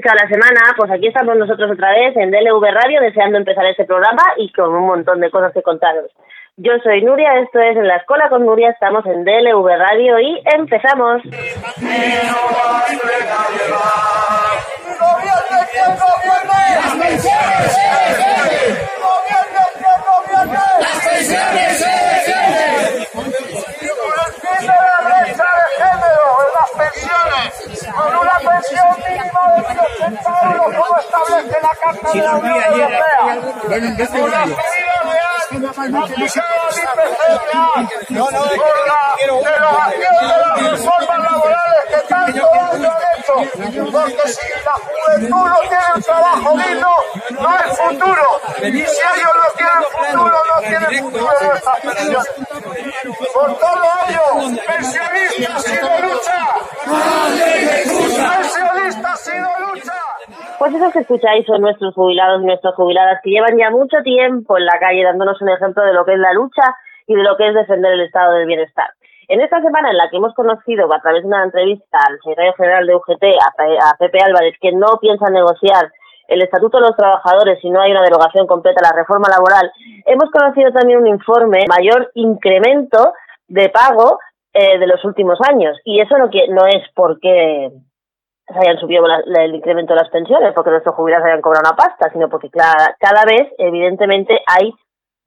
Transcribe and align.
echado 0.00 0.16
la 0.22 0.28
semana, 0.28 0.60
pues 0.76 0.90
aquí 0.90 1.06
estamos 1.06 1.36
nosotros 1.36 1.70
otra 1.70 1.92
vez 1.92 2.16
en 2.16 2.30
DLV 2.30 2.64
Radio 2.72 3.00
deseando 3.00 3.38
empezar 3.38 3.64
este 3.66 3.84
programa 3.84 4.22
y 4.36 4.50
con 4.52 4.74
un 4.74 4.86
montón 4.86 5.20
de 5.20 5.30
cosas 5.30 5.52
que 5.52 5.62
contaros. 5.62 6.10
Yo 6.56 6.72
soy 6.82 7.02
Nuria, 7.02 7.40
esto 7.40 7.58
es 7.60 7.76
En 7.76 7.86
la 7.86 7.96
Escuela 7.96 8.28
con 8.28 8.44
Nuria, 8.44 8.70
estamos 8.70 9.04
en 9.06 9.24
DLV 9.24 9.66
Radio 9.78 10.18
y 10.20 10.42
empezamos. 10.44 11.22
Con 26.90 28.16
una 28.16 28.36
pensión 28.38 28.88
mínima 28.98 29.40
de 29.50 29.62
1.080 29.62 30.28
euros 30.44 30.68
como 30.76 30.94
establece 30.98 31.56
la 31.60 31.74
Carta 31.80 32.08
de 32.12 32.18
la 32.20 32.34
Unión 32.36 32.62
Europea, 32.64 33.22
con 33.60 34.30
las 34.30 34.46
medidas 34.46 35.00
reales 35.04 35.40
aplicadas 35.50 35.78
al 35.78 35.90
con 38.08 38.32
la 38.32 39.00
derogación 39.20 40.14
de 40.20 40.36
las 40.38 40.54
reformas 40.70 41.18
laborales 41.18 41.84
que 41.88 42.00
tanto 42.08 42.44
daño 42.54 42.90
han 42.90 43.02
hecho, 43.18 43.34
porque 43.92 44.24
si 44.28 44.46
la 44.64 44.72
juventud 44.72 45.44
no 45.48 45.58
tiene 45.60 45.88
un 45.94 46.02
trabajo 46.02 46.48
digno, 46.56 46.92
no 47.30 47.48
hay 47.48 47.68
futuro, 47.70 48.26
y 48.58 48.62
si 48.62 48.72
ellos 48.72 49.34
no 49.36 49.48
tienen 49.56 49.82
futuro, 49.90 50.36
no 50.54 50.60
tienen 50.60 50.92
futuro 51.02 51.30
en 51.40 51.46
nuestras 51.48 51.78
pensiones. 51.80 52.26
Por 53.34 53.58
todo 53.58 53.84
ello, 54.08 54.26
pensionistas 54.66 55.66
y 55.66 55.68
de 55.70 55.98
lucha, 56.02 56.40
Pues 60.58 60.74
esos 60.74 60.92
que 60.92 60.98
escucháis 61.00 61.46
son 61.46 61.62
nuestros 61.62 61.94
jubilados 61.94 62.42
y 62.42 62.46
nuestras 62.46 62.74
jubiladas 62.74 63.20
que 63.22 63.30
llevan 63.30 63.56
ya 63.56 63.70
mucho 63.70 63.96
tiempo 64.02 64.58
en 64.58 64.66
la 64.66 64.78
calle 64.78 65.04
dándonos 65.04 65.40
un 65.40 65.48
ejemplo 65.48 65.82
de 65.84 65.94
lo 65.94 66.04
que 66.04 66.12
es 66.14 66.18
la 66.18 66.32
lucha 66.34 66.74
y 67.06 67.14
de 67.14 67.22
lo 67.22 67.36
que 67.36 67.48
es 67.48 67.54
defender 67.54 67.92
el 67.92 68.02
estado 68.02 68.34
del 68.34 68.46
bienestar. 68.46 68.90
En 69.28 69.40
esta 69.40 69.60
semana 69.62 69.90
en 69.90 69.96
la 69.96 70.10
que 70.10 70.16
hemos 70.16 70.34
conocido 70.34 70.92
a 70.92 71.00
través 71.00 71.22
de 71.22 71.28
una 71.28 71.44
entrevista 71.44 71.98
al 72.08 72.18
secretario 72.18 72.52
general 72.54 72.86
de 72.86 72.94
UGT, 72.94 73.22
a 73.24 73.54
Pe- 73.56 73.78
a 73.78 73.96
Pepe 73.98 74.20
Álvarez, 74.20 74.54
que 74.60 74.72
no 74.72 74.98
piensa 75.00 75.30
negociar 75.30 75.90
el 76.28 76.42
Estatuto 76.42 76.78
de 76.78 76.88
los 76.88 76.96
Trabajadores 76.96 77.58
si 77.60 77.70
no 77.70 77.80
hay 77.80 77.92
una 77.92 78.02
derogación 78.02 78.46
completa 78.46 78.80
de 78.82 78.88
la 78.90 78.96
reforma 78.96 79.28
laboral, 79.28 79.70
hemos 80.04 80.30
conocido 80.30 80.72
también 80.72 80.98
un 81.00 81.06
informe 81.06 81.64
mayor 81.68 82.10
incremento 82.14 83.12
de 83.48 83.68
pago 83.70 84.18
eh, 84.52 84.78
de 84.78 84.86
los 84.86 85.04
últimos 85.04 85.38
años. 85.48 85.78
Y 85.84 86.00
eso 86.00 86.16
no, 86.18 86.30
que- 86.30 86.48
no 86.48 86.66
es 86.66 86.82
porque 86.94 87.70
se 88.46 88.58
hayan 88.58 88.78
subido 88.80 89.06
la- 89.06 89.44
el 89.44 89.54
incremento 89.54 89.94
de 89.94 90.00
las 90.00 90.10
pensiones, 90.10 90.52
porque 90.54 90.70
nuestros 90.70 90.94
jubilados 90.96 91.26
hayan 91.26 91.40
cobrado 91.40 91.68
una 91.68 91.76
pasta, 91.76 92.10
sino 92.12 92.28
porque 92.28 92.48
cla- 92.50 92.94
cada 92.98 93.24
vez, 93.24 93.48
evidentemente, 93.58 94.40
hay 94.46 94.72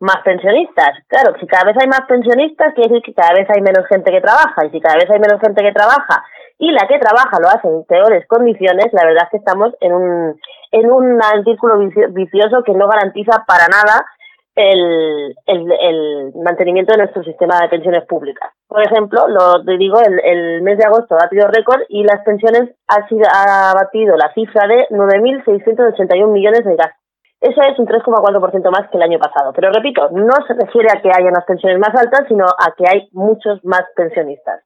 más 0.02 0.18
pensionistas. 0.26 0.92
Claro, 1.08 1.34
si 1.40 1.48
cada 1.48 1.64
vez 1.72 1.78
hay 1.80 1.88
más 1.88 2.02
pensionistas, 2.08 2.74
quiere 2.74 2.90
decir 2.90 3.04
que 3.04 3.14
cada 3.14 3.34
vez 3.34 3.48
hay 3.50 3.62
menos 3.62 3.86
gente 3.88 4.12
que 4.12 4.20
trabaja, 4.20 4.66
y 4.66 4.70
si 4.72 4.82
cada 4.82 4.96
vez 4.96 5.10
hay 5.10 5.20
menos 5.20 5.40
gente 5.40 5.64
que 5.64 5.72
trabaja, 5.72 6.26
y 6.58 6.72
la 6.72 6.86
que 6.88 7.00
trabaja 7.00 7.40
lo 7.40 7.48
hace 7.48 7.68
en 7.70 7.84
peores 7.86 8.28
condiciones, 8.28 8.88
la 8.92 9.06
verdad 9.06 9.24
es 9.24 9.30
que 9.32 9.38
estamos 9.38 9.74
en 9.80 9.94
un, 9.94 10.40
en 10.72 10.92
un 10.92 11.22
círculo 11.46 11.78
vicio- 11.80 12.10
vicioso 12.12 12.64
que 12.64 12.74
no 12.74 12.88
garantiza 12.90 13.44
para 13.48 13.68
nada 13.70 14.06
el, 14.56 15.36
el, 15.48 16.32
mantenimiento 16.44 16.94
de 16.94 17.00
nuestro 17.00 17.24
sistema 17.24 17.60
de 17.60 17.70
pensiones 17.70 18.06
públicas. 18.06 18.52
Por 18.68 18.84
ejemplo, 18.84 19.28
lo 19.28 19.64
te 19.64 19.78
digo, 19.78 20.00
el, 20.00 20.20
el 20.24 20.62
mes 20.62 20.78
de 20.78 20.86
agosto 20.86 21.16
ha 21.16 21.26
batido 21.26 21.48
récord 21.48 21.82
y 21.90 22.04
las 22.04 22.24
pensiones 22.24 22.76
ha, 22.88 23.08
sido, 23.08 23.26
ha 23.32 23.74
batido 23.74 24.16
la 24.16 24.32
cifra 24.34 24.68
de 24.68 24.88
9.681 24.90 26.28
millones 26.28 26.66
de 26.66 26.76
gastos. 26.76 27.04
Eso 27.42 27.62
es 27.62 27.78
un 27.78 27.86
3,4% 27.88 28.72
más 28.72 28.90
que 28.90 28.98
el 28.98 29.04
año 29.04 29.20
pasado. 29.20 29.52
Pero 29.54 29.70
repito, 29.72 30.10
no 30.12 30.34
se 30.48 30.54
refiere 30.54 30.88
a 30.92 31.02
que 31.02 31.10
haya 31.10 31.28
unas 31.28 31.44
pensiones 31.46 31.78
más 31.78 31.94
altas, 31.94 32.26
sino 32.30 32.46
a 32.46 32.74
que 32.78 32.86
hay 32.88 33.10
muchos 33.12 33.60
más 33.66 33.84
pensionistas. 33.98 34.64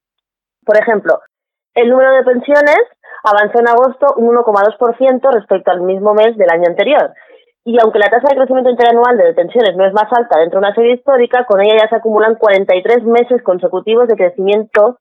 Por 0.64 0.78
ejemplo, 0.78 1.20
el 1.74 1.90
número 1.90 2.12
de 2.12 2.24
pensiones 2.24 2.78
avanzó 3.24 3.60
en 3.60 3.68
agosto 3.68 4.14
un 4.18 4.36
1,2% 4.36 5.32
respecto 5.32 5.72
al 5.72 5.82
mismo 5.82 6.14
mes 6.14 6.38
del 6.38 6.52
año 6.52 6.66
anterior. 6.68 7.14
Y 7.68 7.76
aunque 7.84 8.00
la 8.00 8.10
tasa 8.10 8.30
de 8.30 8.38
crecimiento 8.38 8.70
interanual 8.70 9.18
de 9.18 9.34
pensiones 9.34 9.76
no 9.76 9.86
es 9.86 9.92
más 9.92 10.08
alta 10.14 10.40
dentro 10.40 10.62
de 10.62 10.68
una 10.68 10.74
serie 10.74 10.94
histórica, 10.94 11.44
con 11.44 11.60
ella 11.60 11.76
ya 11.82 11.90
se 11.90 11.98
acumulan 11.98 12.36
43 12.36 13.04
meses 13.04 13.44
consecutivos 13.44 14.08
de 14.08 14.16
crecimiento 14.16 15.00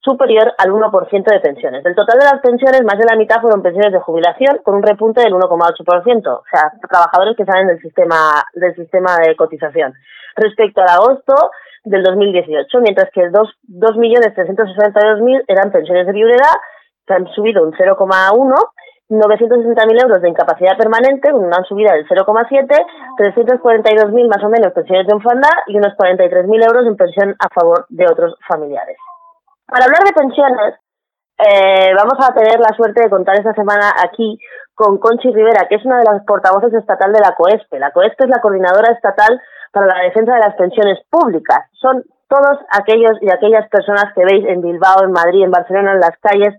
superior 0.00 0.54
al 0.56 0.72
1% 0.72 1.30
de 1.30 1.40
pensiones. 1.40 1.84
Del 1.84 1.94
total 1.94 2.18
de 2.18 2.24
las 2.24 2.40
pensiones, 2.40 2.82
más 2.84 2.96
de 2.96 3.04
la 3.04 3.16
mitad 3.16 3.42
fueron 3.42 3.60
pensiones 3.60 3.92
de 3.92 4.00
jubilación, 4.00 4.60
con 4.64 4.76
un 4.76 4.82
repunte 4.82 5.20
del 5.20 5.34
1,8%, 5.34 6.26
o 6.26 6.42
sea, 6.50 6.72
trabajadores 6.88 7.36
que 7.36 7.44
salen 7.44 7.66
del 7.66 7.82
sistema, 7.82 8.42
del 8.54 8.74
sistema 8.74 9.18
de 9.18 9.36
cotización. 9.36 9.92
Respecto 10.36 10.80
al 10.80 10.88
agosto 10.88 11.50
del 11.84 12.02
2018, 12.02 12.80
mientras 12.80 13.10
que 13.12 13.28
2.362.000 13.28 15.44
eran 15.48 15.70
pensiones 15.70 16.06
de 16.06 16.14
viudedad, 16.14 16.56
que 17.06 17.12
han 17.12 17.26
subido 17.34 17.62
un 17.62 17.74
0,1%, 17.74 18.54
960.000 19.08 20.02
euros 20.02 20.20
de 20.20 20.28
incapacidad 20.28 20.76
permanente, 20.76 21.32
una 21.32 21.62
subida 21.64 21.92
del 21.92 22.06
0,7, 22.08 22.66
342.000 23.18 24.28
más 24.28 24.42
o 24.42 24.48
menos 24.48 24.72
pensiones 24.72 25.06
de 25.06 25.14
orfandad 25.14 25.62
y 25.68 25.76
unos 25.76 25.94
43.000 25.96 26.66
euros 26.66 26.86
en 26.86 26.96
pensión 26.96 27.34
a 27.38 27.48
favor 27.48 27.86
de 27.88 28.04
otros 28.10 28.34
familiares. 28.48 28.96
Para 29.66 29.84
hablar 29.84 30.02
de 30.04 30.12
pensiones, 30.12 30.74
eh, 31.38 31.92
vamos 31.94 32.18
a 32.18 32.34
tener 32.34 32.58
la 32.58 32.74
suerte 32.76 33.02
de 33.02 33.10
contar 33.10 33.36
esta 33.36 33.52
semana 33.52 33.92
aquí 34.02 34.38
con 34.74 34.98
Conchi 34.98 35.32
Rivera, 35.32 35.68
que 35.68 35.76
es 35.76 35.84
una 35.84 35.98
de 35.98 36.04
las 36.04 36.24
portavoces 36.24 36.72
estatal 36.74 37.12
de 37.12 37.20
la 37.20 37.34
COESPE. 37.34 37.78
La 37.78 37.92
COESPE 37.92 38.24
es 38.24 38.30
la 38.30 38.40
coordinadora 38.40 38.92
estatal 38.92 39.40
para 39.72 39.86
la 39.86 40.02
defensa 40.02 40.34
de 40.34 40.40
las 40.40 40.54
pensiones 40.56 40.98
públicas. 41.10 41.58
Son 41.72 42.02
todos 42.28 42.58
aquellos 42.70 43.12
y 43.20 43.30
aquellas 43.30 43.68
personas 43.68 44.12
que 44.14 44.24
veis 44.24 44.44
en 44.48 44.60
Bilbao, 44.60 45.04
en 45.04 45.12
Madrid, 45.12 45.44
en 45.44 45.50
Barcelona, 45.50 45.92
en 45.92 46.00
las 46.00 46.16
calles, 46.20 46.54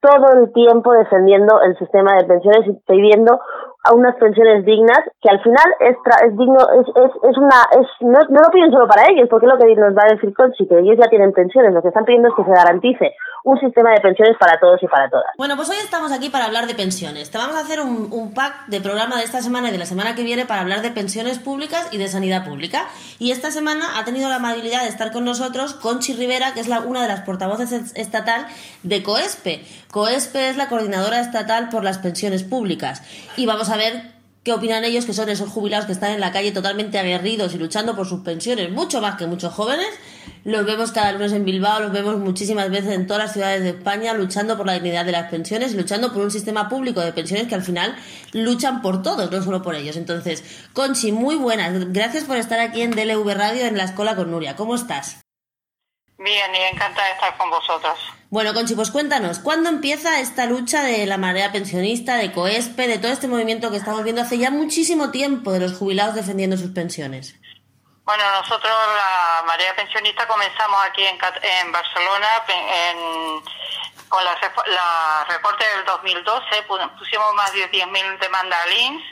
todo 0.00 0.32
el 0.40 0.52
tiempo 0.52 0.92
defendiendo 0.92 1.60
el 1.62 1.76
sistema 1.78 2.14
de 2.16 2.24
pensiones 2.24 2.66
y 2.66 2.72
pidiendo 2.86 3.40
a 3.82 3.94
unas 3.94 4.14
pensiones 4.16 4.64
dignas 4.64 5.00
que 5.22 5.30
al 5.30 5.40
final 5.42 5.64
es, 5.80 5.96
tra- 6.04 6.26
es 6.26 6.36
digno 6.36 6.58
es, 6.80 6.86
es, 6.88 7.10
es 7.30 7.36
una 7.38 7.60
es 7.80 7.86
no, 8.00 8.18
no 8.28 8.40
lo 8.42 8.50
piden 8.50 8.70
solo 8.70 8.86
para 8.86 9.04
ellos 9.10 9.26
porque 9.30 9.46
es 9.46 9.52
lo 9.52 9.58
que 9.58 9.74
nos 9.74 9.96
va 9.96 10.02
a 10.06 10.12
decir 10.14 10.34
Conchi 10.34 10.66
que 10.68 10.78
ellos 10.78 10.96
ya 11.00 11.08
tienen 11.08 11.32
pensiones 11.32 11.72
lo 11.72 11.80
que 11.80 11.88
están 11.88 12.04
pidiendo 12.04 12.28
es 12.28 12.34
que 12.34 12.44
se 12.44 12.50
garantice 12.50 13.14
un 13.42 13.58
sistema 13.58 13.92
de 13.92 14.00
pensiones 14.02 14.36
para 14.38 14.60
todos 14.60 14.82
y 14.82 14.86
para 14.86 15.08
todas 15.08 15.24
Bueno, 15.38 15.56
pues 15.56 15.70
hoy 15.70 15.76
estamos 15.82 16.12
aquí 16.12 16.28
para 16.28 16.44
hablar 16.44 16.66
de 16.66 16.74
pensiones. 16.74 17.30
Te 17.30 17.38
vamos 17.38 17.56
a 17.56 17.60
hacer 17.60 17.80
un, 17.80 18.08
un 18.12 18.34
pack 18.34 18.66
de 18.66 18.82
programa 18.82 19.16
de 19.16 19.22
esta 19.24 19.40
semana 19.40 19.70
y 19.70 19.72
de 19.72 19.78
la 19.78 19.86
semana 19.86 20.14
que 20.14 20.24
viene 20.24 20.44
para 20.44 20.60
hablar 20.60 20.82
de 20.82 20.90
pensiones 20.90 21.38
públicas 21.38 21.88
y 21.90 21.96
de 21.96 22.08
sanidad 22.08 22.44
pública. 22.44 22.82
Y 23.18 23.30
esta 23.30 23.50
semana 23.50 23.98
ha 23.98 24.04
tenido 24.04 24.28
la 24.28 24.36
amabilidad 24.36 24.82
de 24.82 24.88
estar 24.88 25.10
con 25.10 25.24
nosotros 25.24 25.72
Conchi 25.72 26.12
Rivera, 26.12 26.52
que 26.52 26.60
es 26.60 26.68
la, 26.68 26.80
una 26.80 27.00
de 27.00 27.08
las 27.08 27.22
portavoces 27.22 27.72
es- 27.72 27.96
estatal 27.96 28.44
de 28.82 29.02
COESPE. 29.02 29.62
COESPE 29.90 30.50
es 30.50 30.58
la 30.58 30.68
coordinadora 30.68 31.20
estatal 31.20 31.70
por 31.70 31.82
las 31.82 31.96
pensiones 31.96 32.42
públicas. 32.44 33.02
Y 33.38 33.46
vamos 33.46 33.69
a 33.70 33.76
ver 33.76 34.20
qué 34.44 34.52
opinan 34.52 34.84
ellos, 34.84 35.04
que 35.04 35.12
son 35.12 35.28
esos 35.28 35.50
jubilados 35.50 35.86
que 35.86 35.92
están 35.92 36.12
en 36.12 36.20
la 36.20 36.32
calle 36.32 36.52
totalmente 36.52 36.98
aguerridos 36.98 37.54
y 37.54 37.58
luchando 37.58 37.94
por 37.94 38.06
sus 38.06 38.20
pensiones, 38.20 38.70
mucho 38.70 39.00
más 39.00 39.16
que 39.16 39.26
muchos 39.26 39.52
jóvenes. 39.52 39.88
Los 40.44 40.64
vemos 40.64 40.92
cada 40.92 41.12
lunes 41.12 41.32
en 41.32 41.44
Bilbao, 41.44 41.80
los 41.80 41.92
vemos 41.92 42.16
muchísimas 42.16 42.70
veces 42.70 42.94
en 42.94 43.06
todas 43.06 43.24
las 43.24 43.32
ciudades 43.34 43.62
de 43.62 43.70
España 43.70 44.14
luchando 44.14 44.56
por 44.56 44.64
la 44.64 44.72
dignidad 44.72 45.04
de 45.04 45.12
las 45.12 45.30
pensiones 45.30 45.74
luchando 45.74 46.12
por 46.12 46.22
un 46.22 46.30
sistema 46.30 46.68
público 46.70 47.00
de 47.02 47.12
pensiones 47.12 47.46
que 47.46 47.54
al 47.54 47.62
final 47.62 47.94
luchan 48.32 48.80
por 48.80 49.02
todos, 49.02 49.30
no 49.30 49.42
solo 49.42 49.60
por 49.60 49.74
ellos. 49.74 49.96
Entonces, 49.96 50.42
Conchi, 50.72 51.12
muy 51.12 51.36
buenas. 51.36 51.92
Gracias 51.92 52.24
por 52.24 52.38
estar 52.38 52.58
aquí 52.60 52.80
en 52.80 52.92
DLV 52.92 53.34
Radio 53.34 53.66
en 53.66 53.76
la 53.76 53.84
Escuela 53.84 54.16
con 54.16 54.30
Nuria. 54.30 54.56
¿Cómo 54.56 54.74
estás? 54.74 55.20
Bien, 56.16 56.54
y 56.54 56.74
encantada 56.74 57.06
de 57.06 57.12
estar 57.12 57.36
con 57.36 57.50
vosotros. 57.50 57.98
Bueno, 58.30 58.54
Conchi, 58.54 58.76
pues 58.76 58.92
cuéntanos, 58.92 59.40
¿cuándo 59.40 59.68
empieza 59.70 60.20
esta 60.20 60.46
lucha 60.46 60.82
de 60.82 61.04
la 61.06 61.16
marea 61.18 61.50
pensionista, 61.50 62.14
de 62.16 62.30
COESPE, 62.32 62.86
de 62.86 62.98
todo 62.98 63.10
este 63.10 63.26
movimiento 63.26 63.70
que 63.72 63.76
estamos 63.76 64.04
viendo 64.04 64.22
hace 64.22 64.38
ya 64.38 64.50
muchísimo 64.52 65.10
tiempo 65.10 65.50
de 65.50 65.58
los 65.58 65.76
jubilados 65.76 66.14
defendiendo 66.14 66.56
sus 66.56 66.70
pensiones? 66.70 67.34
Bueno, 68.04 68.22
nosotros, 68.40 68.72
la 68.96 69.42
Marea 69.46 69.74
Pensionista, 69.76 70.26
comenzamos 70.26 70.78
aquí 70.84 71.02
en, 71.04 71.18
Barcelona 71.72 72.26
con 74.08 74.24
la, 74.24 74.32
la 74.66 75.24
recorte 75.28 75.64
del 75.76 75.84
2012, 75.84 76.44
pu- 76.68 76.98
pusimos 76.98 77.34
más 77.34 77.52
de 77.52 77.70
10.000 77.70 78.18
demandas 78.18 78.58
al 78.66 78.72
INS 78.72 79.02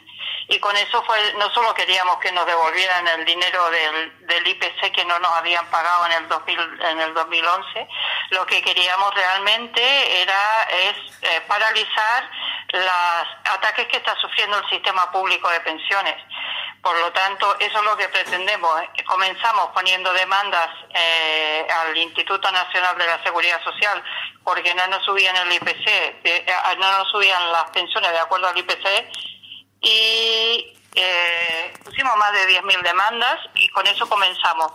y 0.50 0.58
con 0.60 0.74
eso 0.76 1.02
fue 1.04 1.34
no 1.34 1.52
solo 1.52 1.74
queríamos 1.74 2.18
que 2.18 2.32
nos 2.32 2.46
devolvieran 2.46 3.06
el 3.06 3.24
dinero 3.26 3.70
del, 3.70 4.46
IPC 4.48 4.92
que 4.92 5.04
no 5.04 5.18
nos 5.18 5.30
habían 5.32 5.66
pagado 5.66 6.06
en 6.06 6.12
el 6.12 6.28
2000, 6.28 6.80
en 6.84 7.00
el 7.00 7.12
2011, 7.12 7.88
lo 8.30 8.46
que 8.46 8.62
queríamos 8.62 9.14
realmente 9.14 10.22
era 10.22 10.68
eh, 10.70 11.42
paralizar 11.46 12.30
los 12.72 13.52
ataques 13.52 13.88
que 13.88 13.98
está 13.98 14.16
sufriendo 14.16 14.58
el 14.58 14.68
sistema 14.70 15.10
público 15.10 15.50
de 15.50 15.60
pensiones 15.60 16.16
Por 16.82 16.98
lo 16.98 17.12
tanto, 17.12 17.56
eso 17.58 17.78
es 17.78 17.84
lo 17.84 17.96
que 17.96 18.08
pretendemos. 18.08 18.70
Comenzamos 19.06 19.68
poniendo 19.74 20.12
demandas 20.12 20.68
eh, 20.94 21.66
al 21.70 21.96
Instituto 21.96 22.50
Nacional 22.50 22.96
de 22.96 23.06
la 23.06 23.22
Seguridad 23.22 23.62
Social 23.64 24.02
porque 24.44 24.74
no 24.74 24.86
nos 24.86 25.04
subían 25.04 25.36
el 25.36 25.52
IPC, 25.52 25.86
eh, 26.24 26.46
no 26.78 26.98
nos 26.98 27.10
subían 27.10 27.52
las 27.52 27.70
pensiones 27.70 28.12
de 28.12 28.18
acuerdo 28.18 28.48
al 28.48 28.56
IPC 28.56 29.28
y 29.80 30.76
eh, 30.94 31.74
pusimos 31.84 32.16
más 32.16 32.32
de 32.32 32.60
10.000 32.60 32.82
demandas 32.82 33.38
y 33.54 33.68
con 33.68 33.86
eso 33.86 34.08
comenzamos. 34.08 34.72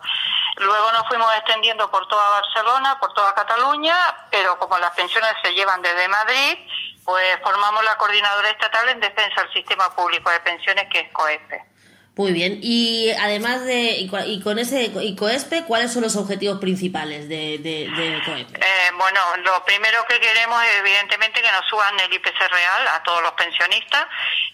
Luego 0.58 0.92
nos 0.92 1.08
fuimos 1.08 1.28
extendiendo 1.36 1.90
por 1.90 2.08
toda 2.08 2.30
Barcelona, 2.42 3.00
por 3.00 3.14
toda 3.14 3.34
Cataluña, 3.34 3.96
pero 4.30 4.58
como 4.60 4.78
las 4.78 4.92
pensiones 4.92 5.34
se 5.44 5.54
llevan 5.54 5.82
desde 5.82 6.08
Madrid, 6.08 6.58
pues 7.04 7.40
formamos 7.42 7.84
la 7.84 7.98
coordinadora 7.98 8.50
estatal 8.50 8.88
en 8.90 9.00
defensa 9.00 9.42
del 9.42 9.54
sistema 9.54 9.94
público 9.96 10.30
de 10.30 10.40
pensiones 10.42 10.88
que 10.90 11.00
es 11.02 11.12
COEPE. 11.12 11.73
Muy 12.16 12.32
bien. 12.32 12.60
Y 12.62 13.10
además 13.20 13.66
de 13.66 13.98
y 13.98 14.42
con 14.42 14.60
ese 14.60 14.92
y 15.02 15.16
COESPE, 15.16 15.64
¿cuáles 15.64 15.92
son 15.92 16.04
los 16.04 16.16
objetivos 16.16 16.60
principales 16.60 17.28
de, 17.28 17.58
de, 17.58 18.22
COESPE? 18.24 18.60
Eh, 18.60 18.92
bueno, 18.98 19.20
lo 19.38 19.66
primero 19.66 20.06
que 20.08 20.20
queremos 20.20 20.62
es 20.64 20.78
evidentemente 20.78 21.42
que 21.42 21.52
nos 21.52 21.66
suban 21.68 22.00
el 22.00 22.14
IPC 22.14 22.38
real 22.52 22.88
a 22.90 23.02
todos 23.02 23.24
los 23.24 23.32
pensionistas, 23.32 24.06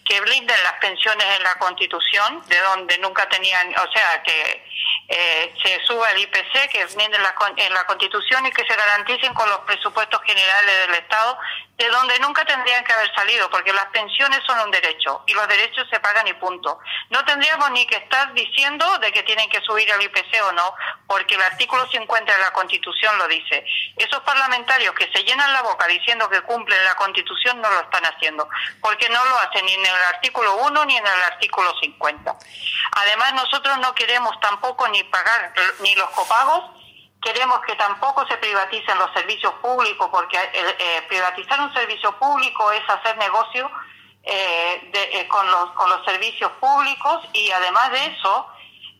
que 0.05 0.21
blinden 0.21 0.63
las 0.63 0.73
pensiones 0.79 1.27
en 1.37 1.43
la 1.43 1.55
Constitución, 1.59 2.41
de 2.47 2.59
donde 2.61 2.97
nunca 2.99 3.27
tenían, 3.27 3.67
o 3.75 3.91
sea, 3.91 4.23
que 4.23 4.65
eh, 5.09 5.53
se 5.61 5.83
suba 5.85 6.09
el 6.11 6.19
IPC, 6.19 6.69
que 6.71 6.85
blinden 6.95 7.21
la, 7.21 7.35
en 7.57 7.73
la 7.73 7.83
Constitución 7.85 8.45
y 8.45 8.51
que 8.51 8.63
se 8.63 8.75
garanticen 8.75 9.33
con 9.33 9.49
los 9.49 9.59
presupuestos 9.59 10.21
generales 10.23 10.87
del 10.87 10.95
Estado, 10.95 11.37
de 11.79 11.89
donde 11.89 12.19
nunca 12.19 12.45
tendrían 12.45 12.83
que 12.83 12.93
haber 12.93 13.13
salido, 13.15 13.49
porque 13.49 13.73
las 13.73 13.85
pensiones 13.87 14.39
son 14.45 14.59
un 14.59 14.71
derecho 14.71 15.23
y 15.25 15.33
los 15.33 15.47
derechos 15.47 15.87
se 15.89 15.99
pagan 15.99 16.27
y 16.27 16.33
punto. 16.33 16.77
No 17.09 17.23
ni 17.71 17.85
que 17.85 17.97
estar 17.97 18.33
diciendo 18.33 18.85
de 18.99 19.11
que 19.11 19.23
tienen 19.23 19.49
que 19.49 19.61
subir 19.61 19.89
el 19.89 20.01
IPC 20.01 20.43
o 20.47 20.51
no, 20.53 20.73
porque 21.07 21.35
el 21.35 21.41
artículo 21.41 21.87
50 21.87 22.31
de 22.31 22.39
la 22.39 22.51
Constitución 22.53 23.17
lo 23.17 23.27
dice. 23.27 23.65
Esos 23.97 24.19
parlamentarios 24.21 24.93
que 24.95 25.09
se 25.11 25.23
llenan 25.23 25.53
la 25.53 25.61
boca 25.61 25.87
diciendo 25.87 26.29
que 26.29 26.41
cumplen 26.41 26.83
la 26.85 26.95
Constitución 26.95 27.61
no 27.61 27.69
lo 27.69 27.81
están 27.81 28.03
haciendo, 28.05 28.47
porque 28.81 29.09
no 29.09 29.23
lo 29.25 29.39
hacen 29.39 29.65
ni 29.65 29.73
en 29.73 29.85
el 29.85 30.03
artículo 30.13 30.57
1 30.57 30.85
ni 30.85 30.97
en 30.97 31.05
el 31.05 31.23
artículo 31.23 31.73
50. 31.81 32.35
Además, 32.91 33.33
nosotros 33.33 33.77
no 33.79 33.93
queremos 33.95 34.39
tampoco 34.39 34.87
ni 34.87 35.03
pagar 35.05 35.53
ni 35.79 35.95
los 35.95 36.09
copagos, 36.11 36.71
queremos 37.21 37.59
que 37.61 37.75
tampoco 37.75 38.25
se 38.27 38.37
privaticen 38.37 38.97
los 38.97 39.11
servicios 39.13 39.53
públicos, 39.55 40.07
porque 40.11 40.37
eh, 40.37 40.75
eh, 40.79 41.01
privatizar 41.07 41.59
un 41.59 41.73
servicio 41.73 42.17
público 42.17 42.71
es 42.71 42.81
hacer 42.89 43.17
negocio 43.17 43.69
eh, 44.31 44.91
eh, 44.93 45.27
con, 45.27 45.49
los, 45.49 45.71
con 45.71 45.89
los 45.89 46.05
servicios 46.05 46.51
públicos 46.59 47.27
y 47.33 47.49
además 47.49 47.91
de 47.91 48.05
eso, 48.05 48.45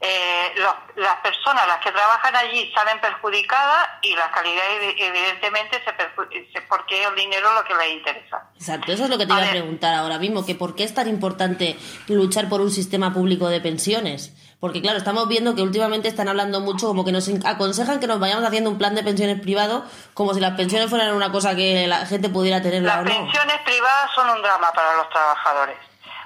eh, 0.02 0.56
las 0.96 1.16
personas 1.18 1.68
las 1.68 1.78
que 1.84 1.92
trabajan 1.92 2.36
allí 2.36 2.72
salen 2.74 3.00
perjudicadas 3.00 3.90
y 4.02 4.16
la 4.16 4.32
calidad 4.32 4.64
evidentemente 4.98 5.84
se, 5.84 6.62
porque 6.62 7.04
el 7.04 7.14
dinero 7.16 7.50
es 7.50 7.56
lo 7.56 7.64
que 7.64 7.76
les 7.76 7.94
interesa. 7.94 8.50
Exacto, 8.56 8.92
eso 8.92 9.04
es 9.04 9.10
lo 9.10 9.20
que 9.20 9.28
te 9.28 9.34
iba 9.34 9.46
a 9.46 9.52
preguntar 9.52 9.94
ahora 9.94 10.18
mismo, 10.18 10.46
que 10.46 10.56
por 10.56 10.74
qué 10.74 10.84
es 10.84 10.96
tan 10.96 11.08
importante 11.08 11.78
luchar 12.08 12.50
por 12.50 12.62
un 12.62 12.72
sistema 12.72 13.14
público 13.14 13.50
de 13.50 13.62
pensiones. 13.62 14.34
Porque 14.60 14.82
claro, 14.82 14.98
estamos 14.98 15.28
viendo 15.30 15.56
que 15.56 15.62
últimamente 15.62 16.10
están 16.10 16.28
hablando 16.28 16.60
mucho 16.60 16.88
como 16.88 17.06
que 17.06 17.14
nos 17.14 17.30
aconsejan 17.46 18.02
que 18.02 18.08
nos 18.08 18.20
vayamos 18.20 18.44
haciendo 18.44 18.70
un 18.70 18.78
plan 18.78 18.94
de 18.94 19.04
pensiones 19.04 19.40
privado 19.40 19.86
como 20.14 20.34
si 20.34 20.42
las 20.42 20.58
pensiones 20.58 20.90
fueran 20.90 21.14
una 21.14 21.32
cosa 21.32 21.56
que 21.56 21.88
la 21.88 22.06
gente 22.06 22.28
pudiera 22.28 22.62
tener. 22.62 22.82
Las 22.82 23.04
pensiones 23.04 23.62
privadas 23.62 24.12
son 24.14 24.30
un 24.30 24.42
drama 24.42 24.72
para 24.74 24.98
los 24.98 25.10
trabajadores. 25.10 25.78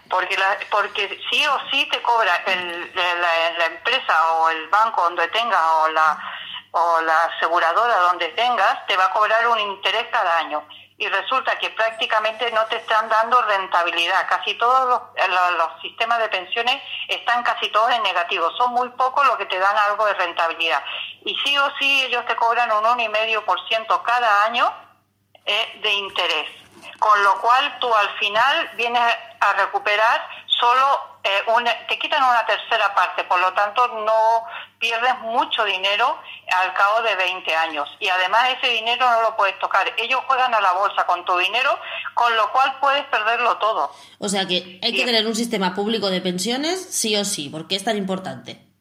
Porque, 0.10 0.38
porque 0.70 1.20
sí 1.32 1.46
o 1.46 1.58
sí 1.72 1.88
te 1.92 2.02
cobra 2.02 2.36
el, 2.48 2.92
la, 2.94 3.58
la, 3.58 3.66
empresa 3.66 4.34
o 4.34 4.50
el 4.50 4.68
banco 4.68 5.04
donde 5.04 5.28
tengas 5.30 5.62
o 5.84 5.88
la, 5.90 6.20
o 6.72 7.02
la 7.02 7.24
aseguradora 7.26 7.98
donde 7.98 8.28
tengas, 8.30 8.86
te 8.86 8.98
va 8.98 9.06
a 9.06 9.12
cobrar 9.12 9.48
un 9.48 9.60
interés 9.60 10.06
cada 10.12 10.38
año 10.40 10.64
y 11.04 11.10
resulta 11.10 11.60
que 11.60 11.70
prácticamente 11.72 12.50
no 12.52 12.66
te 12.68 12.78
están 12.78 13.10
dando 13.10 13.42
rentabilidad. 13.42 14.26
Casi 14.30 14.54
todos 14.54 14.88
los, 14.88 15.82
sistemas 15.82 16.18
de 16.20 16.30
pensiones 16.30 16.82
están 17.10 17.44
casi 17.44 17.70
todos 17.72 17.92
en 17.92 18.02
negativo. 18.04 18.50
Son 18.52 18.72
muy 18.72 18.88
pocos 18.92 19.26
los 19.28 19.36
que 19.36 19.46
te 19.46 19.60
dan 19.60 19.76
algo 19.90 20.06
de 20.06 20.14
rentabilidad. 20.14 20.82
Y 21.26 21.36
sí 21.44 21.58
o 21.58 21.70
sí 21.78 22.04
ellos 22.04 22.26
te 22.26 22.38
cobran 22.38 22.72
un 22.72 22.86
1,5% 22.86 24.02
cada 24.02 24.46
año 24.46 24.74
eh, 25.46 25.80
de 25.84 25.92
interés. 25.92 26.50
Con 27.00 27.22
lo 27.22 27.34
cual 27.42 27.80
tú 27.80 27.94
al 27.94 28.10
final 28.18 28.72
vienes 28.76 29.02
a 29.42 29.54
recuperar 29.54 30.26
solo 30.60 31.14
eh, 31.24 31.44
te 31.88 31.98
quitan 31.98 32.24
una 32.24 32.46
tercera 32.46 32.94
parte, 32.94 33.24
por 33.24 33.40
lo 33.40 33.54
tanto 33.54 33.88
no 33.88 34.44
pierdes 34.80 35.18
mucho 35.20 35.64
dinero 35.64 36.20
al 36.62 36.74
cabo 36.74 37.02
de 37.02 37.16
20 37.16 37.56
años 37.56 37.90
y 38.00 38.10
además 38.10 38.50
ese 38.58 38.74
dinero 38.74 39.10
no 39.10 39.22
lo 39.22 39.36
puedes 39.36 39.58
tocar. 39.60 39.86
Ellos 39.98 40.20
juegan 40.28 40.54
a 40.54 40.60
la 40.60 40.74
bolsa 40.74 41.06
con 41.06 41.24
tu 41.24 41.38
dinero, 41.38 41.78
con 42.14 42.36
lo 42.36 42.52
cual 42.52 42.78
puedes 42.82 43.06
perderlo 43.06 43.58
todo. 43.58 43.92
O 44.20 44.28
sea 44.28 44.46
que 44.46 44.80
hay 44.82 44.94
que 44.94 45.06
tener 45.06 45.26
un 45.26 45.36
sistema 45.36 45.74
público 45.74 46.10
de 46.10 46.22
pensiones 46.22 46.94
sí 46.94 47.16
o 47.16 47.24
sí, 47.24 47.50
¿por 47.50 47.68
qué 47.68 47.76
es 47.76 47.84
tan 47.84 47.98
importante? 47.98 48.73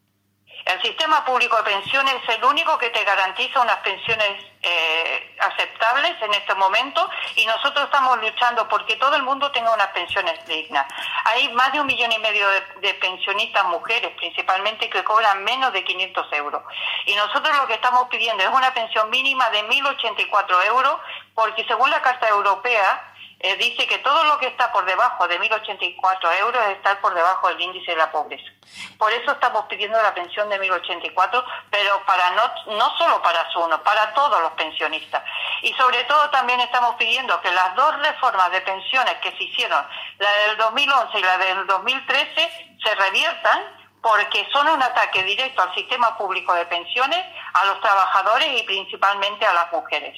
El 0.65 0.81
sistema 0.81 1.25
público 1.25 1.57
de 1.57 1.63
pensiones 1.63 2.15
es 2.23 2.37
el 2.37 2.45
único 2.45 2.77
que 2.77 2.89
te 2.89 3.03
garantiza 3.03 3.59
unas 3.59 3.77
pensiones 3.77 4.45
eh, 4.61 5.35
aceptables 5.39 6.13
en 6.21 6.33
este 6.33 6.55
momento 6.55 7.09
y 7.35 7.45
nosotros 7.45 7.83
estamos 7.85 8.17
luchando 8.21 8.67
porque 8.69 8.95
todo 8.95 9.15
el 9.17 9.23
mundo 9.23 9.51
tenga 9.51 9.73
unas 9.73 9.89
pensiones 9.89 10.45
dignas. 10.45 10.85
Hay 11.25 11.51
más 11.53 11.73
de 11.73 11.81
un 11.81 11.87
millón 11.87 12.13
y 12.13 12.19
medio 12.19 12.47
de, 12.79 12.93
pensionistas 12.93 13.65
mujeres, 13.65 14.11
principalmente, 14.15 14.89
que 14.89 15.03
cobran 15.03 15.43
menos 15.43 15.73
de 15.73 15.83
500 15.83 16.27
euros. 16.33 16.63
Y 17.07 17.15
nosotros 17.15 17.57
lo 17.57 17.67
que 17.67 17.73
estamos 17.73 18.07
pidiendo 18.07 18.41
es 18.43 18.49
una 18.49 18.73
pensión 18.73 19.09
mínima 19.09 19.49
de 19.49 19.67
1.084 19.67 20.65
euros 20.67 20.95
porque 21.35 21.65
según 21.65 21.89
la 21.89 22.01
Carta 22.01 22.29
Europea, 22.29 23.12
eh, 23.43 23.57
dice 23.57 23.85
que 23.85 23.97
todo 23.99 24.23
lo 24.23 24.37
que 24.39 24.47
está 24.47 24.71
por 24.71 24.85
debajo 24.85 25.27
de 25.27 25.37
1.084 25.37 26.39
euros 26.39 26.65
está 26.69 26.99
por 27.01 27.13
debajo 27.13 27.49
del 27.49 27.59
índice 27.59 27.91
de 27.91 27.97
la 27.97 28.09
pobreza. 28.09 28.49
Por 28.97 29.11
eso 29.11 29.33
estamos 29.33 29.65
pidiendo 29.65 30.01
la 30.01 30.13
pensión 30.13 30.47
de 30.47 30.57
1.084, 30.61 31.43
pero 31.69 32.05
para 32.05 32.31
no, 32.31 32.75
no 32.77 32.97
solo 32.97 33.21
para 33.21 33.45
uno, 33.57 33.83
para 33.83 34.13
todos 34.13 34.41
los 34.41 34.51
pensionistas. 34.53 35.21
Y 35.61 35.73
sobre 35.73 36.05
todo 36.05 36.29
también 36.29 36.61
estamos 36.61 36.95
pidiendo 36.95 37.39
que 37.41 37.51
las 37.51 37.75
dos 37.75 37.99
reformas 37.99 38.49
de 38.51 38.61
pensiones 38.61 39.15
que 39.15 39.31
se 39.31 39.43
hicieron, 39.43 39.85
la 40.19 40.31
del 40.47 40.57
2011 40.57 41.19
y 41.19 41.21
la 41.21 41.37
del 41.37 41.67
2013, 41.67 42.77
se 42.81 42.95
reviertan 42.95 43.82
porque 44.03 44.45
son 44.51 44.67
un 44.67 44.83
ataque 44.83 45.23
directo 45.23 45.61
al 45.61 45.73
sistema 45.73 46.17
público 46.17 46.53
de 46.53 46.65
pensiones, 46.65 47.19
a 47.53 47.65
los 47.65 47.79
trabajadores 47.79 48.49
y 48.59 48.63
principalmente 48.63 49.45
a 49.45 49.53
las 49.53 49.71
mujeres. 49.71 50.13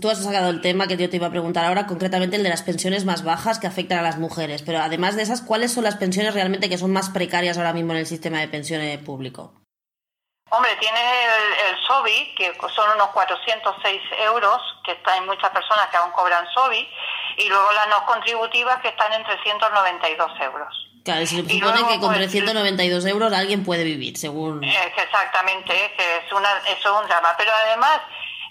Tú 0.00 0.10
has 0.10 0.24
sacado 0.24 0.50
el 0.50 0.60
tema 0.60 0.88
que 0.88 0.96
yo 0.96 1.08
te 1.08 1.16
iba 1.16 1.28
a 1.28 1.30
preguntar 1.30 1.64
ahora, 1.64 1.86
concretamente 1.86 2.34
el 2.34 2.42
de 2.42 2.48
las 2.48 2.62
pensiones 2.62 3.04
más 3.04 3.22
bajas 3.22 3.60
que 3.60 3.68
afectan 3.68 4.00
a 4.00 4.02
las 4.02 4.18
mujeres, 4.18 4.62
pero 4.62 4.80
además 4.80 5.14
de 5.14 5.22
esas, 5.22 5.40
¿cuáles 5.40 5.72
son 5.72 5.84
las 5.84 5.96
pensiones 5.96 6.34
realmente 6.34 6.68
que 6.68 6.78
son 6.78 6.92
más 6.92 7.10
precarias 7.10 7.56
ahora 7.56 7.72
mismo 7.72 7.92
en 7.92 8.00
el 8.00 8.06
sistema 8.06 8.40
de 8.40 8.48
pensiones 8.48 8.98
público? 8.98 9.52
Hombre, 10.50 10.74
tiene 10.80 10.98
el, 10.98 11.76
el, 11.76 11.86
SOBI, 11.86 12.34
que 12.34 12.52
son 12.74 12.90
unos 12.94 13.08
406 13.08 14.02
euros, 14.24 14.60
que 14.82 14.92
está, 14.92 15.12
hay 15.12 15.20
muchas 15.20 15.50
personas 15.50 15.88
que 15.90 15.96
aún 15.98 16.10
cobran 16.10 16.44
SOBI, 16.54 16.88
y 17.36 17.48
luego 17.48 17.70
las 17.72 17.86
no 17.88 18.04
contributivas 18.04 18.80
que 18.80 18.88
están 18.88 19.12
en 19.12 19.22
392 19.24 20.32
euros. 20.40 20.87
Claro, 21.08 21.24
se 21.24 21.36
supone 21.36 21.88
que 21.88 22.00
con 22.00 22.12
392 22.12 23.02
pues, 23.02 23.10
euros 23.10 23.32
alguien 23.32 23.64
puede 23.64 23.82
vivir, 23.82 24.18
según... 24.18 24.62
exactamente, 24.62 25.72
es, 25.96 26.30
una, 26.30 26.50
eso 26.66 26.94
es 26.94 27.02
un 27.02 27.08
drama. 27.08 27.34
Pero 27.38 27.50
además, 27.64 27.98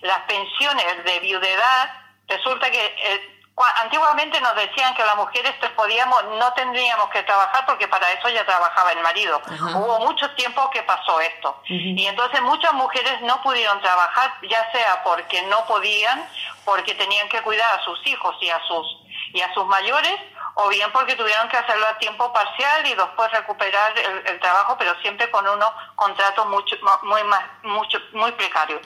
las 0.01 0.21
pensiones 0.21 1.03
de 1.05 1.19
viudedad, 1.19 1.91
resulta 2.27 2.71
que 2.71 2.83
eh, 2.83 3.37
antiguamente 3.83 4.41
nos 4.41 4.55
decían 4.55 4.95
que 4.95 5.05
las 5.05 5.15
mujeres 5.17 5.53
podíamos, 5.75 6.23
no 6.39 6.51
tendríamos 6.53 7.11
que 7.11 7.21
trabajar 7.21 7.63
porque 7.67 7.87
para 7.87 8.11
eso 8.13 8.27
ya 8.29 8.43
trabajaba 8.43 8.91
el 8.91 9.01
marido. 9.01 9.39
Hubo 9.75 9.99
mucho 9.99 10.27
tiempo 10.31 10.67
que 10.71 10.81
pasó 10.81 11.21
esto. 11.21 11.61
Y 11.67 12.07
entonces 12.07 12.41
muchas 12.41 12.73
mujeres 12.73 13.21
no 13.21 13.39
pudieron 13.43 13.79
trabajar, 13.81 14.33
ya 14.49 14.71
sea 14.71 15.03
porque 15.03 15.43
no 15.43 15.63
podían, 15.67 16.27
porque 16.65 16.95
tenían 16.95 17.29
que 17.29 17.39
cuidar 17.43 17.79
a 17.79 17.83
sus 17.83 17.99
hijos 18.07 18.35
y 18.41 18.49
a 18.49 18.59
sus, 18.67 18.97
y 19.31 19.41
a 19.41 19.53
sus 19.53 19.67
mayores, 19.67 20.15
o 20.59 20.69
bien 20.69 20.91
porque 20.91 21.15
tuvieron 21.15 21.47
que 21.49 21.57
hacerlo 21.57 21.85
a 21.85 21.97
tiempo 21.99 22.33
parcial 22.33 22.85
y 22.87 22.95
después 22.95 23.31
recuperar 23.31 23.93
el, 23.97 24.39
trabajo, 24.39 24.75
pero 24.77 24.99
siempre 25.01 25.29
con 25.29 25.47
unos 25.47 25.71
contratos 25.95 26.47
mucho, 26.47 26.75
muy, 27.03 27.23
más, 27.25 27.43
mucho, 27.61 27.99
muy 28.13 28.31
precarios. 28.31 28.81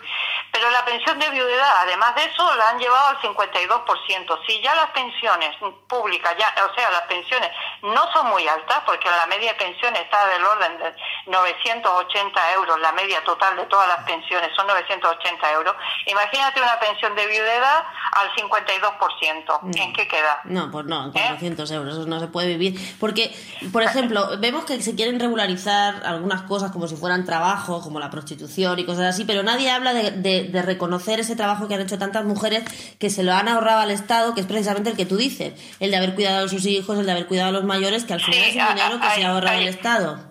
Pero 0.51 0.69
la 0.69 0.83
pensión 0.83 1.17
de 1.17 1.29
viudedad, 1.29 1.71
además 1.79 2.13
de 2.15 2.25
eso, 2.25 2.55
la 2.55 2.69
han 2.69 2.79
llevado 2.79 3.09
al 3.09 3.21
52%. 3.21 4.39
Si 4.47 4.61
ya 4.61 4.75
las 4.75 4.89
pensiones 4.89 5.55
públicas, 5.87 6.35
ya, 6.37 6.53
o 6.65 6.75
sea, 6.75 6.91
las 6.91 7.03
pensiones 7.03 7.49
no 7.83 8.11
son 8.11 8.27
muy 8.27 8.45
altas, 8.47 8.81
porque 8.85 9.09
la 9.09 9.25
media 9.27 9.53
de 9.53 9.59
pensión 9.59 9.95
está 9.95 10.27
del 10.27 10.43
orden 10.43 10.77
de 10.77 10.95
980 11.27 12.53
euros, 12.53 12.79
la 12.81 12.91
media 12.91 13.23
total 13.23 13.55
de 13.55 13.65
todas 13.67 13.87
las 13.87 14.03
pensiones 14.03 14.49
son 14.57 14.67
980 14.67 15.51
euros. 15.53 15.73
Imagínate 16.05 16.61
una 16.61 16.77
pensión 16.79 17.15
de 17.15 17.27
viudedad 17.27 17.85
al 18.11 18.29
52%. 18.33 19.77
¿En 19.77 19.93
qué 19.93 20.07
queda? 20.07 20.41
No, 20.43 20.69
pues 20.69 20.85
no, 20.85 21.11
en 21.15 21.60
400 21.61 21.71
euros, 21.71 21.97
eso 21.97 22.05
no 22.07 22.19
se 22.19 22.27
puede 22.27 22.47
vivir. 22.49 22.79
Porque, 22.99 23.31
por 23.71 23.83
ejemplo, 23.83 24.37
vemos 24.39 24.65
que 24.65 24.81
se 24.81 24.95
quieren 24.95 25.19
regularizar 25.19 26.03
algunas 26.05 26.43
cosas 26.43 26.71
como 26.71 26.87
si 26.87 26.95
fueran 26.95 27.25
trabajo, 27.25 27.81
como 27.81 27.99
la 27.99 28.09
prostitución 28.09 28.79
y 28.79 28.85
cosas 28.85 29.05
así, 29.15 29.25
pero 29.25 29.43
nadie 29.43 29.69
habla 29.69 29.93
de, 29.93 30.11
de, 30.11 30.61
reconocer 30.61 31.19
ese 31.19 31.35
trabajo 31.35 31.67
que 31.67 31.75
han 31.75 31.81
hecho 31.81 31.97
tantas 31.97 32.25
mujeres 32.25 32.63
que 32.99 33.09
se 33.09 33.23
lo 33.23 33.33
han 33.33 33.47
ahorrado 33.47 33.81
al 33.81 33.91
Estado, 33.91 34.33
que 34.33 34.41
es 34.41 34.47
precisamente 34.47 34.89
el 34.89 34.95
que 34.95 35.05
tú 35.05 35.17
dices, 35.17 35.53
el 35.79 35.91
de 35.91 35.97
haber 35.97 36.15
cuidado 36.15 36.45
a 36.45 36.49
sus 36.49 36.65
hijos, 36.65 36.97
el 36.99 37.05
de 37.05 37.11
haber 37.11 37.27
cuidado 37.27 37.49
a 37.49 37.51
los 37.51 37.63
mayores, 37.63 38.05
que 38.05 38.13
al 38.13 38.21
final 38.21 38.39
es 38.41 38.55
un 38.55 38.75
dinero 38.75 38.99
que 38.99 39.09
se 39.15 39.25
ahorra 39.25 39.57
el 39.57 39.67
Estado. 39.67 40.30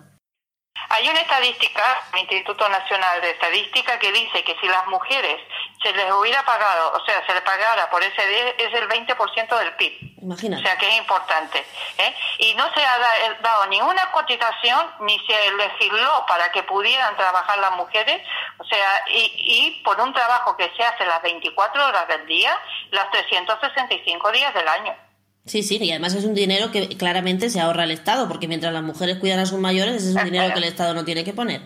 Hay 0.93 1.07
una 1.07 1.21
estadística, 1.21 1.83
el 2.11 2.19
Instituto 2.19 2.67
Nacional 2.67 3.21
de 3.21 3.29
Estadística, 3.29 3.97
que 3.97 4.11
dice 4.11 4.43
que 4.43 4.57
si 4.59 4.67
las 4.67 4.85
mujeres 4.87 5.37
se 5.81 5.93
les 5.93 6.11
hubiera 6.11 6.43
pagado, 6.43 6.91
o 6.91 7.05
sea, 7.05 7.25
se 7.25 7.33
les 7.33 7.41
pagara 7.43 7.89
por 7.89 8.03
ese 8.03 8.27
día, 8.27 8.49
es 8.57 8.73
el 8.73 8.89
20% 8.89 9.57
del 9.57 9.73
PIB. 9.75 10.21
Imagínate. 10.21 10.61
O 10.61 10.65
sea, 10.65 10.77
que 10.77 10.89
es 10.89 10.97
importante. 10.97 11.65
¿eh? 11.97 12.15
Y 12.39 12.55
no 12.55 12.65
se 12.73 12.83
ha 12.83 12.97
eh, 12.97 13.37
dado 13.41 13.67
ninguna 13.67 14.11
cotización, 14.11 14.85
ni 14.99 15.17
se 15.25 15.51
legisló 15.53 16.25
para 16.27 16.51
que 16.51 16.63
pudieran 16.63 17.15
trabajar 17.15 17.57
las 17.59 17.71
mujeres, 17.77 18.21
o 18.57 18.65
sea, 18.65 19.03
y, 19.07 19.33
y 19.37 19.81
por 19.83 19.97
un 20.01 20.13
trabajo 20.13 20.57
que 20.57 20.69
se 20.75 20.83
hace 20.83 21.05
las 21.05 21.21
24 21.21 21.87
horas 21.87 22.07
del 22.09 22.25
día, 22.25 22.59
las 22.91 23.09
365 23.11 24.31
días 24.33 24.53
del 24.53 24.67
año. 24.67 25.10
Sí, 25.45 25.63
sí, 25.63 25.77
y 25.81 25.89
además 25.89 26.13
es 26.13 26.23
un 26.23 26.35
dinero 26.35 26.71
que 26.71 26.89
claramente 26.97 27.49
se 27.49 27.59
ahorra 27.59 27.85
el 27.85 27.91
Estado, 27.91 28.27
porque 28.27 28.47
mientras 28.47 28.71
las 28.73 28.83
mujeres 28.83 29.17
cuidan 29.17 29.39
a 29.39 29.45
sus 29.45 29.59
mayores, 29.59 29.95
ese 29.95 30.11
es 30.11 30.15
un 30.15 30.25
dinero 30.25 30.53
que 30.53 30.59
el 30.59 30.65
Estado 30.65 30.93
no 30.93 31.03
tiene 31.03 31.23
que 31.23 31.33
poner. 31.33 31.61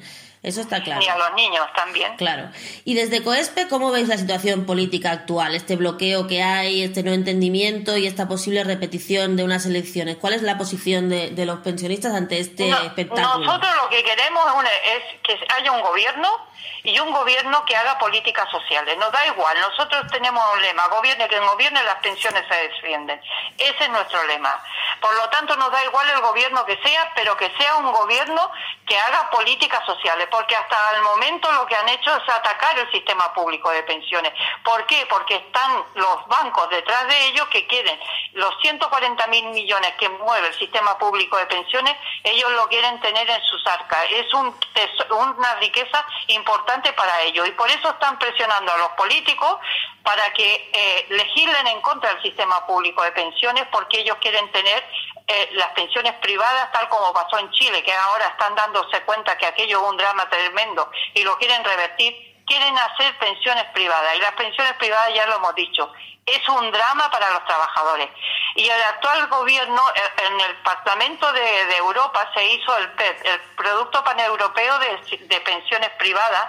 Eso 0.46 0.62
está 0.62 0.84
claro. 0.84 1.01
Y 1.03 1.08
a 1.08 1.17
los 1.17 1.34
niños 1.34 1.65
también. 1.75 2.15
Claro. 2.17 2.50
Y 2.84 2.94
desde 2.94 3.24
COESPE, 3.24 3.67
¿cómo 3.67 3.91
veis 3.91 4.08
la 4.08 4.17
situación 4.17 4.67
política 4.67 5.12
actual? 5.12 5.55
Este 5.55 5.75
bloqueo 5.75 6.27
que 6.27 6.44
hay, 6.44 6.84
este 6.84 7.01
no 7.01 7.13
entendimiento 7.13 7.98
y 7.98 8.05
esta 8.05 8.27
posible 8.27 8.63
repetición 8.63 9.38
de 9.38 9.44
unas 9.44 9.65
elecciones. 9.65 10.17
¿Cuál 10.17 10.34
es 10.34 10.44
la 10.44 10.60
posición 10.60 11.10
de, 11.10 11.34
los 11.48 11.60
pensionistas 11.62 12.13
ante 12.13 12.39
este 12.39 12.70
espectáculo? 12.70 13.39
Nosotros 13.39 13.72
lo 13.82 13.89
que 13.89 14.03
queremos 14.03 14.44
es 14.96 15.20
que 15.24 15.34
haya 15.60 15.72
un 15.72 15.82
gobierno 15.82 16.29
y 16.84 17.00
un 17.00 17.12
gobierno 17.12 17.63
que 17.65 17.75
haga 17.75 17.98
políticas 17.98 18.50
sociales. 18.50 18.98
Nos 18.98 19.12
da 19.12 19.25
igual, 19.27 19.60
nosotros 19.60 20.05
tenemos 20.12 20.43
un 20.53 20.62
lema, 20.62 20.88
gobierne 20.88 21.27
que 21.27 21.39
gobierne 21.39 21.84
las 21.84 21.95
pensiones 21.95 22.43
se 22.48 22.55
defienden. 22.55 23.22
Ese 23.57 23.84
es 23.84 23.89
nuestro 23.89 24.24
lema. 24.25 24.63
Por 25.01 25.13
lo 25.15 25.29
tanto, 25.29 25.55
nos 25.55 25.72
da 25.72 25.84
igual 25.84 26.10
el 26.10 26.22
gobierno 26.22 26.65
que 26.65 26.77
sea, 26.84 27.12
pero 27.15 27.36
que 27.38 27.51
sea 27.57 27.77
un 27.77 27.91
gobierno 27.91 28.51
que 28.86 28.98
haga 28.98 29.29
políticas 29.29 29.86
sociales, 29.86 30.27
porque 30.29 30.55
hasta 30.55 30.77
el 30.95 31.01
momento 31.01 31.51
lo 31.51 31.65
que 31.65 31.75
han 31.75 31.89
hecho 31.89 32.15
es 32.15 32.29
atacar 32.29 32.77
el 32.77 32.91
sistema 32.91 33.34
público 33.34 33.69
de 33.72 33.84
pensiones. 33.84 34.31
¿Por 34.63 34.86
qué? 34.86 35.05
Porque 35.10 35.36
están 35.36 35.84
los 35.95 36.27
bancos 36.27 36.69
detrás 36.69 37.07
de 37.07 37.27
ellos 37.27 37.48
que 37.48 37.65
quieren 37.67 38.00
los 38.34 38.53
140 38.62 39.27
mil 39.27 39.45
millones 39.48 39.93
que 39.98 40.10
mueve 40.10 40.48
el 40.48 40.53
sistema 40.53 40.98
público 40.98 41.38
de 41.38 41.45
pensiones, 41.45 41.95
ellos 42.24 42.51
lo 42.51 42.67
quieren 42.67 43.00
tener 43.00 43.29
en 43.29 43.41
sus 43.43 43.65
arcas. 43.65 44.05
Es 44.12 44.34
un 44.34 44.53
una 45.36 45.55
riqueza 45.55 46.05
importante 46.27 46.54
para 46.95 47.21
ellos 47.21 47.47
y 47.47 47.51
por 47.51 47.69
eso 47.69 47.89
están 47.89 48.17
presionando 48.19 48.71
a 48.71 48.77
los 48.77 48.89
políticos 48.89 49.57
para 50.03 50.31
que 50.33 50.69
eh, 50.74 51.05
legislen 51.09 51.67
en 51.67 51.81
contra 51.81 52.13
del 52.13 52.21
sistema 52.21 52.65
público 52.65 53.03
de 53.03 53.12
pensiones 53.12 53.65
porque 53.71 54.00
ellos 54.00 54.17
quieren 54.21 54.51
tener 54.51 54.83
eh, 55.27 55.50
las 55.53 55.69
pensiones 55.69 56.13
privadas 56.15 56.71
tal 56.71 56.88
como 56.89 57.12
pasó 57.13 57.39
en 57.39 57.50
Chile, 57.51 57.83
que 57.83 57.91
ahora 57.91 58.27
están 58.27 58.53
dándose 58.55 59.01
cuenta 59.01 59.38
que 59.38 59.47
aquello 59.47 59.81
es 59.81 59.89
un 59.89 59.97
drama 59.97 60.29
tremendo 60.29 60.89
y 61.13 61.24
lo 61.24 61.38
quieren 61.38 61.63
revertir, 61.63 62.35
quieren 62.45 62.77
hacer 62.77 63.17
pensiones 63.17 63.65
privadas 63.73 64.15
y 64.15 64.19
las 64.19 64.33
pensiones 64.33 64.73
privadas 64.73 65.13
ya 65.13 65.25
lo 65.27 65.35
hemos 65.37 65.55
dicho, 65.55 65.91
es 66.25 66.49
un 66.49 66.71
drama 66.71 67.09
para 67.11 67.29
los 67.31 67.45
trabajadores. 67.45 68.09
Y 68.55 68.67
el 68.67 68.81
actual 68.81 69.27
gobierno, 69.27 69.81
eh, 69.95 70.23
en 70.25 70.39
el 70.39 70.55
Parlamento 70.57 71.31
de, 71.33 71.77
Europa 71.77 72.29
se 72.33 72.45
hizo 72.45 72.77
el 72.77 72.91
PEP, 72.93 73.25
el 73.25 73.39
Producto 73.55 74.03
Paneuropeo 74.03 74.79
de, 74.79 75.41
Pensiones 75.41 75.89
Privadas, 75.99 76.47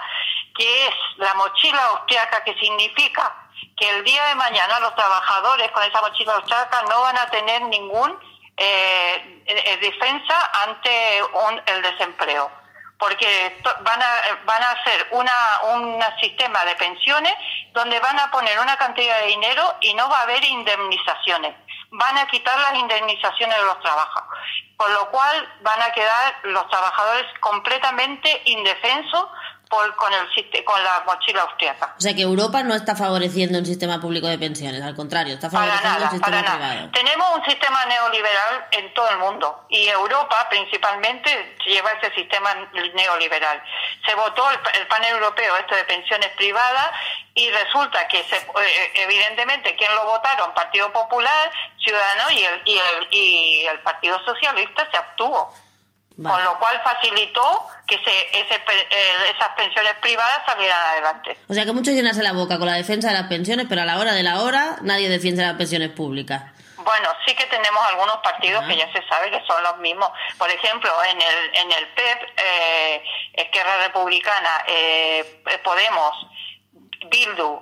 que 0.55 0.87
es 0.87 0.93
la 1.17 1.33
mochila 1.35 1.83
austriaca, 1.85 2.43
que 2.43 2.55
significa 2.55 3.35
que 3.75 3.89
el 3.89 4.03
día 4.03 4.23
de 4.25 4.35
mañana 4.35 4.79
los 4.79 4.95
trabajadores 4.95 5.69
con 5.71 5.83
esa 5.83 6.01
mochila 6.01 6.33
austriaca 6.35 6.81
no 6.89 7.01
van 7.01 7.17
a 7.17 7.29
tener 7.29 7.61
ningún 7.63 8.17
eh, 8.55 9.43
eh 9.45 9.77
defensa 9.77 10.51
ante 10.63 11.19
el 11.67 11.81
desempleo 11.83 12.56
porque 12.99 13.61
van 13.63 14.01
a, 14.01 14.39
van 14.45 14.63
a 14.63 14.71
hacer 14.71 15.07
una, 15.11 15.33
un 15.73 15.99
sistema 16.19 16.65
de 16.65 16.75
pensiones 16.75 17.33
donde 17.73 17.99
van 17.99 18.19
a 18.19 18.31
poner 18.31 18.59
una 18.59 18.75
cantidad 18.77 19.19
de 19.21 19.27
dinero 19.27 19.75
y 19.81 19.93
no 19.93 20.09
va 20.09 20.19
a 20.19 20.23
haber 20.23 20.43
indemnizaciones. 20.43 21.55
Van 21.91 22.17
a 22.17 22.27
quitar 22.27 22.59
las 22.59 22.75
indemnizaciones 22.75 23.57
de 23.57 23.63
los 23.63 23.79
trabajadores, 23.79 24.43
con 24.75 24.93
lo 24.93 25.09
cual 25.09 25.57
van 25.61 25.81
a 25.81 25.91
quedar 25.91 26.35
los 26.43 26.67
trabajadores 26.69 27.25
completamente 27.39 28.41
indefensos 28.45 29.27
por, 29.69 29.95
con, 29.95 30.11
el, 30.13 30.63
con 30.63 30.83
la 30.83 31.03
mochila 31.05 31.41
austriaca. 31.43 31.95
O 31.97 32.01
sea 32.01 32.13
que 32.13 32.21
Europa 32.21 32.63
no 32.63 32.73
está 32.73 32.95
favoreciendo 32.95 33.59
un 33.59 33.65
sistema 33.65 33.99
público 33.99 34.27
de 34.27 34.37
pensiones, 34.37 34.81
al 34.81 34.95
contrario, 34.95 35.33
está 35.33 35.49
favoreciendo 35.49 36.05
un 36.05 36.11
sistema 36.11 36.41
privado. 36.41 36.89
Tenemos 36.91 37.37
un 37.37 37.45
sistema 37.45 37.85
neoliberal 37.85 38.67
en 38.71 38.93
todo 38.93 39.09
el 39.09 39.17
mundo 39.17 39.65
y 39.69 39.87
Europa 39.87 40.47
principalmente 40.49 41.55
lleva 41.65 41.91
ese 41.91 42.13
sistema 42.15 42.53
neoliberal. 42.93 43.61
Se 44.05 44.15
votó 44.15 44.49
el, 44.51 44.87
panel 44.87 45.13
europeo 45.15 45.57
este 45.57 45.75
de 45.75 45.83
pensiones 45.83 46.29
privadas 46.37 46.91
y 47.33 47.49
resulta 47.51 48.07
que 48.07 48.23
se, 48.23 48.37
eh, 48.37 48.91
evidentemente 48.95 49.75
quien 49.75 49.93
lo 49.95 50.05
votaron 50.05 50.53
Partido 50.53 50.91
Popular, 50.91 51.51
Ciudadanos 51.83 52.31
y 52.31 52.43
el, 52.43 52.61
y 52.65 52.77
el, 52.77 53.07
y 53.11 53.65
el 53.65 53.79
Partido 53.81 54.19
Socialista 54.25 54.87
se 54.89 54.97
abstuvo. 54.97 55.53
Con 56.21 56.43
lo 56.43 56.57
cual 56.57 56.81
facilitó 56.83 57.67
que 57.85 57.95
se, 57.99 58.39
ese, 58.39 58.55
eh, 58.55 59.33
esas 59.35 59.49
pensiones 59.55 59.93
privadas 60.01 60.41
salieran 60.47 60.79
adelante. 60.79 61.37
O 61.47 61.53
sea 61.53 61.63
que 61.63 61.71
muchos 61.73 61.93
llenarse 61.93 62.23
la 62.23 62.33
boca 62.33 62.57
con 62.57 62.65
la 62.65 62.73
defensa 62.73 63.09
de 63.09 63.13
las 63.13 63.27
pensiones, 63.27 63.67
pero 63.69 63.81
a 63.81 63.85
la 63.85 63.99
hora 63.99 64.13
de 64.13 64.23
la 64.23 64.41
hora 64.41 64.77
nadie 64.81 65.09
defiende 65.09 65.43
las 65.43 65.53
pensiones 65.53 65.89
públicas. 65.89 66.43
Bueno, 66.77 67.09
sí 67.25 67.35
que 67.35 67.45
tenemos 67.45 67.83
algunos 67.85 68.17
partidos 68.17 68.63
que 68.65 68.77
ya 68.77 68.91
se 68.93 69.05
sabe 69.07 69.29
que 69.29 69.43
son 69.45 69.61
los 69.61 69.77
mismos. 69.77 70.09
Por 70.37 70.49
ejemplo, 70.49 70.89
en 71.03 71.21
el, 71.21 71.55
en 71.55 71.71
el 71.71 71.87
PEP, 71.89 72.23
eh, 72.37 73.03
Esquerra 73.33 73.77
Republicana, 73.85 74.63
eh, 74.67 75.43
Podemos, 75.63 76.27
Bildu, 77.09 77.61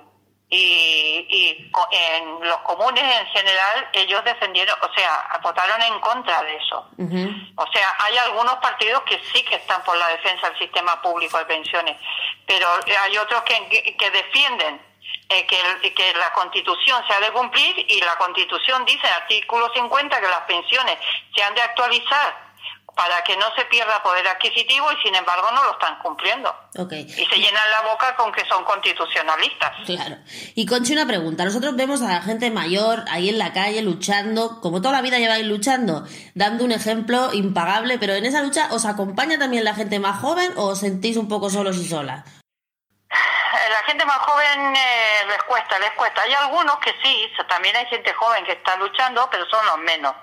y, 0.56 1.26
y 1.28 1.72
en 1.90 2.40
los 2.40 2.58
comunes 2.58 3.04
en 3.04 3.26
general 3.26 3.88
ellos 3.92 4.24
defendieron, 4.24 4.76
o 4.80 4.92
sea, 4.94 5.38
votaron 5.42 5.82
en 5.82 6.00
contra 6.00 6.42
de 6.42 6.56
eso. 6.56 6.88
O 7.56 7.66
sea, 7.72 7.94
hay 7.98 8.16
algunos 8.18 8.54
partidos 8.56 9.02
que 9.02 9.20
sí 9.32 9.42
que 9.42 9.56
están 9.56 9.82
por 9.84 9.96
la 9.96 10.08
defensa 10.08 10.48
del 10.48 10.58
sistema 10.58 11.00
público 11.02 11.38
de 11.38 11.46
pensiones, 11.46 11.96
pero 12.46 12.68
hay 13.00 13.18
otros 13.18 13.42
que, 13.42 13.96
que 13.98 14.10
defienden 14.10 14.80
eh, 15.28 15.46
que, 15.46 15.92
que 15.92 16.14
la 16.14 16.32
constitución 16.32 17.02
se 17.06 17.14
ha 17.14 17.20
de 17.20 17.32
cumplir 17.32 17.84
y 17.88 18.00
la 18.00 18.16
constitución 18.16 18.84
dice 18.84 19.00
en 19.06 19.12
el 19.12 19.22
artículo 19.22 19.70
50 19.74 20.20
que 20.20 20.28
las 20.28 20.42
pensiones 20.42 20.98
se 21.34 21.42
han 21.42 21.54
de 21.54 21.62
actualizar 21.62 22.45
para 22.96 23.22
que 23.22 23.36
no 23.36 23.44
se 23.54 23.66
pierda 23.66 24.02
poder 24.02 24.26
adquisitivo 24.26 24.90
y 24.90 24.96
sin 25.02 25.14
embargo 25.14 25.50
no 25.52 25.62
lo 25.64 25.72
están 25.72 25.98
cumpliendo. 25.98 26.52
Okay. 26.78 27.02
Y 27.02 27.26
se 27.26 27.36
llenan 27.36 27.70
la 27.70 27.82
boca 27.82 28.16
con 28.16 28.32
que 28.32 28.42
son 28.46 28.64
constitucionalistas. 28.64 29.72
Claro. 29.84 30.16
Y 30.54 30.64
Conchi, 30.64 30.94
una 30.94 31.06
pregunta. 31.06 31.44
Nosotros 31.44 31.76
vemos 31.76 32.00
a 32.00 32.08
la 32.08 32.22
gente 32.22 32.50
mayor 32.50 33.04
ahí 33.10 33.28
en 33.28 33.38
la 33.38 33.52
calle 33.52 33.82
luchando, 33.82 34.62
como 34.62 34.80
toda 34.80 34.92
la 34.92 35.02
vida 35.02 35.18
lleváis 35.18 35.44
luchando, 35.44 36.04
dando 36.34 36.64
un 36.64 36.72
ejemplo 36.72 37.34
impagable, 37.34 37.98
pero 37.98 38.14
en 38.14 38.24
esa 38.24 38.40
lucha 38.40 38.68
¿os 38.70 38.86
acompaña 38.86 39.38
también 39.38 39.64
la 39.64 39.74
gente 39.74 39.98
más 39.98 40.18
joven 40.18 40.52
o 40.56 40.68
os 40.68 40.80
sentís 40.80 41.18
un 41.18 41.28
poco 41.28 41.50
solos 41.50 41.76
y 41.76 41.86
solas? 41.86 42.24
La 43.08 43.82
gente 43.86 44.06
más 44.06 44.18
joven 44.18 44.74
eh, 44.74 45.26
les 45.28 45.42
cuesta, 45.42 45.78
les 45.78 45.90
cuesta. 45.92 46.22
Hay 46.22 46.32
algunos 46.32 46.78
que 46.78 46.94
sí, 47.02 47.30
también 47.46 47.76
hay 47.76 47.86
gente 47.86 48.12
joven 48.14 48.44
que 48.44 48.52
está 48.52 48.74
luchando, 48.76 49.28
pero 49.30 49.44
son 49.50 49.64
los 49.66 49.78
menos. 49.78 50.14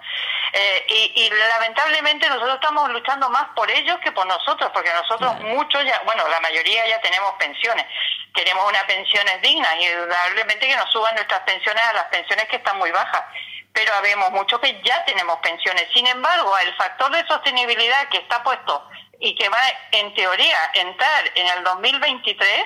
Eh, 0.55 1.11
y, 1.15 1.29
lamentablemente 1.31 2.29
nosotros 2.29 2.53
estamos 2.55 2.87
luchando 2.91 3.27
más 3.31 3.45
por 3.55 3.71
ellos 3.71 3.97
que 4.03 4.11
por 4.11 4.27
nosotros, 4.27 4.69
porque 4.71 4.93
nosotros 4.93 5.39
muchos 5.39 5.83
ya, 5.83 5.99
bueno, 6.05 6.27
la 6.29 6.39
mayoría 6.41 6.87
ya 6.87 7.01
tenemos 7.01 7.33
pensiones, 7.39 7.83
queremos 8.35 8.69
unas 8.69 8.83
pensiones 8.83 9.41
dignas 9.41 9.75
y 9.79 9.87
indudablemente 9.87 10.67
que 10.67 10.75
nos 10.75 10.91
suban 10.91 11.15
nuestras 11.15 11.39
pensiones 11.39 11.83
a 11.83 11.93
las 11.93 12.05
pensiones 12.05 12.45
que 12.49 12.57
están 12.57 12.77
muy 12.77 12.91
bajas. 12.91 13.23
Pero 13.73 13.95
habemos 13.95 14.29
muchos 14.29 14.59
que 14.59 14.79
ya 14.83 15.03
tenemos 15.05 15.39
pensiones. 15.39 15.87
Sin 15.91 16.05
embargo, 16.05 16.55
el 16.59 16.75
factor 16.75 17.11
de 17.11 17.25
sostenibilidad 17.25 18.07
que 18.09 18.17
está 18.17 18.43
puesto 18.43 18.87
y 19.19 19.33
que 19.33 19.49
va 19.49 19.57
en 19.91 20.13
teoría 20.13 20.55
a 20.65 20.77
entrar 20.77 21.31
en 21.33 21.47
el 21.47 21.63
2023, 21.63 22.65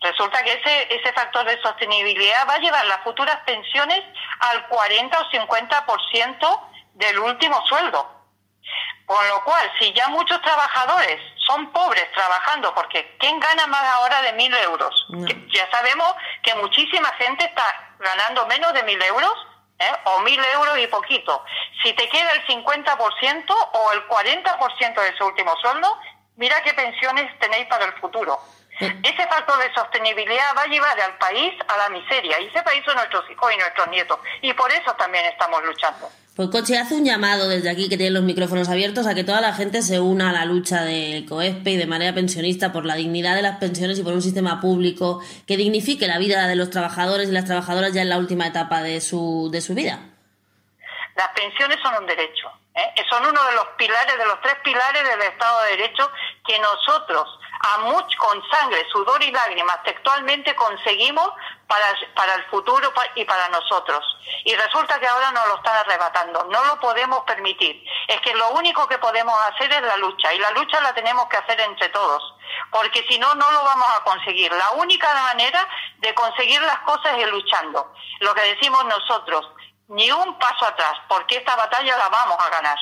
Resulta 0.00 0.42
que 0.42 0.52
ese, 0.52 0.94
ese 0.94 1.12
factor 1.14 1.46
de 1.46 1.58
sostenibilidad 1.62 2.46
va 2.46 2.54
a 2.54 2.58
llevar 2.58 2.84
las 2.84 3.00
futuras 3.02 3.38
pensiones 3.46 4.02
al 4.40 4.66
40 4.68 5.18
o 5.18 5.30
50% 5.30 6.73
del 6.94 7.18
último 7.18 7.64
sueldo. 7.66 8.10
Con 9.06 9.28
lo 9.28 9.44
cual, 9.44 9.70
si 9.78 9.92
ya 9.92 10.08
muchos 10.08 10.40
trabajadores 10.40 11.20
son 11.46 11.70
pobres 11.72 12.10
trabajando, 12.12 12.74
porque 12.74 13.16
¿quién 13.18 13.38
gana 13.38 13.66
más 13.66 13.82
ahora 13.96 14.22
de 14.22 14.32
mil 14.32 14.54
euros? 14.54 15.06
Ya 15.52 15.70
sabemos 15.70 16.14
que 16.42 16.54
muchísima 16.54 17.08
gente 17.18 17.44
está 17.44 17.94
ganando 17.98 18.46
menos 18.46 18.72
de 18.72 18.82
mil 18.84 19.00
euros 19.02 19.34
¿eh? 19.78 19.92
o 20.04 20.20
mil 20.20 20.40
euros 20.42 20.78
y 20.78 20.86
poquito. 20.86 21.44
Si 21.82 21.92
te 21.92 22.08
queda 22.08 22.30
el 22.32 22.46
50% 22.46 23.54
o 23.72 23.92
el 23.92 24.08
40% 24.08 24.94
de 24.94 25.16
su 25.18 25.26
último 25.26 25.54
sueldo, 25.60 25.98
mira 26.36 26.62
qué 26.62 26.72
pensiones 26.72 27.38
tenéis 27.38 27.66
para 27.66 27.84
el 27.84 27.92
futuro. 27.94 28.38
Ese 28.80 29.26
factor 29.28 29.58
de 29.58 29.72
sostenibilidad 29.72 30.56
va 30.56 30.62
a 30.62 30.66
llevar 30.66 30.98
al 31.00 31.16
país 31.18 31.54
a 31.68 31.76
la 31.76 31.88
miseria 31.90 32.40
y 32.40 32.46
ese 32.46 32.62
país 32.62 32.82
son 32.84 32.96
nuestros 32.96 33.30
hijos 33.30 33.52
y 33.52 33.56
nuestros 33.56 33.88
nietos 33.88 34.18
y 34.42 34.52
por 34.52 34.70
eso 34.72 34.92
también 34.94 35.24
estamos 35.26 35.62
luchando. 35.64 36.10
Pues 36.34 36.48
Coche 36.48 36.76
hace 36.76 36.96
un 36.96 37.04
llamado 37.04 37.48
desde 37.48 37.70
aquí 37.70 37.88
que 37.88 37.96
tiene 37.96 38.10
los 38.10 38.24
micrófonos 38.24 38.68
abiertos 38.68 39.06
a 39.06 39.14
que 39.14 39.22
toda 39.22 39.40
la 39.40 39.52
gente 39.52 39.82
se 39.82 40.00
una 40.00 40.30
a 40.30 40.32
la 40.32 40.44
lucha 40.44 40.82
de 40.82 41.24
COESPE 41.28 41.70
y 41.70 41.76
de 41.76 41.86
manera 41.86 42.12
pensionista 42.12 42.72
por 42.72 42.84
la 42.84 42.96
dignidad 42.96 43.36
de 43.36 43.42
las 43.42 43.58
pensiones 43.58 44.00
y 44.00 44.02
por 44.02 44.12
un 44.12 44.22
sistema 44.22 44.60
público 44.60 45.22
que 45.46 45.56
dignifique 45.56 46.08
la 46.08 46.18
vida 46.18 46.48
de 46.48 46.56
los 46.56 46.70
trabajadores 46.70 47.28
y 47.28 47.32
las 47.32 47.44
trabajadoras 47.44 47.92
ya 47.92 48.02
en 48.02 48.08
la 48.08 48.18
última 48.18 48.48
etapa 48.48 48.82
de 48.82 49.00
su, 49.00 49.48
de 49.52 49.60
su 49.60 49.74
vida. 49.74 50.00
Las 51.14 51.28
pensiones 51.28 51.78
son 51.80 51.94
un 52.02 52.06
derecho, 52.08 52.50
¿eh? 52.74 53.04
son 53.08 53.24
uno 53.24 53.44
de 53.44 53.54
los 53.54 53.66
pilares, 53.78 54.18
de 54.18 54.26
los 54.26 54.40
tres 54.40 54.56
pilares 54.64 55.08
del 55.08 55.22
Estado 55.22 55.62
de 55.62 55.76
Derecho 55.76 56.10
que 56.44 56.58
nosotros 56.58 57.28
a 57.64 57.78
much, 57.78 58.14
con 58.16 58.42
sangre, 58.50 58.84
sudor 58.92 59.22
y 59.22 59.30
lágrimas 59.30 59.82
textualmente 59.84 60.54
conseguimos 60.54 61.30
para, 61.66 61.86
para 62.14 62.34
el 62.34 62.44
futuro 62.50 62.92
y 63.14 63.24
para 63.24 63.48
nosotros. 63.48 64.04
Y 64.44 64.54
resulta 64.54 65.00
que 65.00 65.06
ahora 65.06 65.30
nos 65.32 65.48
lo 65.48 65.56
están 65.56 65.76
arrebatando. 65.78 66.44
No 66.50 66.62
lo 66.66 66.78
podemos 66.78 67.20
permitir. 67.24 67.82
Es 68.06 68.20
que 68.20 68.34
lo 68.34 68.50
único 68.50 68.86
que 68.86 68.98
podemos 68.98 69.34
hacer 69.48 69.72
es 69.72 69.80
la 69.80 69.96
lucha. 69.96 70.34
Y 70.34 70.38
la 70.38 70.50
lucha 70.50 70.80
la 70.82 70.92
tenemos 70.94 71.26
que 71.28 71.38
hacer 71.38 71.58
entre 71.60 71.88
todos. 71.88 72.22
Porque 72.70 73.02
si 73.08 73.18
no, 73.18 73.34
no 73.34 73.50
lo 73.50 73.64
vamos 73.64 73.88
a 73.96 74.04
conseguir. 74.04 74.52
La 74.52 74.72
única 74.72 75.12
manera 75.14 75.66
de 75.98 76.14
conseguir 76.14 76.60
las 76.60 76.80
cosas 76.80 77.18
es 77.18 77.30
luchando. 77.30 77.94
Lo 78.20 78.34
que 78.34 78.42
decimos 78.42 78.84
nosotros, 78.84 79.48
ni 79.88 80.10
un 80.10 80.38
paso 80.38 80.66
atrás, 80.66 80.94
porque 81.08 81.36
esta 81.36 81.56
batalla 81.56 81.96
la 81.96 82.08
vamos 82.10 82.36
a 82.40 82.50
ganar. 82.50 82.78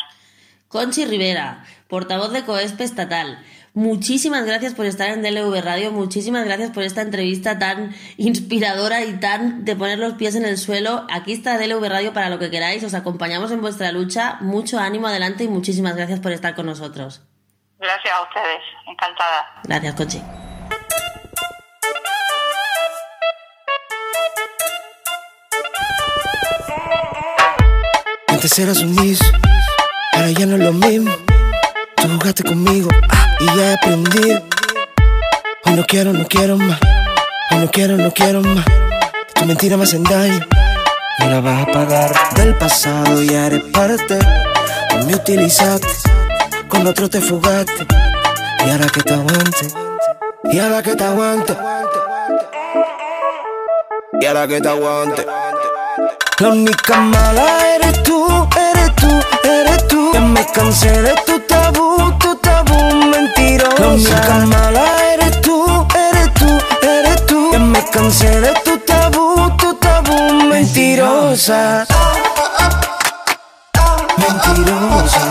Conchi 0.69 1.05
Rivera, 1.05 1.65
portavoz 1.89 2.33
de 2.33 2.45
COESPE 2.45 2.85
estatal. 2.85 3.45
Muchísimas 3.75 4.45
gracias 4.45 4.75
por 4.75 4.85
estar 4.85 5.09
en 5.09 5.23
DLV 5.23 5.63
Radio, 5.63 5.93
muchísimas 5.93 6.45
gracias 6.45 6.73
por 6.73 6.83
esta 6.83 7.01
entrevista 7.01 7.59
tan 7.59 7.95
inspiradora 8.19 9.03
y 9.03 9.19
tan 9.19 9.65
de 9.65 9.75
poner 9.75 9.99
los 9.99 10.13
pies 10.15 10.35
en 10.35 10.45
el 10.45 10.59
suelo. 10.59 11.07
Aquí 11.11 11.33
está 11.33 11.57
DLV 11.57 11.83
Radio 11.89 12.13
para 12.13 12.29
lo 12.29 12.39
que 12.39 12.51
queráis, 12.51 12.85
os 12.85 12.93
acompañamos 12.93 13.51
en 13.51 13.63
vuestra 13.63 13.91
lucha, 13.91 14.37
mucho 14.41 14.79
ánimo 14.79 15.07
adelante 15.07 15.45
y 15.45 15.49
muchísimas 15.49 15.97
gracias 15.97 16.21
por 16.21 16.33
estar 16.33 16.55
con 16.55 16.67
nosotros. 16.67 17.23
Gracias 17.79 18.15
a 18.15 18.23
ustedes, 18.23 18.63
encantada. 18.87 19.63
Gracias, 19.65 19.95
Coche. 19.95 20.23
Antes 28.29 28.59
eras 28.59 28.77
sumiso, 28.77 29.25
ahora 30.13 30.31
ya 30.31 30.45
no 30.45 30.57
es 30.57 30.61
lo 30.61 30.73
mismo. 30.75 31.11
Tú 31.97 32.09
jugaste 32.09 32.43
conmigo 32.43 32.91
y 33.43 33.47
ya 33.57 33.71
he 33.71 33.75
aprendido. 33.75 34.43
Hoy 35.65 35.75
no 35.75 35.85
quiero, 35.85 36.13
no 36.13 36.27
quiero 36.27 36.57
más. 36.57 36.79
Hoy 37.51 37.59
no 37.59 37.71
quiero, 37.71 37.97
no 37.97 38.11
quiero 38.13 38.41
más. 38.41 38.65
Tu 39.35 39.45
mentira 39.47 39.77
me 39.77 39.85
hacen 39.85 40.05
daño. 40.05 40.41
No 41.19 41.29
la 41.29 41.41
vas 41.41 41.63
a 41.63 41.73
pagar 41.73 42.13
del 42.37 42.55
pasado, 42.57 43.23
ya 43.23 43.47
eres 43.47 43.63
parte. 43.65 44.19
Me 45.07 45.15
utilizaste, 45.15 45.89
con 46.69 46.87
otro 46.87 47.09
te 47.11 47.21
fugaste. 47.21 47.87
Y 48.65 48.71
ahora 48.71 48.87
que 48.87 49.03
te 49.03 49.15
aguante, 49.15 49.69
y 50.45 50.59
ahora 50.61 50.83
que 50.83 50.95
te 50.95 51.05
aguante. 51.05 51.57
Y 54.21 54.27
ahora 54.27 54.47
que 54.47 54.61
te 54.61 54.69
aguante. 54.69 55.27
La 56.39 56.49
única 56.49 56.97
mala 56.97 57.75
eres 57.75 58.03
tú, 58.03 58.49
eres 59.61 59.87
tú. 59.89 60.11
Ya 60.15 60.21
me 60.21 60.45
cansé 60.53 61.03
de 61.03 61.15
tu 61.27 61.39
tabú, 61.41 61.97
tu 62.19 62.35
tabú 62.37 62.75
mentirosa. 63.15 63.81
La 63.81 63.89
única 63.89 64.47
mala 64.57 64.85
eres 65.15 65.41
tú, 65.41 65.87
eres 66.11 66.35
tú, 66.35 66.49
eres 66.87 67.27
tú. 67.27 67.51
Ya 67.53 67.59
me 67.59 67.85
cansé 67.91 68.41
de 68.41 68.53
tu 68.65 68.79
tabú, 68.79 69.51
tu 69.59 69.75
tabú 69.75 70.33
mentirosa. 70.49 71.87
Mentirosa. 74.19 75.23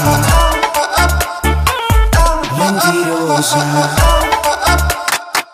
Mentirosa. 2.57 3.61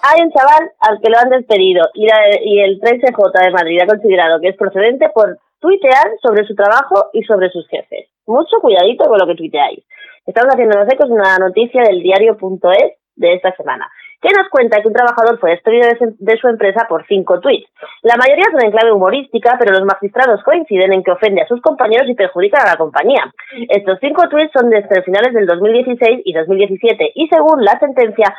Hay 0.04 0.22
un 0.22 0.32
chaval 0.32 0.72
al 0.80 1.00
que 1.02 1.10
lo 1.10 1.18
han 1.20 1.30
despedido 1.30 1.86
y, 1.94 2.08
la- 2.08 2.42
y 2.42 2.60
el 2.62 2.80
13J 2.80 3.44
de 3.44 3.52
Madrid 3.52 3.82
ha 3.82 3.88
considerado 3.88 4.40
que 4.40 4.50
es 4.50 4.56
procedente 4.58 5.10
por 5.10 5.38
tuitear 5.60 6.08
sobre 6.22 6.46
su 6.48 6.56
trabajo 6.56 7.10
y 7.14 7.24
sobre 7.24 7.50
sus 7.52 7.68
jefes. 7.68 8.07
Mucho 8.28 8.60
cuidadito 8.62 9.06
con 9.06 9.18
lo 9.18 9.26
que 9.26 9.36
tuiteáis. 9.36 9.84
Estamos 10.26 10.54
haciéndonos 10.54 10.92
ecos 10.92 11.08
de 11.08 11.16
una 11.16 11.38
noticia 11.38 11.82
del 11.84 12.04
diario.es 12.04 13.00
de 13.16 13.34
esta 13.34 13.56
semana, 13.56 13.90
que 14.22 14.30
nos 14.38 14.50
cuenta 14.50 14.82
que 14.82 14.88
un 14.90 14.94
trabajador 14.94 15.40
fue 15.40 15.52
despedido 15.52 15.88
de 15.88 15.98
su, 15.98 16.16
de 16.20 16.38
su 16.38 16.48
empresa 16.50 16.86
por 16.90 17.08
cinco 17.08 17.40
tweets. 17.40 17.72
La 18.04 18.18
mayoría 18.18 18.44
son 18.52 18.66
en 18.66 18.72
clave 18.72 18.92
humorística, 18.92 19.56
pero 19.58 19.74
los 19.74 19.86
magistrados 19.86 20.44
coinciden 20.44 20.92
en 20.92 21.04
que 21.04 21.12
ofende 21.12 21.42
a 21.42 21.48
sus 21.48 21.62
compañeros 21.62 22.10
y 22.10 22.16
perjudica 22.16 22.62
a 22.62 22.72
la 22.72 22.78
compañía. 22.78 23.34
Estos 23.70 23.98
cinco 24.02 24.28
tweets 24.30 24.52
son 24.52 24.70
desde 24.70 25.02
finales 25.04 25.34
del 25.34 25.46
2016 25.46 26.22
y 26.26 26.34
2017 26.34 27.12
y 27.16 27.28
según 27.30 27.64
la 27.64 27.80
sentencia 27.80 28.36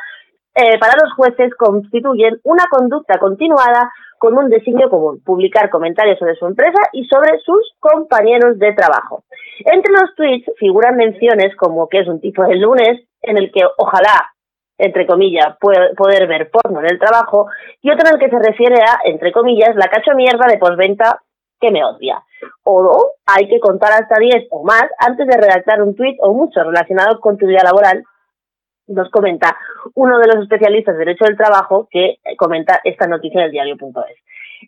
eh, 0.55 0.77
para 0.79 0.93
los 1.01 1.13
jueces 1.13 1.53
constituyen 1.55 2.39
una 2.43 2.65
conducta 2.69 3.17
continuada 3.17 3.91
con 4.19 4.37
un 4.37 4.49
designio 4.49 4.89
común, 4.89 5.21
publicar 5.25 5.69
comentarios 5.69 6.19
sobre 6.19 6.35
su 6.35 6.45
empresa 6.45 6.79
y 6.93 7.05
sobre 7.05 7.39
sus 7.39 7.73
compañeros 7.79 8.59
de 8.59 8.73
trabajo. 8.73 9.23
Entre 9.65 9.91
los 9.91 10.13
tweets 10.15 10.51
figuran 10.59 10.95
menciones 10.97 11.55
como 11.55 11.87
que 11.89 11.99
es 11.99 12.07
un 12.07 12.19
tipo 12.21 12.43
de 12.43 12.55
lunes 12.55 13.01
en 13.21 13.37
el 13.37 13.51
que 13.51 13.61
ojalá, 13.77 14.31
entre 14.77 15.07
comillas, 15.07 15.57
puede- 15.59 15.93
poder 15.95 16.27
ver 16.27 16.49
porno 16.51 16.79
en 16.79 16.85
el 16.91 16.99
trabajo 16.99 17.47
y 17.81 17.89
otro 17.91 18.07
en 18.07 18.13
el 18.15 18.19
que 18.19 18.29
se 18.29 18.39
refiere 18.39 18.75
a, 18.81 18.99
entre 19.05 19.31
comillas, 19.31 19.75
la 19.75 19.87
cacho 19.87 20.11
mierda 20.15 20.47
de 20.47 20.57
posventa 20.57 21.21
que 21.59 21.71
me 21.71 21.83
odia. 21.83 22.23
O 22.63 23.11
hay 23.25 23.49
que 23.49 23.59
contar 23.59 23.91
hasta 23.91 24.15
10 24.19 24.47
o 24.51 24.63
más 24.63 24.83
antes 24.99 25.27
de 25.27 25.35
redactar 25.37 25.81
un 25.81 25.95
tweet 25.95 26.15
o 26.21 26.33
mucho 26.33 26.63
relacionado 26.63 27.19
con 27.19 27.37
tu 27.37 27.47
vida 27.47 27.61
laboral 27.63 28.03
nos 28.89 29.09
comenta 29.09 29.55
uno 29.95 30.19
de 30.19 30.27
los 30.27 30.43
especialistas 30.43 30.95
de 30.95 31.05
Derecho 31.05 31.25
del 31.25 31.37
Trabajo 31.37 31.87
que 31.89 32.19
eh, 32.23 32.35
comenta 32.37 32.81
esta 32.83 33.07
noticia 33.07 33.41
en 33.41 33.45
el 33.45 33.51
diario.es. 33.51 34.17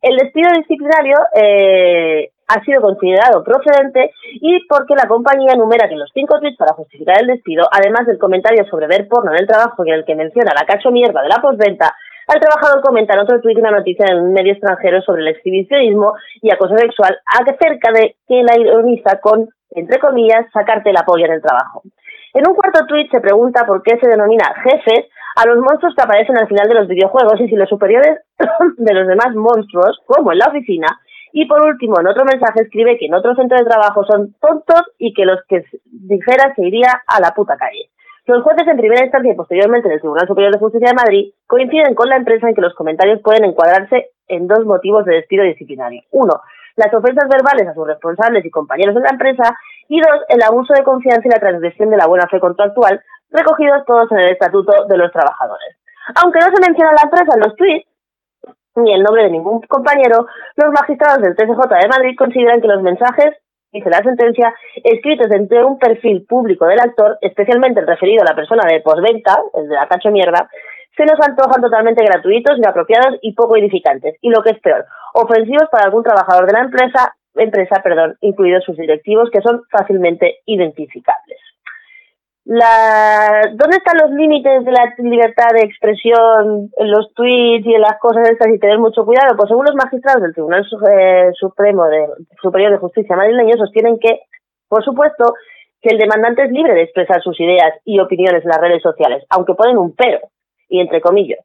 El 0.02 0.18
despido 0.18 0.50
disciplinario 0.56 1.18
eh, 1.36 2.32
ha 2.48 2.64
sido 2.64 2.82
considerado 2.82 3.44
procedente 3.44 4.12
y 4.34 4.66
porque 4.68 4.96
la 4.96 5.08
compañía 5.08 5.54
enumera 5.54 5.90
que 5.90 5.96
los 5.96 6.10
cinco 6.14 6.40
tweets 6.40 6.58
para 6.58 6.74
justificar 6.74 7.22
el 7.22 7.28
despido, 7.28 7.68
además 7.72 8.06
del 8.08 8.18
comentario 8.18 8.66
sobre 8.70 8.88
ver 8.88 9.08
porno 9.08 9.32
en 9.32 9.40
el 9.40 9.48
trabajo 9.48 9.86
y 9.86 9.90
en 9.90 9.96
el 9.96 10.06
que 10.06 10.16
menciona 10.16 10.54
la 10.54 10.66
cacho 10.66 10.92
mierda 10.92 11.22
de 11.22 11.30
la 11.30 11.42
postventa, 11.42 11.94
el 12.34 12.40
trabajador 12.40 12.82
comenta 12.82 13.14
en 13.14 13.22
otro 13.22 13.42
tuit 13.42 13.58
una 13.58 13.72
noticia 13.72 14.06
en 14.10 14.20
un 14.20 14.34
medio 14.34 14.54
extranjero 14.54 15.02
sobre 15.02 15.22
el 15.22 15.30
exhibicionismo 15.30 16.14
y 16.42 16.52
acoso 16.52 16.78
sexual 16.78 17.18
acerca 17.26 17.92
de 17.92 18.16
que 18.28 18.44
la 18.44 18.58
ironiza 18.58 19.20
con, 19.20 19.50
entre 19.72 20.00
comillas, 20.00 20.46
sacarte 20.54 20.94
la 20.94 21.04
polla 21.04 21.26
en 21.26 21.34
el 21.34 21.42
trabajo. 21.42 21.84
En 22.34 22.48
un 22.48 22.56
cuarto 22.56 22.86
tuit 22.88 23.12
se 23.12 23.20
pregunta 23.20 23.66
por 23.66 23.84
qué 23.84 23.98
se 24.00 24.08
denomina 24.08 24.54
jefes 24.64 25.10
a 25.36 25.46
los 25.48 25.58
monstruos 25.58 25.94
que 25.96 26.04
aparecen 26.04 26.38
al 26.38 26.48
final 26.48 26.68
de 26.68 26.76
los 26.76 26.88
videojuegos 26.88 27.40
y 27.42 27.48
si 27.48 27.56
los 27.56 27.70
superiores 27.70 28.20
de 28.78 28.94
los 28.94 29.08
demás 29.08 29.36
monstruos, 29.36 30.00
como 30.06 30.32
en 30.32 30.40
la 30.40 30.48
oficina, 30.48 30.88
y 31.34 31.46
por 31.46 31.66
último, 31.66 32.00
en 32.00 32.08
otro 32.08 32.26
mensaje 32.26 32.64
escribe 32.64 32.98
que 32.98 33.06
en 33.06 33.14
otro 33.14 33.36
centro 33.36 33.58
de 33.58 33.66
trabajo 33.66 34.04
son 34.06 34.36
tontos 34.42 34.82
y 34.98 35.14
que 35.14 35.26
los 35.26 35.40
que 35.48 35.64
dijera 35.86 36.54
se 36.56 36.66
iría 36.66 37.02
a 37.08 37.22
la 37.22 37.32
puta 37.32 37.56
calle. 37.58 37.90
Los 38.26 38.44
jueces 38.44 38.68
en 38.68 38.78
primera 38.78 39.04
instancia 39.04 39.32
y 39.32 39.36
posteriormente 39.36 39.88
en 39.88 39.96
el 39.96 40.00
Tribunal 40.00 40.28
Superior 40.28 40.54
de 40.54 40.60
Justicia 40.60 40.90
de 40.90 40.96
Madrid 40.96 41.34
coinciden 41.48 41.96
con 41.96 42.08
la 42.10 42.18
empresa 42.18 42.48
en 42.48 42.56
que 42.56 42.62
los 42.62 42.76
comentarios 42.76 43.22
pueden 43.22 43.46
encuadrarse 43.46 44.12
en 44.28 44.48
dos 44.48 44.66
motivos 44.66 45.06
de 45.06 45.16
despido 45.16 45.44
disciplinario. 45.44 46.04
Uno, 46.12 46.42
las 46.76 46.94
ofensas 46.94 47.28
verbales 47.28 47.68
a 47.68 47.74
sus 47.74 47.88
responsables 47.88 48.46
y 48.46 48.52
compañeros 48.52 48.96
de 48.96 49.02
la 49.02 49.10
empresa 49.12 49.58
y 49.92 50.00
dos, 50.00 50.24
el 50.30 50.42
abuso 50.42 50.74
de 50.74 50.84
confianza 50.84 51.28
y 51.28 51.32
la 51.32 51.42
transgresión 51.42 51.90
de 51.90 51.98
la 51.98 52.08
buena 52.08 52.26
fe 52.32 52.40
contractual 52.40 53.04
recogidos 53.30 53.84
todos 53.86 54.10
en 54.12 54.20
el 54.20 54.30
Estatuto 54.30 54.86
de 54.88 54.98
los 54.98 55.12
Trabajadores. 55.12 55.76
Aunque 56.16 56.40
no 56.40 56.48
se 56.48 56.62
menciona 56.66 56.94
la 56.94 57.04
empresa 57.04 57.36
en 57.36 57.42
los 57.42 57.56
tweets, 57.58 57.88
ni 58.76 58.94
el 58.94 59.04
nombre 59.04 59.24
de 59.24 59.32
ningún 59.32 59.60
compañero, 59.68 60.28
los 60.56 60.72
magistrados 60.72 61.22
del 61.22 61.36
TSJ 61.36 61.60
de 61.68 61.90
Madrid 61.90 62.16
consideran 62.18 62.62
que 62.62 62.70
los 62.70 62.82
mensajes, 62.82 63.36
dice 63.74 63.90
la 63.90 64.00
sentencia, 64.00 64.56
escritos 64.82 65.28
dentro 65.28 65.60
de 65.60 65.66
un 65.66 65.78
perfil 65.78 66.26
público 66.26 66.68
del 66.68 66.80
actor, 66.80 67.18
especialmente 67.20 67.82
el 67.82 67.88
referido 67.88 68.24
a 68.24 68.32
la 68.32 68.36
persona 68.36 68.64
de 68.72 68.80
posventa, 68.80 69.44
el 69.56 69.68
de 69.68 69.76
la 69.76 69.90
cacho 69.90 70.10
mierda, 70.10 70.50
se 70.96 71.04
nos 71.04 71.20
antojan 71.20 71.62
totalmente 71.62 72.06
gratuitos, 72.06 72.58
inapropiados 72.58 73.20
y 73.22 73.34
poco 73.34 73.58
edificantes. 73.58 74.16
Y 74.22 74.30
lo 74.30 74.42
que 74.42 74.52
es 74.52 74.60
peor, 74.62 74.86
ofensivos 75.16 75.68
para 75.70 75.84
algún 75.84 76.04
trabajador 76.04 76.48
de 76.48 76.54
la 76.54 76.64
empresa, 76.64 77.14
empresa 77.36 77.82
perdón, 77.84 78.18
incluidos 78.22 78.64
sus 78.64 78.78
directivos, 78.78 79.30
que 79.32 79.42
son 79.42 79.62
fácilmente 79.70 80.40
identificables. 80.46 81.38
¿Dónde 82.44 83.78
están 83.78 83.98
los 84.02 84.12
límites 84.12 84.66
de 84.66 84.72
la 84.72 84.94
libertad 84.98 85.50
de 85.54 85.62
expresión 85.62 86.70
en 86.76 86.92
los 86.92 87.14
tweets 87.14 87.66
y 87.66 87.76
en 87.76 87.82
las 87.82 88.00
cosas 88.00 88.30
estas 88.30 88.52
y 88.54 88.60
tener 88.60 88.80
mucho 88.80 89.06
cuidado? 89.06 89.38
Pues 89.38 89.48
según 89.48 89.66
los 89.66 89.76
magistrados 89.76 90.24
del 90.24 90.34
Tribunal 90.34 90.66
eh, 90.92 91.32
Supremo 91.40 91.86
de, 91.86 92.08
Superior 92.42 92.72
de 92.72 92.78
Justicia 92.78 93.16
madrileño 93.16 93.56
sostienen 93.58 94.00
que, 94.00 94.22
por 94.68 94.84
supuesto, 94.84 95.36
que 95.82 95.90
el 95.94 96.00
demandante 96.00 96.44
es 96.44 96.52
libre 96.52 96.74
de 96.74 96.84
expresar 96.84 97.22
sus 97.22 97.40
ideas 97.40 97.74
y 97.86 98.00
opiniones 98.00 98.44
en 98.44 98.50
las 98.50 98.60
redes 98.60 98.82
sociales, 98.82 99.24
aunque 99.30 99.54
ponen 99.54 99.78
un 99.78 99.96
pero, 99.96 100.20
y 100.68 100.82
entre 100.82 101.00
comillas. 101.00 101.40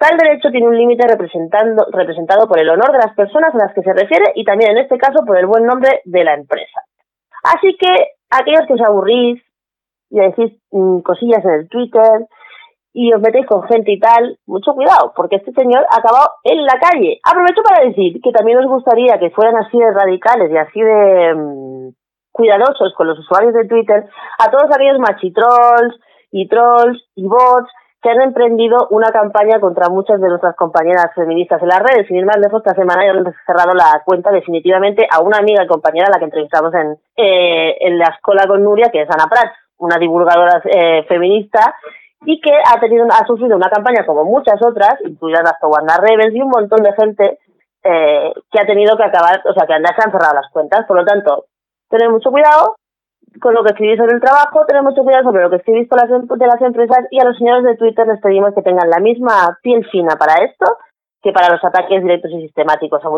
Tal 0.00 0.16
derecho 0.16 0.48
tiene 0.50 0.66
un 0.66 0.78
límite 0.78 1.06
representado 1.06 2.48
por 2.48 2.58
el 2.58 2.70
honor 2.70 2.90
de 2.90 3.04
las 3.04 3.14
personas 3.14 3.54
a 3.54 3.58
las 3.58 3.74
que 3.74 3.82
se 3.82 3.92
refiere 3.92 4.32
y 4.34 4.44
también 4.44 4.70
en 4.70 4.78
este 4.78 4.96
caso 4.96 5.26
por 5.26 5.36
el 5.36 5.44
buen 5.44 5.66
nombre 5.66 6.00
de 6.06 6.24
la 6.24 6.32
empresa. 6.32 6.80
Así 7.44 7.76
que 7.76 8.16
aquellos 8.30 8.66
que 8.66 8.72
os 8.72 8.80
aburrís 8.80 9.42
y 10.08 10.18
decís 10.18 10.58
mm, 10.70 11.00
cosillas 11.00 11.44
en 11.44 11.50
el 11.50 11.68
Twitter 11.68 12.26
y 12.94 13.12
os 13.12 13.20
metéis 13.20 13.46
con 13.46 13.62
gente 13.64 13.92
y 13.92 14.00
tal, 14.00 14.38
mucho 14.46 14.72
cuidado, 14.72 15.12
porque 15.14 15.36
este 15.36 15.52
señor 15.52 15.84
ha 15.90 15.98
acabado 15.98 16.30
en 16.44 16.64
la 16.64 16.80
calle. 16.80 17.20
Aprovecho 17.22 17.62
para 17.62 17.84
decir 17.84 18.22
que 18.22 18.32
también 18.32 18.56
os 18.56 18.66
gustaría 18.68 19.18
que 19.18 19.28
fueran 19.28 19.56
así 19.56 19.78
de 19.78 19.92
radicales 19.92 20.50
y 20.50 20.56
así 20.56 20.80
de 20.80 21.34
mm, 21.34 21.88
cuidadosos 22.32 22.94
con 22.94 23.06
los 23.06 23.18
usuarios 23.18 23.52
de 23.52 23.68
Twitter 23.68 24.08
a 24.38 24.50
todos 24.50 24.74
aquellos 24.74 24.98
machitrolls 24.98 25.94
y 26.32 26.48
trolls 26.48 27.04
y 27.16 27.26
bots 27.26 27.70
que 28.02 28.10
han 28.10 28.22
emprendido 28.22 28.88
una 28.90 29.10
campaña 29.10 29.60
contra 29.60 29.88
muchas 29.90 30.20
de 30.20 30.28
nuestras 30.28 30.56
compañeras 30.56 31.12
feministas 31.14 31.60
en 31.60 31.68
las 31.68 31.80
redes. 31.80 32.06
Sin 32.06 32.16
ir 32.16 32.24
más 32.24 32.38
lejos, 32.38 32.62
esta 32.64 32.74
semana 32.74 33.04
ya 33.04 33.12
han 33.12 33.24
cerrado 33.44 33.74
la 33.74 34.02
cuenta 34.04 34.30
definitivamente 34.30 35.06
a 35.10 35.20
una 35.20 35.38
amiga 35.38 35.64
y 35.64 35.66
compañera 35.66 36.06
a 36.08 36.12
la 36.12 36.18
que 36.18 36.24
entrevistamos 36.24 36.72
en, 36.74 36.96
eh, 37.16 37.76
en 37.80 37.98
la 37.98 38.06
escuela 38.06 38.46
con 38.46 38.64
Nuria, 38.64 38.90
que 38.90 39.02
es 39.02 39.10
Ana 39.10 39.28
Prats, 39.28 39.52
una 39.78 39.98
divulgadora 39.98 40.62
eh, 40.64 41.04
feminista 41.08 41.74
y 42.24 42.40
que 42.40 42.52
ha 42.52 42.78
tenido 42.80 43.06
ha 43.10 43.26
sufrido 43.26 43.56
una 43.56 43.70
campaña 43.70 44.04
como 44.04 44.24
muchas 44.24 44.60
otras, 44.62 44.94
incluidas 45.04 45.42
las 45.42 45.54
Wanda 45.62 45.98
Rebels 45.98 46.34
y 46.34 46.42
un 46.42 46.50
montón 46.50 46.82
de 46.82 46.92
gente 46.92 47.38
eh, 47.82 48.32
que 48.50 48.60
ha 48.60 48.66
tenido 48.66 48.96
que 48.96 49.04
acabar, 49.04 49.42
o 49.44 49.52
sea, 49.54 49.66
que 49.66 49.72
han 49.72 49.84
cerrado 49.84 50.34
las 50.34 50.50
cuentas. 50.52 50.84
Por 50.86 50.98
lo 50.98 51.04
tanto, 51.04 51.46
tener 51.88 52.10
mucho 52.10 52.30
cuidado 52.30 52.76
con 53.40 53.54
lo 53.54 53.62
que 53.62 53.70
escribís 53.70 53.98
sobre 53.98 54.14
el 54.14 54.20
trabajo, 54.20 54.64
tener 54.66 54.82
mucho 54.82 55.02
cuidado 55.02 55.24
sobre 55.24 55.42
lo 55.42 55.50
que 55.50 55.56
escribís 55.56 55.88
con 55.88 55.98
las, 55.98 56.10
em, 56.10 56.26
de 56.26 56.46
las 56.46 56.60
empresas 56.60 57.06
y 57.10 57.20
a 57.20 57.24
los 57.24 57.38
señores 57.38 57.64
de 57.64 57.76
Twitter 57.76 58.06
les 58.06 58.20
pedimos 58.20 58.54
que 58.54 58.62
tengan 58.62 58.90
la 58.90 58.98
misma 58.98 59.58
piel 59.62 59.86
fina 59.90 60.16
para 60.16 60.44
esto 60.44 60.66
que 61.22 61.32
para 61.32 61.52
los 61.52 61.62
ataques 61.62 62.02
directos 62.02 62.30
y 62.32 62.40
sistemáticos 62.40 63.04
a 63.04 63.10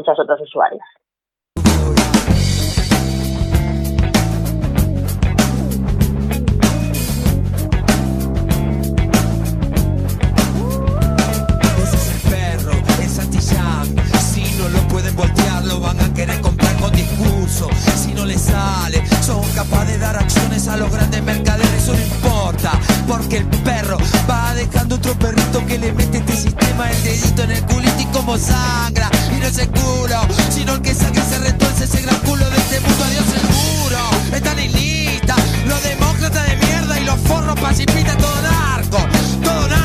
muchas 16.91 17.63
otras 17.63 18.07
usuarias. 18.07 19.25
Son 19.25 19.43
capaces 19.55 19.89
de 19.89 19.99
dar 19.99 20.17
acciones 20.17 20.69
a 20.69 20.77
los 20.77 20.91
grandes 20.91 21.23
mercaderes, 21.23 21.83
eso 21.83 21.93
no 21.93 22.01
importa, 22.01 22.73
porque 23.07 23.39
el 23.39 23.47
perro 23.47 23.99
va 24.29 24.55
dejando 24.55 24.97
otro 24.97 25.15
perrito 25.19 25.65
que 25.67 25.79
le 25.79 25.93
mete 25.93 26.19
este 26.19 26.37
sistema 26.37 26.91
el 26.91 27.03
dedito 27.03 27.43
en 27.43 27.51
el 27.53 27.65
culito 27.67 28.01
y 28.01 28.07
como 28.07 28.37
sangra. 28.37 29.11
Y 29.35 29.41
no 29.41 29.47
es 29.47 29.59
el 29.59 29.69
culo, 29.69 30.21
sino 30.51 30.75
el 30.75 30.83
que 30.83 30.95
saque 30.95 31.21
se 31.21 31.39
retuerce 31.39 31.85
ese 31.85 32.03
gran 32.03 32.19
culo 32.21 32.49
de 32.51 32.57
este 32.57 32.81
mundo, 32.81 33.05
adiós 33.05 33.25
seguro. 33.27 34.37
Están 34.37 34.59
en 34.59 34.73
lista, 34.73 35.37
los 35.67 35.83
demócratas 35.83 36.47
de 36.49 36.57
mierda 36.57 37.01
y 37.01 37.05
los 37.05 37.21
forros 37.21 37.59
pacifistas, 37.61 38.17
todo 38.19 38.43
narco, 38.43 38.99
todo 39.43 39.69
narco, 39.69 39.82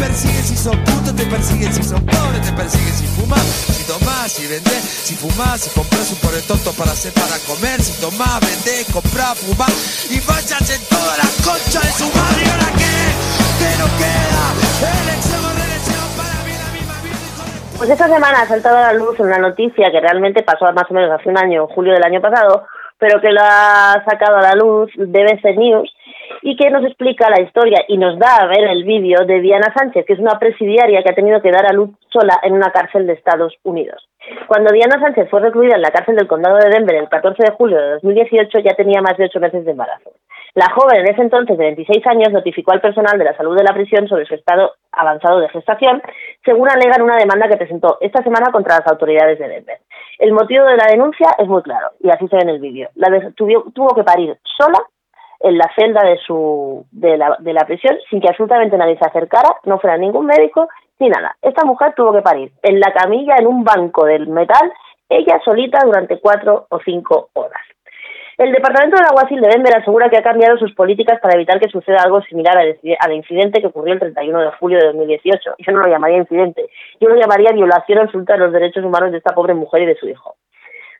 persiguen 0.00 0.44
si 0.44 0.56
son 0.56 0.76
putos, 0.80 1.14
te 1.14 1.26
persiguen 1.28 1.72
si 1.72 1.82
son 1.82 2.00
pobres, 2.06 2.40
te 2.40 2.52
persiguen 2.56 2.94
si 2.96 3.06
fumas, 3.20 3.44
si 3.76 3.84
tomás, 3.84 4.32
si 4.32 4.48
vendés, 4.48 4.80
si 4.80 5.14
fumás, 5.14 5.60
si 5.60 5.68
compras 5.76 6.08
un 6.08 6.18
pobre 6.24 6.40
tonto 6.48 6.72
para 6.72 6.96
hacer 6.96 7.12
para 7.12 7.36
comer, 7.44 7.76
si 7.84 7.92
tomás, 8.00 8.40
vendés, 8.40 8.88
comprás, 8.88 9.36
fumás 9.44 9.76
y 10.08 10.16
vayas 10.24 10.64
en 10.72 10.82
toda 10.88 11.20
la 11.20 11.28
concha 11.44 11.84
de 11.84 11.92
su 12.00 12.08
madre. 12.16 12.40
¿Y 12.40 12.48
ahora 12.48 12.70
qué? 12.80 12.96
¿Qué 13.60 13.70
nos 13.76 13.92
queda? 14.00 14.44
Elección 14.80 16.08
para 16.16 16.32
la 16.32 16.44
vida, 16.48 16.64
de 16.72 17.76
Pues 17.76 17.88
esta 17.92 18.08
semana 18.08 18.40
ha 18.40 18.48
saltado 18.48 18.76
a 18.80 18.92
la 18.92 18.94
luz 18.96 19.20
una 19.20 19.36
noticia 19.36 19.92
que 19.92 20.00
realmente 20.00 20.42
pasó 20.42 20.64
más 20.72 20.88
o 20.88 20.94
menos 20.96 21.12
hace 21.12 21.28
un 21.28 21.36
año, 21.36 21.68
julio 21.68 21.92
del 21.92 22.08
año 22.08 22.24
pasado, 22.24 22.64
pero 22.96 23.20
que 23.20 23.32
lo 23.36 23.44
ha 23.44 24.00
sacado 24.08 24.40
a 24.40 24.48
la 24.48 24.54
luz 24.56 24.88
BBC 24.96 25.44
News 25.60 25.92
y 26.42 26.56
que 26.56 26.70
nos 26.70 26.84
explica 26.84 27.28
la 27.30 27.42
historia 27.42 27.84
y 27.88 27.98
nos 27.98 28.18
da 28.18 28.36
a 28.36 28.46
ver 28.46 28.64
el 28.64 28.84
vídeo 28.84 29.24
de 29.26 29.40
Diana 29.40 29.72
Sánchez, 29.76 30.04
que 30.06 30.14
es 30.14 30.18
una 30.18 30.38
presidiaria 30.38 31.02
que 31.02 31.10
ha 31.10 31.14
tenido 31.14 31.42
que 31.42 31.50
dar 31.50 31.66
a 31.66 31.72
luz 31.72 31.90
sola 32.08 32.38
en 32.42 32.54
una 32.54 32.70
cárcel 32.72 33.06
de 33.06 33.14
Estados 33.14 33.54
Unidos. 33.62 34.08
Cuando 34.46 34.72
Diana 34.72 35.00
Sánchez 35.00 35.28
fue 35.30 35.40
recluida 35.40 35.76
en 35.76 35.82
la 35.82 35.90
cárcel 35.90 36.16
del 36.16 36.28
condado 36.28 36.56
de 36.56 36.70
Denver 36.70 36.96
el 36.96 37.08
14 37.08 37.42
de 37.42 37.52
julio 37.52 37.80
de 37.80 37.90
2018 37.92 38.58
ya 38.60 38.74
tenía 38.74 39.00
más 39.00 39.16
de 39.16 39.24
ocho 39.24 39.40
meses 39.40 39.64
de 39.64 39.70
embarazo. 39.70 40.12
La 40.54 40.68
joven 40.74 41.00
en 41.00 41.12
ese 41.12 41.22
entonces 41.22 41.56
de 41.56 41.64
26 41.64 42.04
años 42.08 42.32
notificó 42.32 42.72
al 42.72 42.80
personal 42.80 43.16
de 43.18 43.24
la 43.24 43.36
salud 43.36 43.56
de 43.56 43.62
la 43.62 43.72
prisión 43.72 44.08
sobre 44.08 44.26
su 44.26 44.34
estado 44.34 44.74
avanzado 44.90 45.38
de 45.38 45.48
gestación, 45.48 46.02
según 46.44 46.68
alegan 46.68 47.02
una 47.02 47.16
demanda 47.16 47.48
que 47.48 47.56
presentó 47.56 47.98
esta 48.00 48.22
semana 48.24 48.50
contra 48.50 48.78
las 48.78 48.86
autoridades 48.88 49.38
de 49.38 49.46
Denver. 49.46 49.78
El 50.18 50.32
motivo 50.32 50.64
de 50.64 50.76
la 50.76 50.86
denuncia 50.90 51.28
es 51.38 51.46
muy 51.46 51.62
claro, 51.62 51.90
y 52.00 52.10
así 52.10 52.26
se 52.26 52.36
ve 52.36 52.42
en 52.42 52.48
el 52.48 52.60
vídeo. 52.60 52.88
La 52.96 53.08
tuvo, 53.36 53.70
tuvo 53.72 53.94
que 53.94 54.02
parir 54.02 54.36
sola 54.58 54.80
en 55.40 55.58
la 55.58 55.70
celda 55.74 56.02
de 56.02 56.18
su 56.18 56.86
de 56.90 57.16
la, 57.16 57.36
de 57.40 57.52
la 57.52 57.64
prisión 57.64 57.96
sin 58.08 58.20
que 58.20 58.28
absolutamente 58.28 58.76
nadie 58.76 58.98
se 58.98 59.06
acercara, 59.06 59.56
no 59.64 59.78
fuera 59.78 59.96
ningún 59.96 60.26
médico 60.26 60.68
ni 60.98 61.08
nada. 61.08 61.34
Esta 61.40 61.64
mujer 61.64 61.94
tuvo 61.96 62.12
que 62.12 62.22
parir 62.22 62.52
en 62.62 62.78
la 62.78 62.92
camilla 62.92 63.36
en 63.38 63.46
un 63.46 63.64
banco 63.64 64.04
del 64.04 64.28
metal, 64.28 64.72
ella 65.08 65.40
solita 65.44 65.80
durante 65.84 66.20
cuatro 66.20 66.66
o 66.68 66.78
cinco 66.84 67.30
horas. 67.32 67.62
El 68.40 68.52
Departamento 68.52 68.96
del 68.96 69.04
Aguacil 69.04 69.38
de 69.38 69.48
Denver 69.48 69.76
asegura 69.76 70.08
que 70.08 70.16
ha 70.16 70.22
cambiado 70.22 70.56
sus 70.56 70.72
políticas 70.72 71.20
para 71.20 71.34
evitar 71.34 71.60
que 71.60 71.68
suceda 71.68 72.02
algo 72.02 72.22
similar 72.22 72.56
al 72.56 73.12
incidente 73.12 73.60
que 73.60 73.66
ocurrió 73.66 73.92
el 73.92 74.00
31 74.00 74.40
de 74.40 74.50
julio 74.52 74.78
de 74.78 74.86
2018. 74.86 75.56
Yo 75.58 75.72
no 75.72 75.80
lo 75.80 75.88
llamaría 75.88 76.16
incidente, 76.16 76.64
yo 77.00 77.10
lo 77.10 77.16
llamaría 77.16 77.52
violación 77.52 77.98
absoluta 77.98 78.32
de 78.32 78.38
los 78.38 78.52
derechos 78.52 78.82
humanos 78.82 79.12
de 79.12 79.18
esta 79.18 79.34
pobre 79.34 79.52
mujer 79.52 79.82
y 79.82 79.86
de 79.86 79.96
su 79.96 80.08
hijo. 80.08 80.36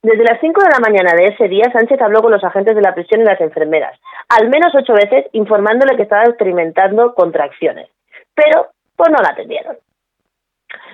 Desde 0.03 0.25
las 0.25 0.41
5 0.41 0.63
de 0.63 0.71
la 0.71 0.81
mañana 0.81 1.13
de 1.15 1.27
ese 1.27 1.47
día, 1.49 1.71
Sánchez 1.73 2.01
habló 2.01 2.23
con 2.23 2.33
los 2.33 2.43
agentes 2.43 2.75
de 2.75 2.81
la 2.81 2.95
prisión 2.95 3.21
y 3.21 3.25
las 3.25 3.41
enfermeras, 3.41 3.99
al 4.31 4.49
menos 4.49 4.75
ocho 4.75 4.95
veces 4.95 5.27
informándole 5.33 5.95
que 5.97 6.05
estaba 6.05 6.25
experimentando 6.25 7.15
contracciones. 7.15 7.91
Pero, 8.35 8.69
pues 8.97 9.11
no 9.11 9.19
la 9.19 9.33
atendieron. 9.33 9.77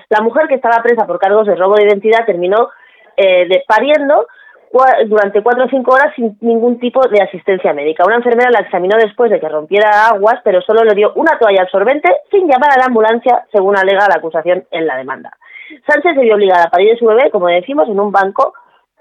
La 0.09 0.23
mujer 0.23 0.49
que 0.49 0.57
estaba 0.57 0.83
presa 0.83 1.07
por 1.07 1.21
cargos 1.21 1.47
de 1.47 1.55
robo 1.55 1.77
de 1.77 1.85
identidad 1.85 2.27
terminó 2.27 2.71
eh, 3.17 3.63
pariendo 3.69 4.27
durante 5.07 5.43
cuatro 5.43 5.65
o 5.65 5.69
cinco 5.69 5.95
horas 5.95 6.13
sin 6.15 6.37
ningún 6.41 6.79
tipo 6.79 7.01
de 7.09 7.23
asistencia 7.23 7.73
médica. 7.73 8.05
Una 8.05 8.17
enfermera 8.17 8.51
la 8.51 8.61
examinó 8.61 8.97
después 8.99 9.31
de 9.31 9.41
que 9.41 9.49
rompiera 9.49 10.09
aguas, 10.09 10.41
pero 10.45 10.61
solo 10.61 10.83
le 10.85 10.95
dio 10.95 11.13
una 11.15 11.39
toalla 11.39 11.63
absorbente 11.63 12.09
sin 12.31 12.47
llamar 12.47 12.73
a 12.75 12.79
la 12.79 12.87
ambulancia, 12.87 13.47
según 13.53 13.77
alega 13.77 14.09
la 14.09 14.17
acusación 14.17 14.65
en 14.71 14.87
la 14.87 14.97
demanda. 14.97 15.31
Sánchez 15.89 16.15
se 16.15 16.21
vio 16.21 16.35
obligada 16.35 16.65
a 16.65 16.71
parir 16.71 16.91
de 16.91 16.99
su 16.99 17.07
bebé, 17.07 17.31
como 17.31 17.47
decimos, 17.47 17.89
en 17.89 17.99
un 17.99 18.13
banco 18.13 18.53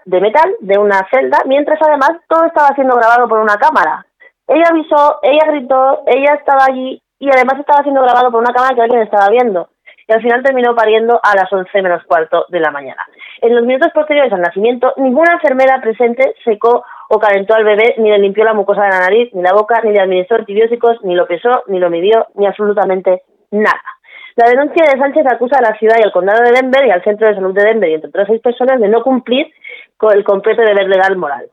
de 0.06 0.22
metal 0.22 0.56
de 0.60 0.78
una 0.78 1.06
celda, 1.12 1.40
mientras 1.46 1.80
además 1.82 2.12
todo 2.30 2.46
estaba 2.46 2.70
siendo 2.76 2.96
grabado 2.96 3.28
por 3.28 3.40
una 3.40 3.58
cámara. 3.58 4.06
Ella 4.48 4.66
avisó, 4.70 5.20
ella 5.24 5.46
gritó, 5.48 6.04
ella 6.06 6.36
estaba 6.36 6.66
allí 6.70 7.02
y 7.20 7.30
además 7.30 7.60
estaba 7.60 7.82
siendo 7.84 8.02
grabado 8.02 8.32
por 8.32 8.42
una 8.42 8.54
cámara 8.54 8.76
que 8.76 8.82
alguien 8.82 9.02
estaba 9.02 9.30
viendo. 9.30 9.70
Y 10.08 10.14
al 10.14 10.22
final 10.22 10.44
terminó 10.44 10.76
pariendo 10.76 11.20
a 11.24 11.36
las 11.36 11.52
11 11.52 11.82
menos 11.82 12.04
cuarto 12.04 12.46
de 12.50 12.60
la 12.60 12.70
mañana. 12.70 13.04
En 13.42 13.56
los 13.56 13.66
minutos 13.66 13.92
posteriores 13.92 14.32
al 14.32 14.42
nacimiento, 14.42 14.94
ninguna 14.98 15.34
enfermera 15.34 15.82
presente 15.82 16.36
secó 16.44 16.84
o 17.10 17.20
calentó 17.20 17.56
al 17.56 17.64
bebé, 17.64 17.96
ni 17.98 18.12
le 18.12 18.20
limpió 18.20 18.44
la 18.44 18.54
mucosa 18.54 18.84
de 18.84 18.90
la 18.90 19.00
nariz, 19.00 19.34
ni 19.34 19.42
la 19.42 19.54
boca, 19.54 19.82
ni 19.84 19.92
le 19.92 20.02
administró 20.02 20.38
antibióticos, 20.38 21.04
ni 21.04 21.16
lo 21.16 21.26
pesó, 21.26 21.64
ni 21.68 21.80
lo 21.80 21.90
midió, 21.90 22.28
ni 22.36 22.46
absolutamente 22.46 23.24
nada. 23.50 23.82
La 24.36 24.50
denuncia 24.50 24.84
de 24.84 25.00
Sánchez 25.00 25.26
acusa 25.32 25.58
a 25.58 25.62
la 25.62 25.78
ciudad 25.80 25.96
y 25.98 26.04
al 26.04 26.12
condado 26.12 26.44
de 26.44 26.52
Denver 26.52 26.86
y 26.86 26.92
al 26.92 27.04
centro 27.04 27.28
de 27.28 27.36
salud 27.36 27.54
de 27.54 27.64
Denver 27.64 27.90
y 27.90 27.94
entre 27.94 28.10
otras 28.10 28.28
seis 28.28 28.42
personas 28.42 28.82
de 28.82 28.90
no 28.90 29.02
cumplir 29.02 29.48
el 30.14 30.24
completo 30.24 30.62
deber 30.62 30.88
legal 30.88 31.18
moral. 31.18 31.50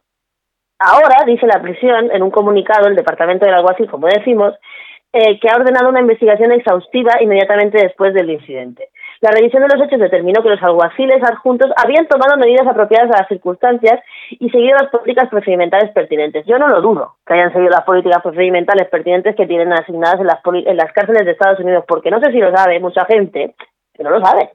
Ahora, 0.79 1.25
dice 1.25 1.47
la 1.47 1.63
prisión, 1.63 2.11
en 2.11 2.23
un 2.23 2.31
comunicado, 2.31 2.89
el 2.89 2.97
Departamento 2.97 3.47
del 3.47 3.55
Alguacil, 3.55 3.89
como 3.89 4.09
decimos, 4.09 4.55
eh, 5.13 5.39
que 5.39 5.49
ha 5.49 5.57
ordenado 5.57 5.91
una 5.91 6.01
investigación 6.01 6.53
exhaustiva 6.53 7.21
inmediatamente 7.21 7.79
después 7.79 8.15
del 8.15 8.31
incidente. 8.31 8.89
La 9.21 9.31
revisión 9.31 9.63
de 9.63 9.69
los 9.69 9.87
hechos 9.87 10.01
determinó 10.01 10.43
que 10.43 10.49
los 10.49 10.63
alguaciles 10.63 11.23
adjuntos 11.23 11.71
habían 11.77 12.09
tomado 12.09 12.37
medidas 12.37 12.67
apropiadas 12.67 13.11
a 13.11 13.19
las 13.21 13.29
circunstancias 13.29 14.01
y 14.31 14.51
seguido 14.51 14.77
las 14.81 14.91
políticas 14.91 15.29
procedimentales 15.29 15.93
pertinentes. 15.93 16.45
Yo 16.47 16.59
no 16.59 16.67
lo 16.67 16.81
dudo 16.81 17.17
que 17.25 17.35
hayan 17.35 17.53
seguido 17.53 17.71
las 17.71 17.85
políticas 17.85 18.21
procedimentales 18.21 18.89
pertinentes 18.89 19.37
que 19.37 19.47
tienen 19.47 19.73
asignadas 19.73 20.19
en 20.19 20.27
las, 20.27 20.41
en 20.45 20.77
las 20.77 20.93
cárceles 20.93 21.25
de 21.25 21.31
Estados 21.33 21.61
Unidos, 21.61 21.85
porque 21.87 22.11
no 22.11 22.19
sé 22.19 22.33
si 22.33 22.39
lo 22.39 22.51
sabe 22.51 22.81
mucha 22.81 23.05
gente, 23.05 23.55
que 23.95 24.03
no 24.03 24.11
lo 24.11 24.25
sabe, 24.25 24.51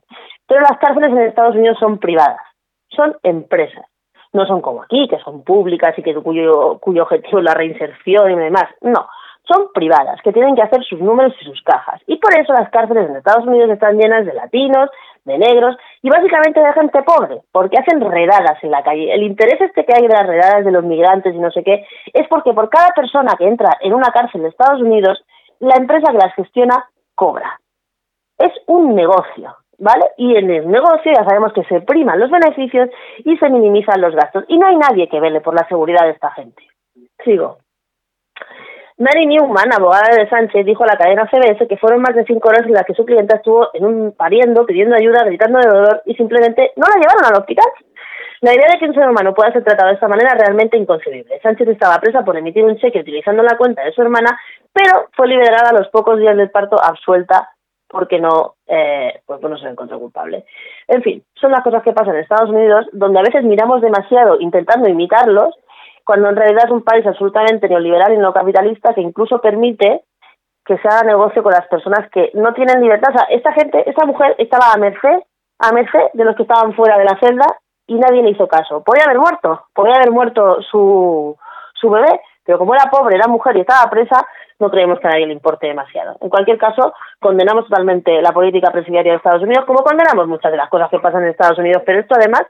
pero 0.48 0.60
las 0.62 0.78
cárceles 0.80 1.12
en 1.12 1.20
Estados 1.20 1.56
Unidos 1.56 1.78
son 1.80 2.00
privadas, 2.00 2.42
son 2.90 3.16
empresas. 3.24 3.86
No 4.34 4.46
son 4.46 4.62
como 4.62 4.84
aquí, 4.84 5.08
que 5.08 5.20
son 5.20 5.44
públicas 5.44 5.98
y 5.98 6.04
que 6.04 6.14
cuyo, 6.16 6.80
cuyo 6.80 7.04
objetivo 7.04 7.40
es 7.40 7.46
la 7.46 7.54
reinserción 7.54 8.32
y 8.32 8.36
demás. 8.36 8.66
No, 8.82 9.08
son 9.48 9.72
privadas, 9.74 10.22
que 10.22 10.34
tienen 10.34 10.56
que 10.56 10.62
hacer 10.62 10.84
sus 10.84 11.00
números 11.00 11.34
y 11.40 11.46
sus 11.46 11.62
cajas. 11.64 12.02
Y 12.06 12.18
por 12.18 12.38
eso 12.38 12.54
las 12.54 12.70
cárceles 12.70 13.10
en 13.10 13.16
Estados 13.16 13.46
Unidos 13.48 13.70
están 13.72 13.98
llenas 13.98 14.26
de 14.26 14.34
latinos, 14.34 14.90
de 15.24 15.38
negros 15.38 15.76
y 16.02 16.10
básicamente 16.10 16.60
de 16.60 16.74
gente 16.74 17.02
pobre, 17.04 17.42
porque 17.52 17.78
hacen 17.78 18.02
redadas 18.02 18.62
en 18.64 18.72
la 18.72 18.84
calle. 18.84 19.14
El 19.14 19.24
interés 19.24 19.60
este 19.62 19.86
que 19.86 19.94
hay 19.94 20.08
de 20.08 20.14
las 20.14 20.28
redadas 20.28 20.66
de 20.66 20.72
los 20.72 20.84
migrantes 20.84 21.34
y 21.34 21.38
no 21.38 21.52
sé 21.52 21.64
qué 21.64 21.86
es 22.14 22.28
porque 22.28 22.54
por 22.54 22.70
cada 22.70 22.90
persona 22.94 23.36
que 23.38 23.48
entra 23.48 23.78
en 23.82 23.94
una 23.94 24.12
cárcel 24.12 24.42
de 24.42 24.50
Estados 24.50 24.82
Unidos, 24.82 25.24
la 25.60 25.76
empresa 25.76 26.12
que 26.12 26.18
las 26.18 26.34
gestiona 26.34 26.90
cobra. 27.16 27.60
Es 28.38 28.52
un 28.68 28.96
negocio, 28.96 29.56
¿vale? 29.78 30.06
Y 30.18 30.36
en 30.36 30.50
el 30.50 30.70
negocio 30.70 31.12
ya 31.14 31.24
sabemos 31.24 31.54
que 31.54 31.64
se 31.66 31.82
priman 31.82 32.20
los 32.20 32.32
beneficios 32.32 32.90
y 33.20 33.38
se 33.38 33.50
minimizan 33.50 34.02
los 34.02 34.16
gastos. 34.16 34.46
Y 34.48 34.58
no 34.58 34.68
hay 34.68 34.76
nadie 34.76 35.08
que 35.08 35.20
vele 35.20 35.42
por 35.42 35.54
la 35.54 35.68
seguridad 35.68 36.06
de 36.06 36.12
esta 36.12 36.32
gente. 36.32 36.64
Sigo. 37.24 37.58
Mary 39.00 39.28
Newman, 39.28 39.72
abogada 39.72 40.16
de 40.16 40.28
Sánchez, 40.28 40.66
dijo 40.66 40.84
a 40.84 40.88
la 40.88 40.98
cadena 40.98 41.30
CBS 41.30 41.68
que 41.68 41.78
fueron 41.78 42.02
más 42.02 42.16
de 42.16 42.26
cinco 42.26 42.50
horas 42.50 42.66
en 42.66 42.74
las 42.74 42.84
que 42.84 42.96
su 42.96 43.06
clienta 43.06 43.36
estuvo 43.36 43.68
en 43.74 43.86
un 43.86 44.12
pariendo, 44.12 44.66
pidiendo 44.66 44.96
ayuda, 44.96 45.24
gritando 45.24 45.60
de 45.60 45.70
dolor 45.70 46.02
y 46.06 46.16
simplemente 46.16 46.72
no 46.76 46.86
la 46.88 47.00
llevaron 47.00 47.26
al 47.26 47.40
hospital. 47.40 47.68
La 48.42 48.54
idea 48.54 48.68
de 48.72 48.80
que 48.80 48.86
un 48.86 48.96
ser 48.96 49.08
humano 49.08 49.36
pueda 49.36 49.52
ser 49.52 49.64
tratado 49.64 49.90
de 49.90 49.96
esta 49.96 50.08
manera 50.08 50.34
es 50.34 50.40
realmente 50.40 50.78
inconcebible. 50.78 51.40
Sánchez 51.42 51.68
estaba 51.68 52.00
presa 52.00 52.24
por 52.24 52.38
emitir 52.38 52.64
un 52.64 52.78
cheque 52.78 53.02
utilizando 53.02 53.44
la 53.44 53.58
cuenta 53.58 53.84
de 53.84 53.92
su 53.92 54.02
hermana, 54.02 54.40
pero 54.74 55.10
fue 55.14 55.28
liberada 55.28 55.70
a 55.70 55.74
los 55.74 55.90
pocos 55.90 56.20
días 56.20 56.36
del 56.36 56.50
parto 56.50 56.78
absuelta 56.82 57.50
porque 57.90 58.20
no, 58.20 58.56
eh, 58.68 59.22
pues 59.26 59.42
no 59.42 59.58
se 59.58 59.68
encontró 59.68 60.00
culpable. 60.00 60.46
En 60.88 61.02
fin, 61.02 61.24
son 61.36 61.52
las 61.52 61.62
cosas 61.62 61.84
que 61.84 61.94
pasan 61.94 62.16
en 62.16 62.22
Estados 62.22 62.50
Unidos, 62.50 62.88
donde 62.92 63.20
a 63.20 63.24
veces 63.24 63.44
miramos 63.44 63.82
demasiado 63.82 64.40
intentando 64.40 64.90
imitarlos 64.90 65.56
cuando 66.04 66.30
en 66.30 66.38
realidad 66.38 66.66
es 66.66 66.72
un 66.72 66.84
país 66.84 67.06
absolutamente 67.06 67.68
neoliberal 67.68 68.14
y 68.14 68.18
no 68.18 68.34
capitalista 68.34 68.94
que 68.94 69.02
incluso 69.02 69.42
permite 69.42 70.04
que 70.66 70.78
se 70.78 70.88
haga 70.88 71.04
negocio 71.04 71.44
con 71.44 71.54
las 71.54 71.68
personas 71.68 72.10
que 72.12 72.32
no 72.34 72.54
tienen 72.54 72.82
libertad. 72.82 73.14
O 73.14 73.18
sea, 73.18 73.28
esta 73.30 73.54
gente, 73.54 73.90
esta 73.90 74.06
mujer 74.06 74.36
estaba 74.38 74.74
a 74.74 74.78
merced, 74.78 75.20
a 75.60 75.72
merced 75.72 76.12
de 76.14 76.26
los 76.26 76.36
que 76.36 76.44
estaban 76.44 76.74
fuera 76.74 76.98
de 76.98 77.06
la 77.06 77.18
celda 77.20 77.46
y 77.88 77.96
nadie 77.96 78.22
le 78.22 78.32
hizo 78.32 78.48
caso. 78.48 78.84
Podría 78.84 79.06
haber 79.06 79.18
muerto, 79.18 79.68
podría 79.74 79.96
haber 79.96 80.12
muerto 80.12 80.62
su, 80.62 81.36
su 81.74 81.90
bebé, 81.90 82.22
pero 82.46 82.58
como 82.58 82.76
era 82.76 82.90
pobre, 82.90 83.16
era 83.16 83.28
mujer 83.28 83.56
y 83.58 83.62
estaba 83.62 83.90
presa, 83.90 84.26
no 84.60 84.70
creemos 84.70 85.00
que 85.00 85.08
a 85.08 85.12
nadie 85.12 85.28
le 85.28 85.34
importe 85.34 85.68
demasiado. 85.68 86.18
En 86.22 86.30
cualquier 86.30 86.58
caso, 86.58 86.94
condenamos 87.20 87.68
totalmente 87.68 88.22
la 88.22 88.32
política 88.32 88.72
presidiaria 88.72 89.12
de 89.12 89.18
Estados 89.18 89.44
Unidos, 89.44 89.66
como 89.66 89.84
condenamos 89.84 90.28
muchas 90.28 90.52
de 90.52 90.58
las 90.58 90.70
cosas 90.70 90.90
que 90.90 91.00
pasan 91.00 91.24
en 91.24 91.30
Estados 91.30 91.60
Unidos, 91.60 91.84
pero 91.86 92.00
esto 92.00 92.16
además, 92.16 92.44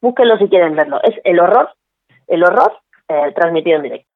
búsquenlo 0.00 0.36
si 0.38 0.48
quieren 0.48 0.76
verlo. 0.76 1.00
Es 1.02 1.14
el 1.24 1.40
horror, 1.40 1.70
el 2.26 2.44
horror 2.44 2.72
eh, 3.08 3.32
transmitido 3.34 3.76
en 3.76 3.82
directo. 3.82 4.08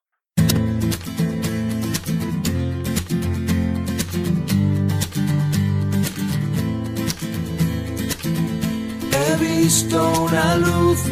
He 9.12 9.36
visto 9.40 9.96
una 10.22 10.56
luz, 10.56 11.02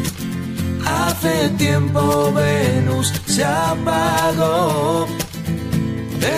hace 0.85 1.49
tiempo 1.57 2.31
Venus 2.33 3.07
se 3.25 3.43
apagó. 3.43 5.07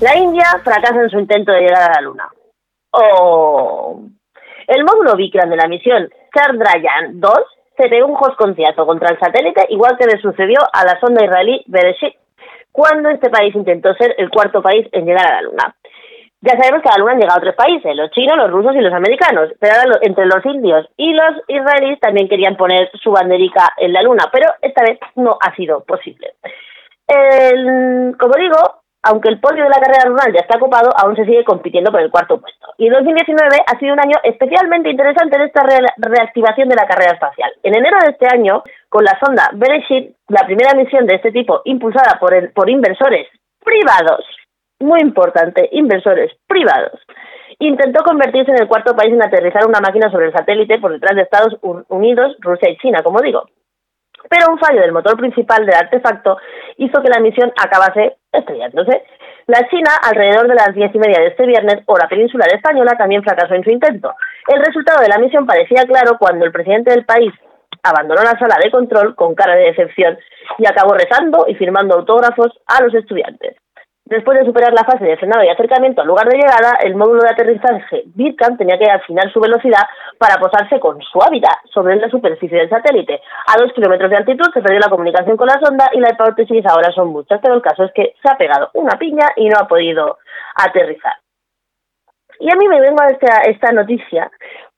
La 0.00 0.16
India 0.16 0.44
fracasa 0.62 1.02
en 1.02 1.10
su 1.10 1.18
intento 1.18 1.50
de 1.50 1.62
llegar 1.62 1.90
a 1.90 1.94
la 1.94 2.00
Luna. 2.02 2.28
Oh. 2.92 4.00
El 4.68 4.84
módulo 4.84 5.16
Vikram 5.16 5.50
de 5.50 5.56
la 5.56 5.66
misión 5.66 6.08
Chandrayaan 6.32 7.18
2 7.18 7.32
se 7.76 7.88
pegó 7.88 8.06
un 8.06 8.14
concierto 8.14 8.86
contra 8.86 9.10
el 9.10 9.18
satélite, 9.18 9.66
igual 9.70 9.96
que 9.98 10.06
le 10.06 10.20
sucedió 10.20 10.60
a 10.72 10.84
la 10.84 11.00
sonda 11.00 11.24
israelí 11.24 11.64
Bereshit, 11.66 12.14
cuando 12.70 13.08
este 13.08 13.28
país 13.28 13.54
intentó 13.56 13.92
ser 13.94 14.14
el 14.18 14.30
cuarto 14.30 14.62
país 14.62 14.86
en 14.92 15.04
llegar 15.04 15.26
a 15.26 15.34
la 15.36 15.42
Luna. 15.42 15.76
Ya 16.42 16.56
sabemos 16.56 16.80
que 16.82 16.88
a 16.88 16.92
la 16.92 16.98
Luna 16.98 17.12
han 17.12 17.20
llegado 17.20 17.40
tres 17.40 17.56
países, 17.56 17.96
los 17.96 18.10
chinos, 18.12 18.36
los 18.36 18.52
rusos 18.52 18.76
y 18.76 18.80
los 18.80 18.92
americanos, 18.92 19.50
pero 19.58 19.74
ahora 19.74 19.98
entre 20.02 20.26
los 20.26 20.46
indios 20.46 20.86
y 20.96 21.12
los 21.12 21.34
israelíes 21.48 21.98
también 21.98 22.28
querían 22.28 22.56
poner 22.56 22.88
su 23.02 23.10
banderica 23.10 23.72
en 23.76 23.92
la 23.92 24.02
Luna, 24.02 24.28
pero 24.30 24.46
esta 24.62 24.84
vez 24.84 25.00
no 25.16 25.36
ha 25.40 25.56
sido 25.56 25.82
posible. 25.84 26.34
como 27.08 28.34
digo, 28.34 28.82
aunque 29.02 29.28
el 29.28 29.40
podio 29.40 29.64
de 29.64 29.70
la 29.70 29.80
carrera 29.80 30.08
lunar 30.08 30.32
ya 30.32 30.40
está 30.40 30.56
ocupado, 30.56 30.90
aún 30.96 31.14
se 31.16 31.24
sigue 31.24 31.44
compitiendo 31.44 31.90
por 31.90 32.00
el 32.00 32.10
cuarto 32.10 32.40
puesto. 32.40 32.66
Y 32.78 32.88
2019 32.88 33.64
ha 33.66 33.78
sido 33.78 33.94
un 33.94 34.00
año 34.00 34.16
especialmente 34.22 34.90
interesante 34.90 35.36
en 35.36 35.42
esta 35.42 35.62
reactivación 35.96 36.68
de 36.68 36.76
la 36.76 36.86
carrera 36.86 37.12
espacial. 37.12 37.50
En 37.62 37.76
enero 37.76 37.98
de 38.00 38.12
este 38.12 38.26
año, 38.26 38.62
con 38.88 39.04
la 39.04 39.18
sonda 39.24 39.50
Bereshit, 39.54 40.16
la 40.28 40.44
primera 40.46 40.74
misión 40.74 41.06
de 41.06 41.16
este 41.16 41.32
tipo 41.32 41.62
impulsada 41.64 42.18
por, 42.18 42.34
el, 42.34 42.50
por 42.52 42.68
inversores 42.68 43.28
privados, 43.64 44.24
muy 44.80 45.00
importante, 45.00 45.68
inversores 45.72 46.32
privados, 46.46 47.00
intentó 47.58 48.04
convertirse 48.04 48.50
en 48.50 48.62
el 48.62 48.68
cuarto 48.68 48.94
país 48.94 49.12
en 49.12 49.22
aterrizar 49.22 49.66
una 49.66 49.80
máquina 49.80 50.10
sobre 50.10 50.26
el 50.26 50.32
satélite 50.32 50.78
por 50.78 50.92
detrás 50.92 51.16
de 51.16 51.22
Estados 51.22 51.56
Unidos, 51.88 52.36
Rusia 52.40 52.70
y 52.70 52.76
China, 52.78 53.02
como 53.02 53.20
digo 53.20 53.44
pero 54.28 54.52
un 54.52 54.58
fallo 54.58 54.80
del 54.80 54.92
motor 54.92 55.16
principal 55.16 55.64
del 55.64 55.74
artefacto 55.74 56.38
hizo 56.76 57.02
que 57.02 57.08
la 57.08 57.20
misión 57.20 57.52
acabase 57.56 58.16
estrellándose. 58.32 59.02
La 59.46 59.66
China, 59.68 59.90
alrededor 60.02 60.46
de 60.48 60.54
las 60.54 60.74
diez 60.74 60.94
y 60.94 60.98
media 60.98 61.20
de 61.20 61.28
este 61.28 61.46
viernes, 61.46 61.82
hora 61.86 62.06
peninsular 62.08 62.48
española, 62.54 62.96
también 62.98 63.22
fracasó 63.22 63.54
en 63.54 63.64
su 63.64 63.70
intento. 63.70 64.14
El 64.46 64.62
resultado 64.62 65.02
de 65.02 65.08
la 65.08 65.18
misión 65.18 65.46
parecía 65.46 65.84
claro 65.84 66.18
cuando 66.18 66.44
el 66.44 66.52
presidente 66.52 66.90
del 66.90 67.06
país 67.06 67.32
abandonó 67.82 68.22
la 68.22 68.38
sala 68.38 68.56
de 68.62 68.70
control 68.70 69.14
con 69.14 69.34
cara 69.34 69.54
de 69.54 69.64
decepción 69.64 70.18
y 70.58 70.66
acabó 70.66 70.94
rezando 70.94 71.46
y 71.48 71.54
firmando 71.54 71.94
autógrafos 71.94 72.48
a 72.66 72.82
los 72.82 72.94
estudiantes. 72.94 73.56
Después 74.08 74.38
de 74.38 74.46
superar 74.46 74.72
la 74.72 74.84
fase 74.84 75.04
de 75.04 75.18
frenado 75.18 75.44
y 75.44 75.50
acercamiento 75.50 76.00
al 76.00 76.06
lugar 76.06 76.26
de 76.28 76.38
llegada, 76.38 76.78
el 76.82 76.96
módulo 76.96 77.20
de 77.20 77.28
aterrizaje 77.28 78.04
Birkan 78.14 78.56
tenía 78.56 78.78
que 78.78 78.90
afinar 78.90 79.30
su 79.30 79.38
velocidad 79.38 79.84
para 80.16 80.40
posarse 80.40 80.80
con 80.80 80.98
suavidad 81.02 81.52
sobre 81.74 81.96
la 81.96 82.08
superficie 82.08 82.56
del 82.56 82.70
satélite. 82.70 83.20
A 83.46 83.60
dos 83.60 83.70
kilómetros 83.74 84.08
de 84.08 84.16
altitud 84.16 84.46
se 84.54 84.62
perdió 84.62 84.80
la 84.80 84.88
comunicación 84.88 85.36
con 85.36 85.46
la 85.46 85.60
sonda 85.60 85.90
y 85.92 86.00
la 86.00 86.12
hipótesis 86.12 86.64
ahora 86.64 86.90
son 86.92 87.08
muchas, 87.08 87.38
pero 87.42 87.54
el 87.54 87.60
caso 87.60 87.84
es 87.84 87.92
que 87.92 88.14
se 88.22 88.30
ha 88.30 88.38
pegado 88.38 88.70
una 88.72 88.98
piña 88.98 89.26
y 89.36 89.46
no 89.46 89.58
ha 89.60 89.68
podido 89.68 90.16
aterrizar. 90.54 91.16
Y 92.40 92.50
a 92.50 92.56
mí 92.56 92.66
me 92.66 92.80
vengo 92.80 93.02
a 93.02 93.08
esta, 93.08 93.42
esta 93.42 93.72
noticia 93.72 94.30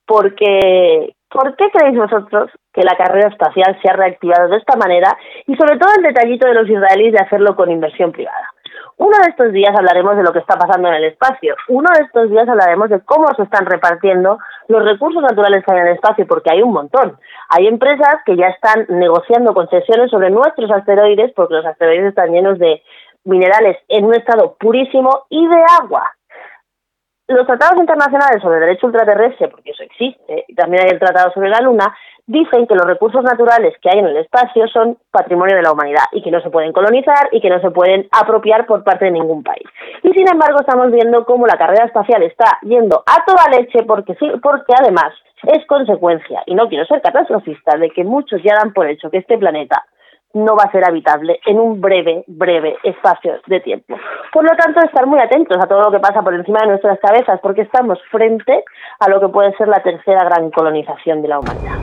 porque 0.07 1.14
¿Por 1.31 1.55
qué 1.55 1.71
creéis 1.71 1.97
vosotros 1.97 2.51
que 2.73 2.83
la 2.83 2.97
carrera 2.97 3.29
espacial 3.29 3.79
se 3.81 3.88
ha 3.88 3.93
reactivado 3.93 4.49
de 4.49 4.57
esta 4.57 4.77
manera 4.77 5.16
y 5.47 5.55
sobre 5.55 5.79
todo 5.79 5.93
el 5.97 6.03
detallito 6.03 6.49
de 6.49 6.55
los 6.55 6.69
israelíes 6.69 7.12
de 7.12 7.21
hacerlo 7.21 7.55
con 7.55 7.71
inversión 7.71 8.11
privada? 8.11 8.51
Uno 9.00 9.16
de 9.24 9.30
estos 9.30 9.50
días 9.54 9.74
hablaremos 9.74 10.14
de 10.14 10.22
lo 10.22 10.30
que 10.30 10.40
está 10.40 10.58
pasando 10.58 10.88
en 10.88 10.94
el 10.96 11.04
espacio. 11.04 11.56
Uno 11.68 11.88
de 11.96 12.04
estos 12.04 12.28
días 12.28 12.46
hablaremos 12.46 12.90
de 12.90 13.00
cómo 13.00 13.28
se 13.34 13.44
están 13.44 13.64
repartiendo 13.64 14.38
los 14.68 14.84
recursos 14.84 15.22
naturales 15.22 15.64
que 15.64 15.72
hay 15.72 15.78
en 15.78 15.86
el 15.86 15.94
espacio, 15.94 16.26
porque 16.26 16.50
hay 16.50 16.60
un 16.60 16.74
montón. 16.74 17.18
Hay 17.48 17.66
empresas 17.66 18.16
que 18.26 18.36
ya 18.36 18.48
están 18.48 18.84
negociando 18.90 19.54
concesiones 19.54 20.10
sobre 20.10 20.28
nuestros 20.28 20.70
asteroides, 20.70 21.32
porque 21.34 21.54
los 21.54 21.64
asteroides 21.64 22.10
están 22.10 22.30
llenos 22.30 22.58
de 22.58 22.82
minerales 23.24 23.78
en 23.88 24.04
un 24.04 24.14
estado 24.14 24.56
purísimo 24.60 25.24
y 25.30 25.48
de 25.48 25.64
agua. 25.80 26.04
Los 27.31 27.47
tratados 27.47 27.79
internacionales 27.79 28.43
sobre 28.43 28.59
derecho 28.59 28.88
ultraterrestre, 28.88 29.47
porque 29.47 29.71
eso 29.71 29.85
existe, 29.85 30.47
y 30.49 30.55
también 30.57 30.83
hay 30.83 30.90
el 30.90 30.99
tratado 30.99 31.31
sobre 31.33 31.49
la 31.49 31.61
Luna, 31.61 31.95
dicen 32.27 32.66
que 32.66 32.75
los 32.75 32.85
recursos 32.85 33.23
naturales 33.23 33.73
que 33.81 33.88
hay 33.88 34.01
en 34.01 34.07
el 34.07 34.16
espacio 34.16 34.66
son 34.66 34.99
patrimonio 35.12 35.55
de 35.55 35.62
la 35.62 35.71
humanidad 35.71 36.03
y 36.11 36.23
que 36.23 36.31
no 36.33 36.40
se 36.40 36.51
pueden 36.51 36.73
colonizar 36.73 37.29
y 37.31 37.40
que 37.40 37.49
no 37.49 37.61
se 37.61 37.71
pueden 37.71 38.09
apropiar 38.11 38.66
por 38.66 38.83
parte 38.83 39.05
de 39.05 39.12
ningún 39.12 39.45
país. 39.45 39.62
Y 40.03 40.11
sin 40.11 40.29
embargo 40.29 40.59
estamos 40.59 40.90
viendo 40.90 41.25
cómo 41.25 41.47
la 41.47 41.57
carrera 41.57 41.85
espacial 41.85 42.25
está 42.25 42.59
yendo 42.62 43.05
a 43.07 43.25
toda 43.25 43.49
leche 43.57 43.85
porque 43.85 44.16
sí, 44.16 44.29
porque 44.43 44.75
además 44.77 45.12
es 45.45 45.64
consecuencia, 45.66 46.43
y 46.47 46.57
no 46.57 46.69
quiero 46.69 46.85
ser 46.85 47.01
catastrofista, 47.01 47.77
de 47.77 47.90
que 47.90 48.03
muchos 48.03 48.43
ya 48.43 48.57
dan 48.57 48.73
por 48.73 48.88
hecho 48.88 49.09
que 49.09 49.19
este 49.19 49.38
planeta 49.38 49.85
no 50.35 50.55
va 50.57 50.64
a 50.64 50.73
ser 50.73 50.85
habitable 50.85 51.40
en 51.47 51.59
un 51.59 51.81
breve, 51.81 52.25
breve 52.27 52.77
espacio 52.85 53.40
de 53.47 53.61
tiempo. 53.61 53.97
Por 54.33 54.45
lo 54.45 54.57
tanto, 54.57 54.81
estar 54.81 55.07
muy 55.07 55.19
atentos 55.19 55.59
a 55.61 55.66
todo 55.66 55.83
lo 55.83 55.90
que 55.90 55.99
pasa 55.99 56.23
por 56.23 56.35
encima 56.35 56.61
de 56.61 56.69
nuestras 56.69 56.99
cabezas, 57.01 57.40
porque 57.43 57.62
estamos 57.62 57.99
frente 58.11 58.64
a 58.99 59.09
lo 59.09 59.21
que 59.21 59.29
puede 59.29 59.57
ser 59.57 59.69
la 59.69 59.83
tercera 59.83 60.25
gran 60.25 60.51
colonización 60.51 61.23
de 61.23 61.29
la 61.29 61.40
humanidad. 61.40 61.79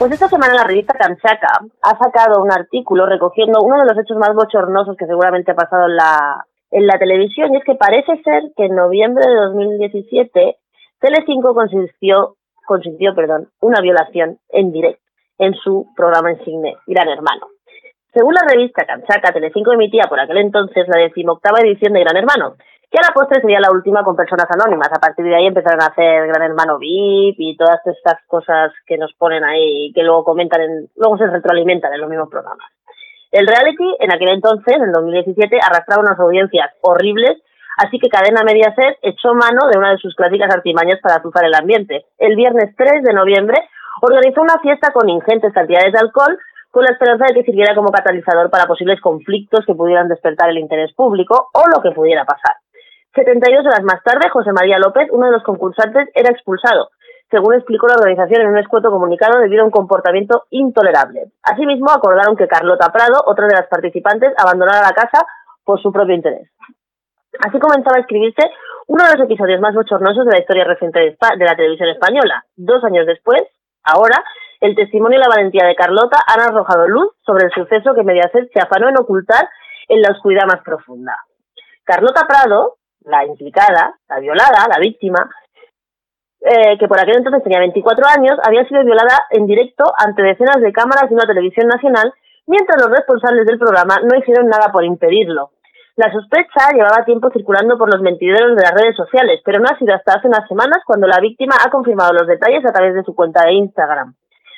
Pues 0.00 0.12
esta 0.12 0.30
semana 0.30 0.54
la 0.54 0.64
revista 0.64 0.96
Kamchaka 0.96 1.60
ha 1.82 1.98
sacado 1.98 2.42
un 2.42 2.50
artículo 2.50 3.04
recogiendo 3.04 3.60
uno 3.60 3.76
de 3.76 3.84
los 3.84 3.98
hechos 3.98 4.16
más 4.16 4.34
bochornosos 4.34 4.96
que 4.96 5.04
seguramente 5.04 5.52
ha 5.52 5.54
pasado 5.54 5.88
en 5.88 5.96
la, 5.96 6.42
en 6.70 6.86
la 6.86 6.98
televisión 6.98 7.52
y 7.52 7.58
es 7.58 7.64
que 7.64 7.74
parece 7.74 8.16
ser 8.22 8.44
que 8.56 8.64
en 8.64 8.76
noviembre 8.76 9.26
de 9.28 9.34
2017 9.34 10.56
Telecinco 11.00 11.52
consistió, 11.52 12.36
consintió 12.66 13.14
perdón, 13.14 13.50
una 13.60 13.82
violación 13.82 14.38
en 14.48 14.72
directo 14.72 15.02
en 15.36 15.52
su 15.52 15.86
programa 15.94 16.32
insigne 16.32 16.78
Gran 16.86 17.10
Hermano. 17.10 17.48
Según 18.14 18.32
la 18.32 18.48
revista 18.48 18.86
Kamchaka, 18.86 19.34
Telecinco 19.34 19.74
emitía 19.74 20.04
por 20.08 20.18
aquel 20.18 20.38
entonces 20.38 20.88
la 20.88 20.98
decimoctava 20.98 21.60
edición 21.60 21.92
de 21.92 22.00
Gran 22.00 22.16
Hermano, 22.16 22.54
que 22.90 22.98
a 22.98 23.06
la 23.06 23.14
postre 23.14 23.40
sería 23.40 23.60
la 23.60 23.70
última 23.70 24.02
con 24.02 24.16
personas 24.16 24.46
anónimas. 24.50 24.90
A 24.92 24.98
partir 24.98 25.24
de 25.24 25.36
ahí 25.36 25.46
empezaron 25.46 25.80
a 25.80 25.86
hacer 25.86 26.26
Gran 26.26 26.42
Hermano 26.42 26.78
VIP 26.78 27.36
y 27.38 27.56
todas 27.56 27.78
estas 27.86 28.18
cosas 28.26 28.72
que 28.84 28.98
nos 28.98 29.12
ponen 29.14 29.44
ahí 29.44 29.86
y 29.86 29.92
que 29.92 30.02
luego 30.02 30.24
comentan, 30.24 30.60
en, 30.60 30.88
luego 30.96 31.16
se 31.16 31.28
retroalimentan 31.28 31.94
en 31.94 32.00
los 32.00 32.10
mismos 32.10 32.28
programas. 32.28 32.66
El 33.30 33.46
reality, 33.46 33.86
en 34.00 34.12
aquel 34.12 34.30
entonces, 34.30 34.74
en 34.74 34.90
2017, 34.90 35.60
arrastraba 35.62 36.02
unas 36.02 36.18
audiencias 36.18 36.68
horribles, 36.80 37.38
así 37.78 38.00
que 38.00 38.08
Cadena 38.08 38.42
Mediaset 38.42 38.98
echó 39.02 39.34
mano 39.34 39.68
de 39.70 39.78
una 39.78 39.92
de 39.92 39.98
sus 39.98 40.16
clásicas 40.16 40.52
artimañas 40.52 40.98
para 41.00 41.16
azuzar 41.16 41.44
el 41.44 41.54
ambiente. 41.54 42.06
El 42.18 42.34
viernes 42.34 42.74
3 42.76 43.04
de 43.04 43.12
noviembre 43.12 43.56
organizó 44.02 44.42
una 44.42 44.58
fiesta 44.58 44.90
con 44.92 45.08
ingentes 45.08 45.52
cantidades 45.52 45.92
de 45.92 46.00
alcohol 46.00 46.36
con 46.72 46.84
la 46.84 46.90
esperanza 46.90 47.26
de 47.26 47.34
que 47.34 47.44
sirviera 47.44 47.74
como 47.74 47.90
catalizador 47.90 48.50
para 48.50 48.66
posibles 48.66 49.00
conflictos 49.00 49.64
que 49.64 49.74
pudieran 49.74 50.08
despertar 50.08 50.50
el 50.50 50.58
interés 50.58 50.92
público 50.94 51.50
o 51.52 51.62
lo 51.72 51.82
que 51.82 51.90
pudiera 51.92 52.24
pasar. 52.24 52.59
72 53.14 53.66
horas 53.66 53.82
más 53.82 54.02
tarde, 54.04 54.30
José 54.30 54.52
María 54.52 54.78
López, 54.78 55.08
uno 55.10 55.26
de 55.26 55.32
los 55.32 55.42
concursantes, 55.42 56.08
era 56.14 56.30
expulsado, 56.30 56.90
según 57.30 57.54
explicó 57.54 57.88
la 57.88 57.94
organización 57.94 58.42
en 58.42 58.48
un 58.48 58.58
escueto 58.58 58.90
comunicado 58.90 59.40
debido 59.40 59.62
a 59.62 59.66
un 59.66 59.70
comportamiento 59.70 60.44
intolerable. 60.50 61.32
Asimismo, 61.42 61.90
acordaron 61.90 62.36
que 62.36 62.46
Carlota 62.46 62.92
Prado, 62.92 63.22
otra 63.26 63.46
de 63.46 63.54
las 63.54 63.66
participantes, 63.66 64.32
abandonara 64.36 64.82
la 64.82 64.92
casa 64.92 65.26
por 65.64 65.80
su 65.82 65.92
propio 65.92 66.14
interés. 66.14 66.50
Así 67.38 67.58
comenzaba 67.58 67.96
a 67.96 68.00
escribirse 68.00 68.42
uno 68.86 69.04
de 69.04 69.16
los 69.16 69.24
episodios 69.24 69.60
más 69.60 69.74
bochornosos 69.74 70.24
de 70.24 70.32
la 70.32 70.40
historia 70.40 70.64
reciente 70.64 70.98
de, 70.98 71.16
la 71.44 71.56
televisión 71.56 71.88
española. 71.88 72.44
Dos 72.56 72.82
años 72.84 73.06
después, 73.06 73.42
ahora, 73.84 74.22
el 74.60 74.74
testimonio 74.74 75.18
y 75.18 75.22
la 75.22 75.28
valentía 75.28 75.66
de 75.66 75.76
Carlota 75.76 76.18
han 76.26 76.40
arrojado 76.40 76.88
luz 76.88 77.12
sobre 77.24 77.46
el 77.46 77.52
suceso 77.52 77.94
que 77.94 78.02
Mediaset 78.02 78.50
se 78.52 78.60
afanó 78.60 78.88
en 78.88 78.98
ocultar 78.98 79.48
en 79.88 80.02
la 80.02 80.10
oscuridad 80.10 80.46
más 80.46 80.62
profunda. 80.64 81.16
Carlota 81.84 82.26
Prado, 82.26 82.78
la 83.02 83.24
implicada, 83.24 83.94
la 84.08 84.18
violada, 84.20 84.66
la 84.68 84.78
víctima, 84.80 85.28
eh, 86.40 86.78
que 86.78 86.88
por 86.88 86.98
aquel 86.98 87.16
entonces 87.16 87.42
tenía 87.42 87.58
24 87.58 88.06
años, 88.06 88.38
había 88.42 88.66
sido 88.66 88.84
violada 88.84 89.26
en 89.30 89.46
directo 89.46 89.84
ante 89.96 90.22
decenas 90.22 90.60
de 90.60 90.72
cámaras 90.72 91.08
de 91.08 91.14
una 91.14 91.26
televisión 91.26 91.68
nacional, 91.68 92.12
mientras 92.46 92.80
los 92.80 92.90
responsables 92.90 93.46
del 93.46 93.58
programa 93.58 93.96
no 94.02 94.18
hicieron 94.18 94.48
nada 94.48 94.72
por 94.72 94.84
impedirlo. 94.84 95.50
La 95.96 96.10
sospecha 96.10 96.72
llevaba 96.72 97.04
tiempo 97.04 97.30
circulando 97.30 97.76
por 97.76 97.92
los 97.92 98.00
mentideros 98.00 98.56
de 98.56 98.62
las 98.62 98.72
redes 98.72 98.96
sociales, 98.96 99.42
pero 99.44 99.60
no 99.60 99.66
ha 99.70 99.78
sido 99.78 99.94
hasta 99.94 100.14
hace 100.14 100.28
unas 100.28 100.48
semanas 100.48 100.78
cuando 100.86 101.06
la 101.06 101.20
víctima 101.20 101.56
ha 101.62 101.70
confirmado 101.70 102.12
los 102.14 102.26
detalles 102.26 102.64
a 102.64 102.72
través 102.72 102.94
de 102.94 103.04
su 103.04 103.14
cuenta 103.14 103.44
de 103.44 103.52
Instagram. 103.52 104.14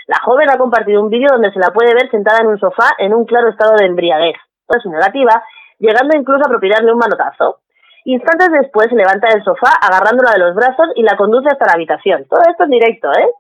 La 0.07 0.19
joven 0.25 0.51
ha 0.51 0.59
compartido 0.59 1.03
un 1.03 1.11
vídeo 1.11 1.29
donde 1.33 1.51
se 1.53 1.59
la 1.59 1.73
puede 1.73 1.95
ver 1.95 2.11
sentada 2.11 2.39
en 2.43 2.47
un 2.47 2.61
sofá 2.61 2.93
en 2.99 3.15
un 3.15 3.25
claro 3.25 3.49
estado 3.49 3.75
de 3.77 3.87
embriaguez, 3.87 4.37
su 4.81 4.91
negativa, 4.91 5.43
llegando 5.79 6.17
incluso 6.17 6.45
a 6.45 6.49
propinarle 6.49 6.93
un 6.93 6.99
manotazo. 6.99 7.62
Instantes 8.05 8.51
después 8.51 8.89
se 8.89 8.97
levanta 8.97 9.29
del 9.29 9.45
sofá 9.45 9.73
agarrándola 9.81 10.33
de 10.33 10.41
los 10.41 10.55
brazos 10.55 10.89
y 10.97 11.03
la 11.03 11.17
conduce 11.17 11.49
hasta 11.49 11.67
la 11.67 11.75
habitación. 11.75 12.27
Todo 12.29 12.41
esto 12.51 12.65
en 12.65 12.71
directo, 12.71 13.09
¿eh? 13.13 13.31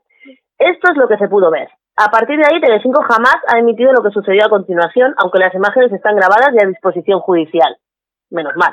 Esto 0.59 0.93
es 0.93 0.97
lo 0.97 1.09
que 1.09 1.19
se 1.19 1.29
pudo 1.29 1.51
ver. 1.51 1.69
A 1.97 2.11
partir 2.11 2.39
de 2.39 2.47
ahí, 2.47 2.61
Telecinco 2.61 3.03
jamás 3.03 3.37
ha 3.49 3.59
emitido 3.59 3.93
lo 3.93 4.03
que 4.03 4.11
sucedió 4.11 4.47
a 4.47 4.51
continuación, 4.51 5.15
aunque 5.19 5.39
las 5.39 5.55
imágenes 5.55 5.93
están 5.93 6.17
grabadas 6.17 6.51
y 6.55 6.63
a 6.63 6.69
disposición 6.69 7.21
judicial. 7.21 7.77
Menos 8.31 8.55
mal. 8.57 8.73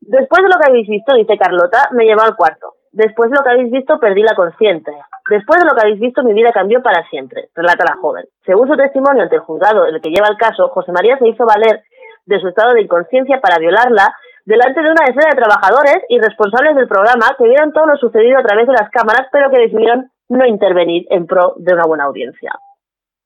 Después 0.00 0.42
de 0.42 0.48
lo 0.48 0.58
que 0.58 0.70
habéis 0.70 0.88
visto, 0.88 1.14
dice 1.14 1.38
Carlota, 1.38 1.88
me 1.92 2.04
llevó 2.04 2.22
al 2.22 2.36
cuarto. 2.36 2.74
Después 2.92 3.30
de 3.30 3.36
lo 3.36 3.44
que 3.44 3.50
habéis 3.50 3.70
visto, 3.70 4.00
perdí 4.00 4.22
la 4.22 4.34
conciencia. 4.34 5.06
Después 5.28 5.60
de 5.60 5.66
lo 5.66 5.74
que 5.74 5.82
habéis 5.82 6.00
visto, 6.00 6.22
mi 6.22 6.32
vida 6.32 6.50
cambió 6.52 6.82
para 6.82 7.06
siempre, 7.08 7.50
relata 7.54 7.84
la 7.84 8.00
joven. 8.00 8.24
Según 8.44 8.68
su 8.68 8.76
testimonio 8.76 9.24
ante 9.24 9.36
el 9.36 9.42
juzgado, 9.42 9.84
el 9.84 10.00
que 10.00 10.10
lleva 10.10 10.28
el 10.28 10.36
caso, 10.38 10.68
José 10.68 10.92
María 10.92 11.18
se 11.18 11.28
hizo 11.28 11.44
valer 11.44 11.82
de 12.24 12.40
su 12.40 12.48
estado 12.48 12.72
de 12.72 12.82
inconsciencia 12.82 13.40
para 13.40 13.58
violarla 13.58 14.14
delante 14.46 14.80
de 14.80 14.90
una 14.90 15.04
decena 15.04 15.30
de 15.30 15.42
trabajadores 15.42 15.98
y 16.08 16.20
responsables 16.20 16.76
del 16.76 16.88
programa 16.88 17.34
que 17.36 17.44
vieron 17.44 17.72
todo 17.72 17.86
lo 17.86 17.96
sucedido 17.96 18.38
a 18.38 18.42
través 18.42 18.66
de 18.66 18.72
las 18.72 18.88
cámaras, 18.90 19.26
pero 19.30 19.50
que 19.50 19.60
decidieron 19.60 20.10
no 20.28 20.46
intervenir 20.46 21.06
en 21.10 21.26
pro 21.26 21.54
de 21.56 21.74
una 21.74 21.84
buena 21.84 22.04
audiencia. 22.04 22.52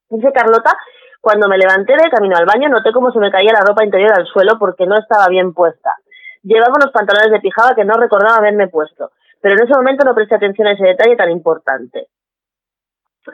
Dice 0.09 0.33
Carlota, 0.33 0.77
cuando 1.21 1.47
me 1.47 1.59
levanté 1.59 1.93
de 1.93 2.11
camino 2.11 2.37
al 2.37 2.47
baño 2.47 2.69
noté 2.69 2.91
cómo 2.93 3.13
se 3.13 3.19
me 3.19 3.31
caía 3.31 3.53
la 3.53 3.61
ropa 3.61 3.85
interior 3.85 4.13
al 4.13 4.27
suelo 4.27 4.59
porque 4.59 4.87
no 4.87 4.97
estaba 4.97 5.29
bien 5.29 5.53
puesta. 5.53 5.95
Llevaba 6.43 6.73
unos 6.75 6.91
pantalones 6.91 7.31
de 7.31 7.41
pijama 7.41 7.75
que 7.75 7.85
no 7.85 7.95
recordaba 7.95 8.39
haberme 8.39 8.69
puesto, 8.69 9.11
pero 9.43 9.55
en 9.57 9.65
ese 9.65 9.77
momento 9.77 10.05
no 10.07 10.15
presté 10.15 10.37
atención 10.37 10.69
a 10.69 10.73
ese 10.73 10.85
detalle 10.85 11.17
tan 11.17 11.31
importante. 11.31 12.09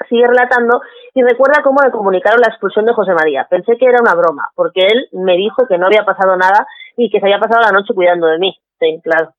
Sigue 0.09 0.26
relatando 0.26 0.82
y 1.14 1.22
recuerda 1.22 1.62
cómo 1.62 1.80
le 1.80 1.93
comunicaron 1.93 2.41
la 2.41 2.49
expulsión 2.49 2.84
de 2.84 2.93
José 2.93 3.12
María. 3.14 3.47
Pensé 3.49 3.78
que 3.78 3.87
era 3.87 4.03
una 4.03 4.16
broma, 4.16 4.49
porque 4.57 4.80
él 4.80 5.09
me 5.12 5.37
dijo 5.37 5.68
que 5.68 5.78
no 5.78 5.87
había 5.87 6.05
pasado 6.05 6.37
nada 6.37 6.66
y 6.97 7.11
que 7.11 7.20
se 7.20 7.26
había 7.26 7.38
pasado 7.38 7.62
la 7.62 7.72
noche 7.72 7.94
cuidando 7.94 8.26
de 8.26 8.38
mí. 8.38 8.57
Sí, 8.80 9.01
claro. 9.03 9.34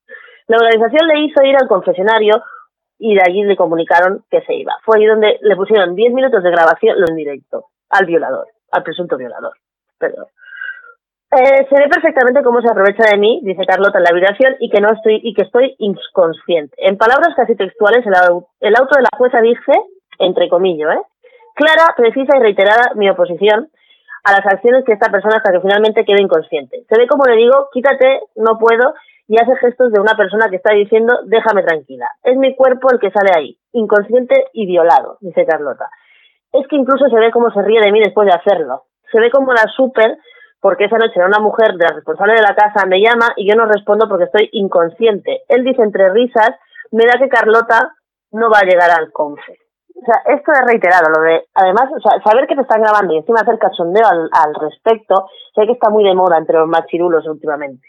La 0.47 0.57
organización 0.57 1.07
le 1.07 1.19
hizo 1.25 1.43
ir 1.43 1.55
al 1.55 1.67
confesionario 1.67 2.41
y 2.99 3.15
de 3.15 3.21
allí 3.21 3.43
le 3.43 3.55
comunicaron 3.55 4.23
que 4.31 4.41
se 4.41 4.55
iba. 4.55 4.73
Fue 4.83 4.97
ahí 4.97 5.05
donde 5.05 5.37
le 5.41 5.55
pusieron 5.55 5.95
10 5.95 6.13
minutos 6.13 6.41
de 6.43 6.51
grabación 6.51 6.97
en 7.07 7.15
directo 7.15 7.65
al 7.89 8.05
violador, 8.05 8.47
al 8.71 8.83
presunto 8.83 9.17
violador. 9.17 9.53
Perdón. 9.99 10.25
Eh, 11.29 11.67
se 11.69 11.75
ve 11.75 11.89
perfectamente 11.89 12.41
cómo 12.41 12.61
se 12.61 12.69
aprovecha 12.71 13.03
de 13.11 13.17
mí, 13.17 13.41
dice 13.43 13.65
Carlota 13.65 13.97
en 13.97 14.05
la 14.05 14.11
habitación, 14.11 14.55
y 14.61 14.69
que 14.69 14.79
no 14.79 14.89
estoy 14.93 15.19
y 15.23 15.33
que 15.33 15.41
estoy 15.41 15.75
inconsciente. 15.79 16.73
En 16.77 16.97
palabras 16.97 17.35
casi 17.35 17.55
textuales, 17.55 18.05
el, 18.05 18.13
au- 18.13 18.47
el 18.61 18.73
auto 18.77 18.95
de 18.95 19.01
la 19.01 19.09
jueza 19.17 19.41
dice, 19.41 19.73
entre 20.19 20.47
comillas, 20.47 20.95
¿eh? 20.95 21.01
clara, 21.55 21.93
precisa 21.97 22.37
y 22.37 22.39
reiterada 22.39 22.93
mi 22.95 23.09
oposición 23.09 23.69
a 24.27 24.33
las 24.33 24.45
acciones 24.45 24.83
que 24.83 24.91
esta 24.91 25.09
persona 25.09 25.37
hasta 25.37 25.53
que 25.53 25.61
finalmente 25.61 26.03
quede 26.03 26.21
inconsciente. 26.21 26.83
Se 26.89 26.99
ve 26.99 27.07
como 27.07 27.23
le 27.23 27.37
digo, 27.37 27.69
quítate, 27.71 28.23
no 28.35 28.59
puedo, 28.59 28.93
y 29.25 29.39
hace 29.39 29.55
gestos 29.55 29.93
de 29.93 30.01
una 30.01 30.17
persona 30.17 30.49
que 30.49 30.57
está 30.57 30.73
diciendo, 30.73 31.19
déjame 31.23 31.63
tranquila. 31.63 32.09
Es 32.23 32.35
mi 32.35 32.53
cuerpo 32.53 32.91
el 32.91 32.99
que 32.99 33.09
sale 33.11 33.31
ahí, 33.33 33.57
inconsciente 33.71 34.47
y 34.51 34.65
violado, 34.65 35.17
dice 35.21 35.45
Carlota. 35.45 35.89
Es 36.51 36.67
que 36.67 36.75
incluso 36.75 37.07
se 37.07 37.15
ve 37.15 37.31
cómo 37.31 37.51
se 37.51 37.61
ríe 37.61 37.79
de 37.79 37.91
mí 37.93 38.01
después 38.01 38.27
de 38.27 38.33
hacerlo. 38.33 38.83
Se 39.13 39.19
ve 39.19 39.31
como 39.31 39.53
la 39.53 39.63
super, 39.73 40.17
porque 40.59 40.85
esa 40.85 40.97
noche 40.97 41.23
una 41.25 41.39
mujer 41.39 41.75
de 41.77 41.85
la 41.85 41.95
responsable 41.95 42.33
de 42.33 42.41
la 42.41 42.55
casa, 42.55 42.85
me 42.85 42.99
llama 42.99 43.31
y 43.37 43.49
yo 43.49 43.55
no 43.55 43.65
respondo 43.65 44.09
porque 44.09 44.25
estoy 44.25 44.49
inconsciente. 44.51 45.43
Él 45.47 45.63
dice 45.63 45.83
entre 45.83 46.09
risas, 46.09 46.51
me 46.91 47.05
da 47.05 47.17
que 47.17 47.29
Carlota 47.29 47.93
no 48.31 48.49
va 48.49 48.59
a 48.59 48.65
llegar 48.65 48.91
al 48.91 49.09
confe. 49.13 49.66
O 49.99 50.05
sea, 50.05 50.21
esto 50.35 50.51
es 50.51 50.61
reiterado, 50.65 51.09
lo 51.09 51.23
de, 51.23 51.47
además, 51.55 51.89
o 51.91 51.99
sea, 51.99 52.21
saber 52.21 52.45
que 52.45 52.55
te 52.55 52.61
están 52.61 52.81
grabando 52.81 53.13
y 53.13 53.17
encima 53.17 53.41
hacer 53.41 53.57
cachondeo 53.57 54.05
al, 54.05 54.29
al 54.31 54.53
respecto, 54.53 55.27
sé 55.55 55.65
que 55.65 55.73
está 55.73 55.89
muy 55.89 56.03
de 56.03 56.13
moda 56.13 56.37
entre 56.37 56.57
los 56.57 56.67
machirulos 56.67 57.25
últimamente. 57.25 57.87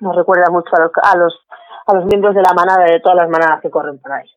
Nos 0.00 0.14
recuerda 0.14 0.48
mucho 0.50 0.70
a 0.76 0.80
los, 0.80 0.92
a 1.02 1.16
los, 1.18 1.34
a 1.86 1.94
los 1.94 2.04
miembros 2.04 2.36
de 2.36 2.42
la 2.42 2.54
manada 2.54 2.88
y 2.88 2.92
de 2.92 3.00
todas 3.00 3.16
las 3.16 3.28
manadas 3.28 3.60
que 3.60 3.70
corren 3.70 3.98
por 3.98 4.12
ahí. 4.12 4.30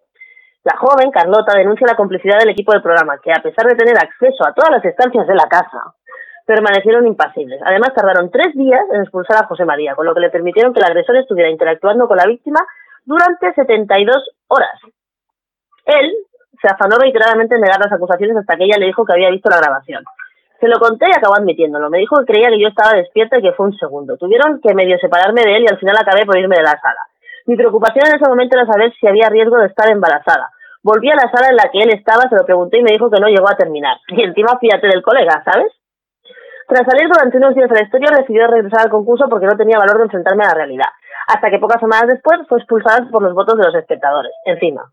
La 0.64 0.76
joven, 0.78 1.12
Carlota, 1.12 1.58
denuncia 1.58 1.88
la 1.88 1.96
complicidad 1.96 2.40
del 2.40 2.50
equipo 2.50 2.72
del 2.72 2.82
programa, 2.82 3.20
que 3.22 3.32
a 3.32 3.42
pesar 3.42 3.66
de 3.68 3.76
tener 3.76 3.98
acceso 3.98 4.46
a 4.46 4.54
todas 4.54 4.72
las 4.72 4.86
estancias 4.86 5.28
de 5.28 5.36
la 5.36 5.48
casa, 5.48 5.94
permanecieron 6.46 7.06
impasibles. 7.08 7.62
Además, 7.64 7.94
tardaron 7.94 8.30
tres 8.32 8.54
días 8.56 8.82
en 8.92 9.02
expulsar 9.02 9.44
a 9.44 9.48
José 9.48 9.66
María, 9.66 9.96
con 9.96 10.06
lo 10.06 10.14
que 10.14 10.20
le 10.20 10.30
permitieron 10.30 10.74
que 10.74 10.80
el 10.80 10.86
agresor 10.86 11.18
estuviera 11.18 11.50
interactuando 11.50 12.08
con 12.08 12.18
la 12.18 12.26
víctima 12.26 12.60
durante 13.06 13.54
72 13.54 14.18
horas. 14.48 14.80
Él 15.86 16.12
se 16.62 16.68
afanó 16.68 16.98
reiteradamente 16.98 17.56
en 17.56 17.62
negar 17.62 17.80
las 17.80 17.92
acusaciones 17.92 18.38
hasta 18.38 18.56
que 18.56 18.66
ella 18.66 18.78
le 18.78 18.88
dijo 18.88 19.06
que 19.06 19.14
había 19.14 19.32
visto 19.32 19.50
la 19.50 19.58
grabación. 19.58 20.04
Se 20.60 20.68
lo 20.68 20.78
conté 20.78 21.08
y 21.10 21.18
acabó 21.18 21.36
admitiéndolo. 21.36 21.90
Me 21.90 21.98
dijo 21.98 22.20
que 22.20 22.34
creía 22.34 22.50
que 22.50 22.62
yo 22.62 22.68
estaba 22.68 22.94
despierta 22.94 23.40
y 23.40 23.42
que 23.42 23.54
fue 23.54 23.66
un 23.66 23.78
segundo. 23.78 24.16
Tuvieron 24.18 24.62
que 24.62 24.76
medio 24.76 24.98
separarme 25.00 25.42
de 25.42 25.58
él 25.58 25.64
y 25.64 25.74
al 25.74 25.80
final 25.80 25.98
acabé 25.98 26.24
por 26.26 26.38
irme 26.38 26.56
de 26.56 26.64
la 26.64 26.80
sala. 26.80 27.02
Mi 27.48 27.56
preocupación 27.56 28.06
en 28.08 28.16
ese 28.16 28.30
momento 28.30 28.56
era 28.56 28.68
saber 28.68 28.94
si 28.94 29.08
había 29.08 29.28
riesgo 29.30 29.58
de 29.58 29.68
estar 29.68 29.90
embarazada. 29.90 30.52
Volví 30.84 31.10
a 31.10 31.16
la 31.16 31.32
sala 31.34 31.50
en 31.50 31.56
la 31.56 31.70
que 31.72 31.80
él 31.80 31.90
estaba, 31.94 32.30
se 32.30 32.36
lo 32.36 32.46
pregunté 32.46 32.78
y 32.78 32.84
me 32.84 32.92
dijo 32.92 33.10
que 33.10 33.20
no 33.20 33.28
llegó 33.28 33.50
a 33.50 33.58
terminar. 33.58 33.98
Y 34.10 34.22
encima 34.22 34.58
fíjate 34.60 34.88
del 34.88 35.02
colega, 35.02 35.44
¿sabes? 35.44 35.74
Tras 36.68 36.86
salir 36.86 37.10
durante 37.10 37.38
unos 37.38 37.56
días 37.56 37.70
de 37.70 37.76
la 37.76 37.84
historia, 37.84 38.08
decidió 38.16 38.48
regresar 38.48 38.82
al 38.86 38.90
concurso 38.90 39.28
porque 39.30 39.48
no 39.48 39.58
tenía 39.58 39.80
valor 39.80 39.98
de 39.98 40.04
enfrentarme 40.04 40.44
a 40.44 40.50
la 40.50 40.54
realidad. 40.54 40.88
Hasta 41.28 41.50
que 41.50 41.60
pocas 41.60 41.82
semanas 41.82 42.08
después 42.08 42.40
fue 42.48 42.60
expulsada 42.60 43.10
por 43.12 43.24
los 43.24 43.34
votos 43.34 43.58
de 43.58 43.66
los 43.66 43.76
espectadores. 43.76 44.32
Encima. 44.46 44.86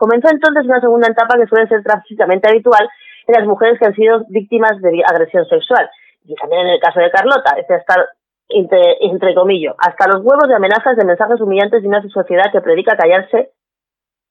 Comenzó 0.00 0.32
entonces 0.32 0.64
una 0.64 0.80
segunda 0.80 1.08
etapa 1.08 1.36
que 1.36 1.46
suele 1.46 1.68
ser 1.68 1.82
trágicamente 1.82 2.48
habitual 2.48 2.88
en 3.26 3.34
las 3.34 3.46
mujeres 3.46 3.78
que 3.78 3.84
han 3.84 3.94
sido 3.94 4.24
víctimas 4.30 4.80
de 4.80 5.02
agresión 5.04 5.44
sexual. 5.44 5.90
Y 6.24 6.34
también 6.36 6.62
en 6.62 6.72
el 6.72 6.80
caso 6.80 7.00
de 7.00 7.10
Carlota, 7.10 7.52
este 7.58 7.74
hasta, 7.74 8.08
entre, 8.48 8.96
entre 9.02 9.34
comillas, 9.34 9.74
hasta 9.76 10.08
los 10.08 10.24
huevos 10.24 10.48
de 10.48 10.54
amenazas 10.54 10.96
de 10.96 11.04
mensajes 11.04 11.38
humillantes 11.42 11.82
de 11.82 11.88
una 11.88 12.00
sociedad 12.08 12.50
que 12.50 12.62
predica 12.62 12.96
callarse 12.96 13.50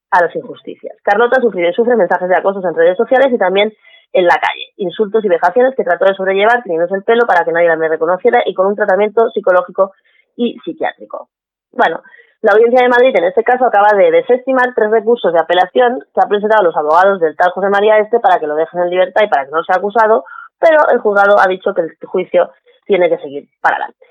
a 0.09 0.23
las 0.23 0.35
injusticias. 0.35 0.97
Carlota 1.03 1.39
sufrió 1.39 1.69
y 1.69 1.73
sufre 1.73 1.95
mensajes 1.95 2.29
de 2.29 2.35
acosos 2.35 2.65
en 2.65 2.73
redes 2.73 2.97
sociales 2.97 3.31
y 3.31 3.37
también 3.37 3.71
en 4.11 4.25
la 4.25 4.41
calle, 4.41 4.73
insultos 4.77 5.23
y 5.23 5.27
vejaciones 5.27 5.75
que 5.75 5.83
trató 5.83 6.05
de 6.05 6.15
sobrellevar 6.15 6.63
teniéndose 6.63 6.95
el 6.95 7.03
pelo 7.03 7.27
para 7.27 7.45
que 7.45 7.51
nadie 7.51 7.67
la 7.67 7.75
reconociera 7.75 8.41
y 8.43 8.55
con 8.55 8.65
un 8.65 8.75
tratamiento 8.75 9.29
psicológico 9.29 9.91
y 10.35 10.57
psiquiátrico. 10.65 11.29
Bueno, 11.71 12.01
la 12.41 12.53
Audiencia 12.53 12.81
de 12.81 12.89
Madrid 12.89 13.15
en 13.15 13.25
este 13.25 13.43
caso 13.43 13.65
acaba 13.65 13.97
de 13.97 14.11
desestimar 14.11 14.73
tres 14.73 14.89
recursos 14.91 15.33
de 15.33 15.39
apelación 15.39 15.99
que 16.13 16.21
han 16.21 16.29
presentado 16.29 16.63
los 16.63 16.75
abogados 16.77 17.19
del 17.19 17.35
tal 17.35 17.51
José 17.51 17.69
María 17.69 17.97
Este 17.97 18.19
para 18.19 18.39
que 18.39 18.47
lo 18.47 18.55
dejen 18.55 18.81
en 18.81 18.89
libertad 18.89 19.21
y 19.23 19.29
para 19.29 19.45
que 19.45 19.51
no 19.51 19.63
sea 19.63 19.75
acusado, 19.75 20.23
pero 20.57 20.89
el 20.89 20.99
juzgado 20.99 21.37
ha 21.39 21.47
dicho 21.47 21.73
que 21.73 21.81
el 21.81 21.97
juicio 22.05 22.51
tiene 22.85 23.09
que 23.09 23.17
seguir 23.17 23.49
para 23.61 23.75
adelante. 23.75 24.05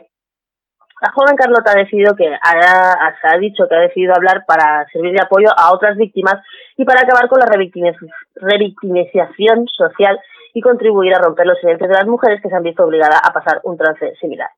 La 1.01 1.12
joven 1.12 1.37
Carlota 1.37 1.70
ha 1.70 1.79
decidido 1.79 2.16
que 2.16 2.29
ha, 2.29 3.12
ha 3.22 3.39
dicho 3.39 3.68
que 3.68 3.74
ha 3.74 3.81
decidido 3.81 4.14
hablar 4.14 4.45
para 4.47 4.85
servir 4.93 5.12
de 5.12 5.22
apoyo 5.22 5.49
a 5.57 5.72
otras 5.72 5.97
víctimas 5.97 6.43
y 6.76 6.85
para 6.85 7.03
acabar 7.03 7.29
con 7.29 7.39
la 7.39 7.47
revictimiz- 7.47 7.97
revictimización 8.35 9.68
social 9.68 10.20
y 10.55 10.61
contribuir 10.61 11.14
a 11.14 11.20
romper 11.20 11.47
los 11.47 11.59
silencios 11.61 11.89
de 11.89 11.95
las 11.95 12.07
mujeres 12.07 12.43
que 12.43 12.49
se 12.49 12.57
han 12.57 12.64
visto 12.64 12.85
obligadas 12.85 13.20
a 13.22 13.33
pasar 13.33 13.61
un 13.62 13.76
trance 13.79 14.16
similar. 14.16 14.51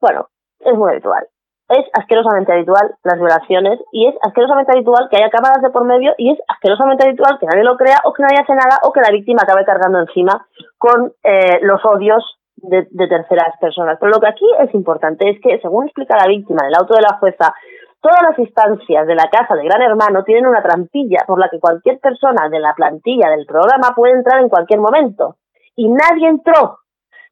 Bueno, 0.00 0.28
es 0.60 0.74
muy 0.74 0.92
habitual. 0.92 1.26
Es 1.68 1.86
asquerosamente 1.94 2.52
habitual 2.52 2.94
las 3.04 3.18
violaciones 3.18 3.80
y 3.90 4.06
es 4.06 4.14
asquerosamente 4.20 4.72
habitual 4.72 5.08
que 5.10 5.16
haya 5.16 5.30
cámaras 5.30 5.62
de 5.62 5.70
por 5.70 5.84
medio 5.84 6.12
y 6.18 6.30
es 6.30 6.38
asquerosamente 6.48 7.04
habitual 7.04 7.38
que 7.40 7.46
nadie 7.46 7.64
lo 7.64 7.76
crea 7.76 8.00
o 8.04 8.12
que 8.12 8.22
nadie 8.22 8.40
hace 8.42 8.54
nada 8.54 8.80
o 8.82 8.92
que 8.92 9.00
la 9.00 9.10
víctima 9.10 9.42
acabe 9.42 9.64
cargando 9.64 10.00
encima 10.00 10.46
con 10.78 11.12
eh, 11.22 11.60
los 11.62 11.82
odios 11.84 12.22
de, 12.56 13.08
terceras 13.08 13.56
personas. 13.60 13.98
Pero 13.98 14.12
lo 14.12 14.20
que 14.20 14.28
aquí 14.28 14.46
es 14.60 14.74
importante 14.74 15.28
es 15.28 15.40
que, 15.40 15.58
según 15.60 15.86
explica 15.86 16.16
la 16.16 16.28
víctima 16.28 16.64
del 16.64 16.74
auto 16.74 16.94
de 16.94 17.02
la 17.02 17.16
jueza, 17.18 17.54
todas 18.00 18.22
las 18.22 18.38
instancias 18.38 19.06
de 19.06 19.14
la 19.14 19.28
casa 19.30 19.54
de 19.54 19.64
Gran 19.64 19.82
Hermano 19.82 20.24
tienen 20.24 20.46
una 20.46 20.62
trampilla 20.62 21.24
por 21.26 21.38
la 21.38 21.48
que 21.48 21.60
cualquier 21.60 21.98
persona 22.00 22.48
de 22.48 22.60
la 22.60 22.74
plantilla 22.74 23.30
del 23.30 23.46
programa 23.46 23.94
puede 23.94 24.14
entrar 24.14 24.40
en 24.42 24.48
cualquier 24.48 24.80
momento. 24.80 25.36
Y 25.76 25.88
nadie 25.88 26.28
entró. 26.28 26.78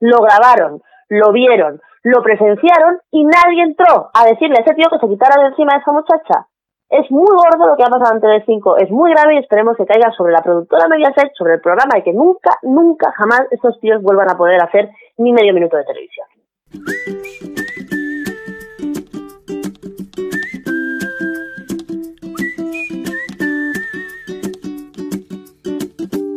Lo 0.00 0.18
grabaron, 0.18 0.82
lo 1.08 1.32
vieron, 1.32 1.80
lo 2.03 2.22
presenciaron 2.22 2.98
y 3.11 3.24
nadie 3.24 3.62
entró 3.62 4.11
a 4.12 4.24
decirle 4.26 4.57
a 4.59 4.62
ese 4.62 4.74
tío 4.74 4.88
que 4.90 4.98
se 4.98 5.09
quitara 5.09 5.40
de 5.40 5.48
encima 5.48 5.74
de 5.74 5.80
esa 5.80 5.92
muchacha. 5.92 6.46
Es 6.90 7.11
muy 7.11 7.26
gordo 7.26 7.68
lo 7.68 7.76
que 7.76 7.84
ha 7.84 7.86
pasado 7.86 8.14
en 8.14 8.20
TV5, 8.20 8.82
es 8.82 8.90
muy 8.90 9.12
grave 9.12 9.36
y 9.36 9.38
esperemos 9.38 9.76
que 9.76 9.86
caiga 9.86 10.12
sobre 10.12 10.32
la 10.32 10.42
productora 10.42 10.88
Mediaset, 10.88 11.32
sobre 11.38 11.55
el 11.55 11.61
programa 11.61 11.98
y 11.98 12.03
que 12.03 12.12
nunca, 12.12 12.59
nunca, 12.62 13.12
jamás 13.16 13.42
estos 13.50 13.80
tíos 13.80 14.03
vuelvan 14.03 14.30
a 14.30 14.36
poder 14.36 14.62
hacer 14.62 14.90
ni 15.16 15.32
medio 15.32 15.55
minuto 15.55 15.76
de 15.78 15.84
televisión. 15.84 16.26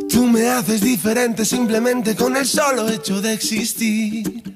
Tú 0.08 0.22
me 0.24 0.48
haces 0.48 0.80
diferente 0.80 1.44
simplemente 1.44 2.16
con 2.16 2.34
el 2.34 2.46
solo 2.46 2.88
hecho 2.88 3.20
de 3.20 3.34
existir. 3.34 4.55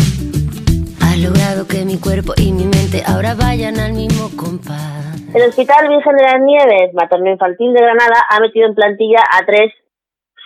Logrado 1.21 1.67
que 1.69 1.85
mi 1.85 2.01
cuerpo 2.01 2.33
y 2.35 2.51
mi 2.51 2.65
mente 2.65 3.05
ahora 3.05 3.37
vayan 3.37 3.77
al 3.77 3.93
mismo 3.93 4.33
compás. 4.33 5.21
El 5.35 5.47
Hospital 5.47 5.87
Virgen 5.87 6.15
de 6.17 6.23
las 6.23 6.41
Nieves, 6.41 6.93
Materno 6.95 7.29
Infantil 7.29 7.73
de 7.73 7.79
Granada, 7.79 8.25
ha 8.27 8.39
metido 8.39 8.65
en 8.65 8.73
plantilla 8.73 9.21
a 9.29 9.45
tres 9.45 9.71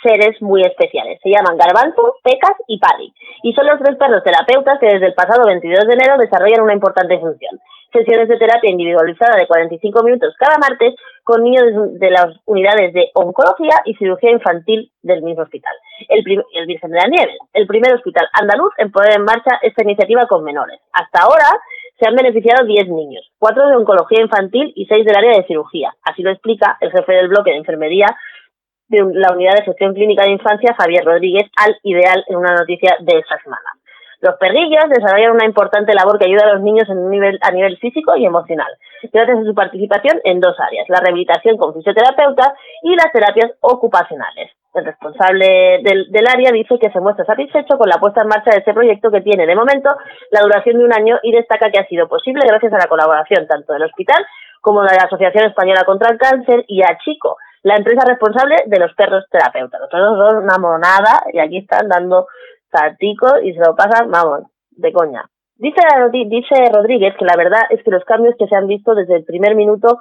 seres 0.03 0.35
muy 0.41 0.63
especiales. 0.63 1.19
Se 1.23 1.29
llaman 1.29 1.55
Garbanzo, 1.55 2.19
Pecas 2.21 2.59
y 2.67 2.77
Paddy. 2.77 3.07
Y 3.43 3.53
son 3.53 3.67
los 3.67 3.79
tres 3.79 3.95
perros 3.95 4.21
terapeutas 4.23 4.77
que 4.79 4.87
desde 4.87 5.07
el 5.07 5.13
pasado 5.13 5.47
22 5.47 5.87
de 5.87 5.93
enero 5.93 6.17
desarrollan 6.17 6.61
una 6.61 6.73
importante 6.73 7.19
función. 7.19 7.57
Sesiones 7.95 8.27
de 8.27 8.37
terapia 8.37 8.69
individualizada 8.69 9.37
de 9.37 9.47
45 9.47 10.03
minutos 10.03 10.35
cada 10.37 10.57
martes 10.57 10.95
con 11.23 11.43
niños 11.43 11.65
de 11.99 12.11
las 12.11 12.27
unidades 12.45 12.93
de 12.93 13.09
oncología 13.13 13.81
y 13.85 13.95
cirugía 13.95 14.31
infantil 14.31 14.91
del 15.01 15.23
mismo 15.23 15.43
hospital, 15.43 15.73
el, 16.09 16.23
el 16.53 16.65
Virgen 16.67 16.91
de 16.91 16.97
la 16.97 17.07
Nieves, 17.07 17.37
el 17.53 17.65
primer 17.65 17.93
hospital 17.93 18.27
andaluz 18.33 18.73
en 18.77 18.91
poner 18.91 19.13
en 19.13 19.23
marcha 19.23 19.57
esta 19.61 19.83
iniciativa 19.83 20.27
con 20.27 20.43
menores. 20.43 20.79
Hasta 20.93 21.21
ahora 21.21 21.47
se 21.99 22.07
han 22.07 22.15
beneficiado 22.15 22.65
10 22.65 22.89
niños, 22.89 23.31
4 23.39 23.67
de 23.67 23.75
oncología 23.77 24.21
infantil 24.21 24.73
y 24.75 24.85
6 24.85 25.05
del 25.05 25.15
área 25.15 25.37
de 25.37 25.47
cirugía. 25.47 25.93
Así 26.03 26.21
lo 26.21 26.31
explica 26.31 26.77
el 26.81 26.91
jefe 26.91 27.13
del 27.13 27.29
bloque 27.29 27.51
de 27.51 27.57
enfermería 27.57 28.07
de 28.87 28.99
la 29.13 29.31
unidad 29.31 29.55
de 29.55 29.63
gestión 29.63 29.93
clínica 29.93 30.23
de 30.23 30.31
infancia, 30.31 30.75
Javier 30.77 31.05
Rodríguez, 31.05 31.49
al 31.55 31.75
ideal 31.83 32.23
en 32.27 32.35
una 32.35 32.53
noticia 32.53 32.97
de 32.99 33.17
esta 33.17 33.39
semana. 33.41 33.74
Los 34.25 34.37
perrillos 34.37 34.89
desarrollan 34.89 35.33
una 35.33 35.45
importante 35.45 35.93
labor 35.93 36.17
que 36.17 36.25
ayuda 36.25 36.49
a 36.49 36.53
los 36.55 36.61
niños 36.63 36.89
en 36.89 37.11
nivel, 37.11 37.37
a 37.43 37.51
nivel 37.51 37.77
físico 37.77 38.15
y 38.15 38.25
emocional, 38.25 38.73
gracias 39.13 39.37
a 39.37 39.43
su 39.43 39.53
participación 39.53 40.19
en 40.23 40.39
dos 40.39 40.59
áreas, 40.59 40.89
la 40.89 40.99
rehabilitación 40.99 41.57
con 41.57 41.75
fisioterapeutas 41.75 42.53
y 42.81 42.95
las 42.95 43.11
terapias 43.11 43.51
ocupacionales. 43.61 44.49
El 44.73 44.83
responsable 44.83 45.79
del, 45.83 46.27
área 46.27 46.49
dice 46.51 46.79
que 46.79 46.89
se 46.89 46.99
muestra 46.99 47.23
satisfecho 47.23 47.77
con 47.77 47.87
la 47.87 47.99
puesta 47.99 48.23
en 48.23 48.29
marcha 48.29 48.49
de 48.49 48.57
este 48.57 48.73
proyecto 48.73 49.11
que 49.11 49.21
tiene 49.21 49.45
de 49.45 49.55
momento 49.55 49.91
la 50.31 50.41
duración 50.41 50.79
de 50.79 50.85
un 50.85 50.93
año 50.93 51.19
y 51.21 51.31
destaca 51.31 51.69
que 51.69 51.77
ha 51.77 51.87
sido 51.87 52.07
posible 52.07 52.41
gracias 52.47 52.73
a 52.73 52.79
la 52.79 52.87
colaboración 52.87 53.45
tanto 53.45 53.73
del 53.73 53.83
hospital 53.83 54.25
como 54.59 54.81
de 54.81 54.95
la 54.95 55.05
Asociación 55.05 55.45
Española 55.45 55.83
contra 55.85 56.09
el 56.11 56.17
Cáncer 56.17 56.65
y 56.67 56.81
a 56.81 56.97
Chico, 57.05 57.37
la 57.61 57.75
empresa 57.75 58.01
responsable 58.07 58.55
de 58.65 58.79
los 58.79 58.91
perros 58.95 59.23
terapeutas. 59.29 59.81
Los 59.81 59.89
perros 59.91 60.17
son 60.17 60.43
una 60.43 60.57
monada 60.57 61.21
y 61.31 61.37
aquí 61.37 61.59
están 61.59 61.87
dando 61.87 62.25
salticos 62.75 63.43
y 63.43 63.53
se 63.53 63.59
lo 63.59 63.75
pasan, 63.75 64.09
vamos, 64.11 64.43
de 64.71 64.91
coña. 64.91 65.25
Dice, 65.57 65.81
dice 66.11 66.55
Rodríguez 66.73 67.15
que 67.17 67.25
la 67.25 67.37
verdad 67.37 67.61
es 67.69 67.81
que 67.83 67.91
los 67.91 68.03
cambios 68.03 68.35
que 68.37 68.47
se 68.47 68.55
han 68.55 68.67
visto 68.67 68.93
desde 68.93 69.15
el 69.15 69.23
primer 69.23 69.55
minuto 69.55 69.99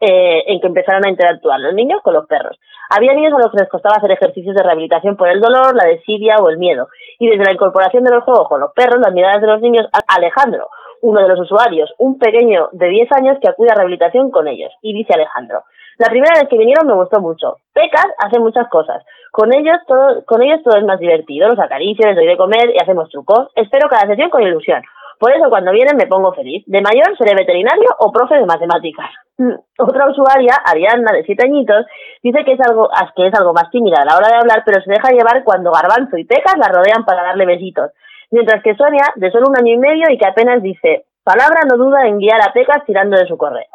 eh, 0.00 0.42
en 0.46 0.60
que 0.60 0.66
empezaron 0.66 1.06
a 1.06 1.10
interactuar 1.10 1.60
los 1.60 1.72
niños 1.74 2.02
con 2.02 2.14
los 2.14 2.26
perros. 2.26 2.58
Había 2.90 3.14
niños 3.14 3.32
a 3.34 3.38
los 3.38 3.50
que 3.50 3.60
les 3.60 3.68
costaba 3.68 3.96
hacer 3.96 4.10
ejercicios 4.10 4.54
de 4.54 4.62
rehabilitación 4.62 5.16
por 5.16 5.28
el 5.28 5.40
dolor, 5.40 5.74
la 5.74 5.88
desidia 5.88 6.36
o 6.36 6.50
el 6.50 6.58
miedo. 6.58 6.88
Y 7.18 7.28
desde 7.28 7.44
la 7.44 7.52
incorporación 7.52 8.04
de 8.04 8.14
los 8.14 8.24
juegos 8.24 8.48
con 8.48 8.60
los 8.60 8.72
perros, 8.74 9.00
las 9.00 9.14
miradas 9.14 9.40
de 9.40 9.46
los 9.46 9.60
niños 9.60 9.86
Alejandro, 10.08 10.68
uno 11.02 11.22
de 11.22 11.28
los 11.28 11.40
usuarios, 11.40 11.94
un 11.98 12.18
pequeño 12.18 12.68
de 12.72 12.88
10 12.88 13.12
años 13.12 13.38
que 13.40 13.48
acude 13.48 13.70
a 13.70 13.74
rehabilitación 13.74 14.30
con 14.30 14.48
ellos. 14.48 14.72
Y 14.82 14.92
dice 14.92 15.14
Alejandro, 15.14 15.62
la 15.98 16.08
primera 16.08 16.40
vez 16.40 16.48
que 16.50 16.58
vinieron 16.58 16.86
me 16.86 16.94
gustó 16.94 17.20
mucho. 17.20 17.56
Pecas 17.72 18.06
hace 18.18 18.38
muchas 18.38 18.68
cosas. 18.68 19.02
Con 19.36 19.52
ellos 19.52 19.76
todo, 19.86 20.24
con 20.24 20.40
ellos 20.40 20.62
todo 20.64 20.78
es 20.78 20.84
más 20.84 20.98
divertido. 20.98 21.46
Los 21.46 21.58
acaricio, 21.58 22.06
les 22.06 22.16
doy 22.16 22.26
de 22.26 22.38
comer 22.38 22.72
y 22.74 22.78
hacemos 22.82 23.10
trucos. 23.10 23.48
Espero 23.54 23.86
cada 23.86 24.06
sesión 24.06 24.30
con 24.30 24.40
ilusión. 24.40 24.82
Por 25.18 25.30
eso 25.30 25.50
cuando 25.50 25.72
vienen 25.72 25.94
me 25.98 26.06
pongo 26.06 26.32
feliz. 26.32 26.64
De 26.66 26.80
mayor 26.80 27.14
seré 27.18 27.34
veterinario 27.34 27.84
o 27.98 28.10
profe 28.10 28.36
de 28.36 28.46
matemáticas. 28.46 29.10
Mm, 29.36 29.52
Otra 29.76 30.08
usuaria, 30.08 30.54
Ariadna, 30.64 31.12
de 31.12 31.22
siete 31.24 31.44
añitos, 31.44 31.84
dice 32.22 32.46
que 32.46 32.52
es 32.52 32.60
algo 32.66 32.88
que 33.14 33.26
es 33.26 33.34
algo 33.34 33.52
más 33.52 33.70
tímida 33.70 34.00
a 34.00 34.06
la 34.06 34.16
hora 34.16 34.28
de 34.28 34.36
hablar, 34.36 34.62
pero 34.64 34.80
se 34.80 34.90
deja 34.90 35.10
llevar 35.10 35.44
cuando 35.44 35.70
Garbanzo 35.70 36.16
y 36.16 36.24
Pecas 36.24 36.54
la 36.56 36.68
rodean 36.68 37.04
para 37.04 37.22
darle 37.22 37.44
besitos. 37.44 37.90
Mientras 38.30 38.62
que 38.62 38.74
Sonia, 38.74 39.04
de 39.16 39.30
solo 39.30 39.48
un 39.50 39.58
año 39.58 39.74
y 39.74 39.76
medio 39.76 40.06
y 40.08 40.16
que 40.16 40.26
apenas 40.26 40.62
dice 40.62 41.04
palabra, 41.22 41.60
no 41.68 41.76
duda 41.76 42.06
en 42.06 42.16
guiar 42.18 42.40
a 42.40 42.54
Pecas 42.54 42.86
tirando 42.86 43.18
de 43.18 43.26
su 43.26 43.36
correo. 43.36 43.68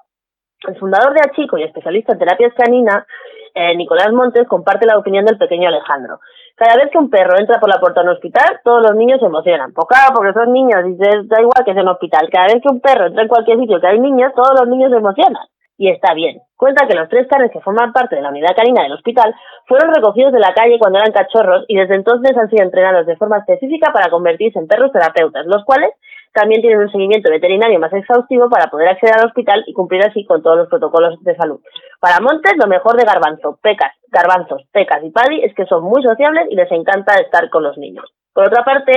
El 0.68 0.76
fundador 0.80 1.14
de 1.14 1.22
Achico 1.22 1.60
y 1.60 1.64
especialista 1.64 2.14
en 2.14 2.20
terapias 2.20 2.54
caninas, 2.56 3.06
eh, 3.54 3.76
Nicolás 3.76 4.12
Montes, 4.12 4.48
comparte 4.48 4.86
la 4.86 4.98
opinión 4.98 5.26
del 5.26 5.38
pequeño 5.38 5.68
Alejandro. 5.68 6.20
Cada 6.56 6.76
vez 6.76 6.92
que 6.92 6.98
un 6.98 7.10
perro 7.10 7.40
entra 7.40 7.60
por 7.60 7.70
la 7.70 7.80
puerta 7.80 8.02
de 8.02 8.08
un 8.08 8.14
hospital, 8.14 8.60
todos 8.64 8.82
los 8.82 8.96
niños 8.96 9.20
se 9.20 9.26
emocionan. 9.26 9.74
Pues 9.74 9.88
claro, 9.88 10.14
porque 10.14 10.34
son 10.34 10.54
niños 10.54 10.82
y 10.86 10.96
da 10.96 11.42
igual 11.42 11.66
que 11.66 11.74
sea 11.74 11.82
un 11.82 11.90
hospital. 11.90 12.30
Cada 12.32 12.48
vez 12.48 12.62
que 12.62 12.70
un 12.70 12.82
perro 12.82 13.08
entra 13.08 13.24
en 13.24 13.28
cualquier 13.28 13.60
sitio 13.60 13.82
que 13.82 13.88
hay 13.88 14.00
niños, 14.00 14.32
todos 14.36 14.60
los 14.60 14.68
niños 14.68 14.92
se 14.92 14.98
emocionan. 14.98 15.48
Y 15.78 15.90
está 15.90 16.14
bien. 16.14 16.40
Cuenta 16.56 16.86
que 16.88 16.94
los 16.94 17.10
tres 17.10 17.28
canes 17.28 17.50
que 17.52 17.60
forman 17.62 17.92
parte 17.92 18.16
de 18.16 18.22
la 18.22 18.30
unidad 18.30 18.56
canina 18.56 18.84
del 18.84 18.92
hospital 18.92 19.34
fueron 19.66 19.92
recogidos 19.92 20.32
de 20.32 20.40
la 20.40 20.54
calle 20.54 20.78
cuando 20.78 21.00
eran 21.00 21.12
cachorros 21.12 21.66
y 21.68 21.76
desde 21.76 21.96
entonces 21.96 22.38
han 22.38 22.50
sido 22.52 22.64
entrenados 22.64 23.08
de 23.08 23.16
forma 23.16 23.40
específica 23.40 23.92
para 23.92 24.12
convertirse 24.12 24.60
en 24.60 24.68
perros 24.68 24.92
terapeutas, 24.92 25.48
los 25.48 25.66
cuales 25.66 25.90
también 26.34 26.62
tienen 26.62 26.80
un 26.80 26.92
seguimiento 26.92 27.30
veterinario 27.30 27.80
más 27.80 27.94
exhaustivo 27.94 28.50
para 28.50 28.68
poder 28.68 28.90
acceder 28.90 29.16
al 29.18 29.28
hospital 29.28 29.64
y 29.68 29.74
cumplir 29.74 30.06
así 30.06 30.26
con 30.26 30.42
todos 30.42 30.58
los 30.58 30.70
protocolos 30.70 31.22
de 31.24 31.36
salud. 31.36 31.60
Para 32.00 32.20
Montes, 32.20 32.54
lo 32.58 32.68
mejor 32.68 32.98
de 32.98 33.06
Garbanzo, 33.06 33.60
Pecas, 33.62 33.94
Garbanzos, 34.10 34.64
Pecas 34.72 35.04
y 35.04 35.12
Paddy 35.12 35.44
es 35.44 35.54
que 35.56 35.66
son 35.66 35.84
muy 35.84 36.02
sociables 36.04 36.48
y 36.50 36.56
les 36.56 36.72
encanta 36.72 37.16
estar 37.16 37.50
con 37.50 37.64
los 37.64 37.78
niños. 37.78 38.06
Por 38.34 38.48
otra 38.48 38.64
parte, 38.64 38.94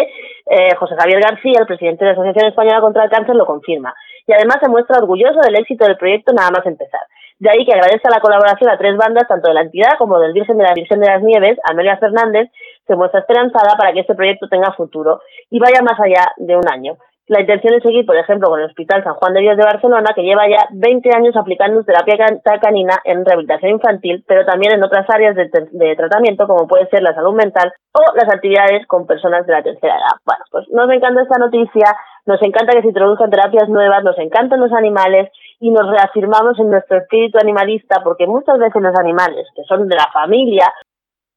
eh, 0.47 0.74
José 0.76 0.95
Javier 0.97 1.20
García, 1.20 1.59
el 1.59 1.66
presidente 1.66 2.05
de 2.05 2.12
la 2.12 2.14
Asociación 2.14 2.47
Española 2.47 2.80
contra 2.80 3.05
el 3.05 3.11
Cáncer, 3.11 3.35
lo 3.35 3.47
confirma 3.47 3.95
y 4.26 4.32
además 4.32 4.59
se 4.61 4.68
muestra 4.68 4.99
orgulloso 4.99 5.41
del 5.41 5.57
éxito 5.57 5.85
del 5.85 5.97
proyecto 5.97 6.32
nada 6.32 6.51
más 6.51 6.64
empezar. 6.66 7.01
De 7.39 7.51
ahí 7.51 7.66
que 7.66 7.72
agradece 7.72 8.09
la 8.11 8.20
colaboración 8.20 8.70
a 8.70 8.78
tres 8.78 8.97
bandas, 8.97 9.26
tanto 9.26 9.49
de 9.49 9.55
la 9.55 9.62
entidad 9.62 9.99
como 9.99 10.20
del 10.20 10.32
Virgen 10.32 10.57
de 10.57 10.64
la 10.64 10.72
Virgen 10.72 11.01
de 11.01 11.09
las 11.09 11.22
Nieves, 11.22 11.59
Amelia 11.64 11.99
Fernández, 11.99 12.49
se 12.87 12.95
muestra 12.95 13.20
esperanzada 13.20 13.76
para 13.76 13.93
que 13.93 14.01
este 14.01 14.14
proyecto 14.14 14.49
tenga 14.49 14.72
futuro 14.72 15.20
y 15.51 15.59
vaya 15.59 15.82
más 15.82 15.99
allá 15.99 16.32
de 16.37 16.57
un 16.57 16.68
año. 16.68 16.97
La 17.27 17.41
intención 17.41 17.72
es 17.72 17.83
seguir, 17.83 18.05
por 18.05 18.16
ejemplo, 18.16 18.51
con 18.51 18.61
el 18.61 18.66
Hospital 18.66 19.03
San 19.03 19.14
Juan 19.14 19.33
de 19.33 19.41
Dios 19.41 19.57
de 19.57 19.64
Barcelona, 19.64 20.12
que 20.14 20.22
lleva 20.22 20.47
ya 20.47 20.68
20 20.72 21.09
años 21.16 21.35
aplicando 21.37 21.83
terapia 21.83 22.18
can- 22.18 22.41
canina 22.61 23.01
en 23.05 23.25
rehabilitación 23.25 23.72
infantil, 23.72 24.22
pero 24.29 24.45
también 24.45 24.75
en 24.75 24.83
otras 24.85 25.09
áreas 25.09 25.35
de 25.35 25.97
tratamiento, 25.97 26.47
como 26.47 26.68
puede 26.68 26.87
ser 26.89 27.03
la 27.03 27.14
salud 27.14 27.33
mental 27.35 27.72
o 27.93 28.14
las 28.14 28.29
actividades 28.29 28.87
con 28.87 29.07
personas 29.07 29.47
de 29.47 29.53
la 29.55 29.62
tercera 29.62 29.95
edad. 29.95 30.20
Bueno, 30.27 30.45
pues 30.51 30.66
nos 30.70 30.91
encanta 30.91 31.22
esta 31.22 31.39
noticia, 31.39 31.97
nos 32.27 32.43
encanta 32.43 32.72
que 32.75 32.83
se 32.83 32.89
introduzcan 32.89 33.31
terapias 33.31 33.70
nuevas, 33.70 34.05
nos 34.05 34.18
encantan 34.18 34.61
los 34.61 34.72
animales 34.72 35.31
y 35.61 35.70
nos 35.70 35.89
reafirmamos 35.91 36.59
en 36.59 36.68
nuestro 36.70 36.99
espíritu 36.99 37.39
animalista, 37.41 38.03
porque 38.05 38.27
muchas 38.27 38.59
veces 38.59 38.83
los 38.83 38.99
animales, 38.99 39.47
que 39.57 39.62
son 39.64 39.89
de 39.89 39.97
la 39.97 40.11
familia, 40.12 40.70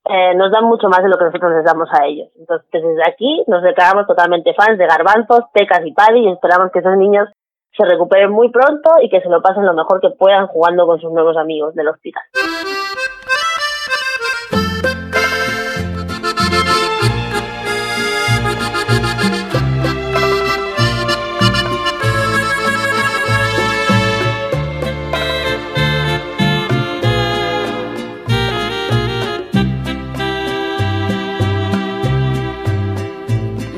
eh, 0.10 0.36
nos 0.36 0.52
dan 0.52 0.66
mucho 0.66 0.90
más 0.90 1.04
de 1.04 1.10
lo 1.10 1.18
que 1.18 1.26
nosotros 1.26 1.52
les 1.54 1.66
damos 1.66 1.90
a 1.92 2.06
ellos. 2.06 2.30
Entonces, 2.38 2.68
desde 2.72 3.04
aquí 3.08 3.44
nos 3.48 3.64
declaramos 3.64 4.08
totalmente 4.08 4.54
fans 4.54 4.78
de 4.78 4.88
Garbanzos, 4.88 5.46
Pecas 5.54 5.82
y 5.86 5.92
Paddy 5.92 6.28
y 6.28 6.32
esperamos 6.32 6.72
que 6.72 6.80
esos 6.80 6.98
niños 6.98 7.30
se 7.76 7.86
recuperen 7.86 8.32
muy 8.32 8.50
pronto 8.50 8.90
y 9.02 9.10
que 9.10 9.22
se 9.22 9.30
lo 9.30 9.42
pasen 9.42 9.66
lo 9.66 9.74
mejor 9.74 10.02
que 10.02 10.10
puedan 10.10 10.48
jugando 10.48 10.88
con 10.88 11.00
sus 11.00 11.12
nuevos 11.12 11.38
amigos 11.38 11.76
del 11.76 11.90
hospital. 11.90 12.24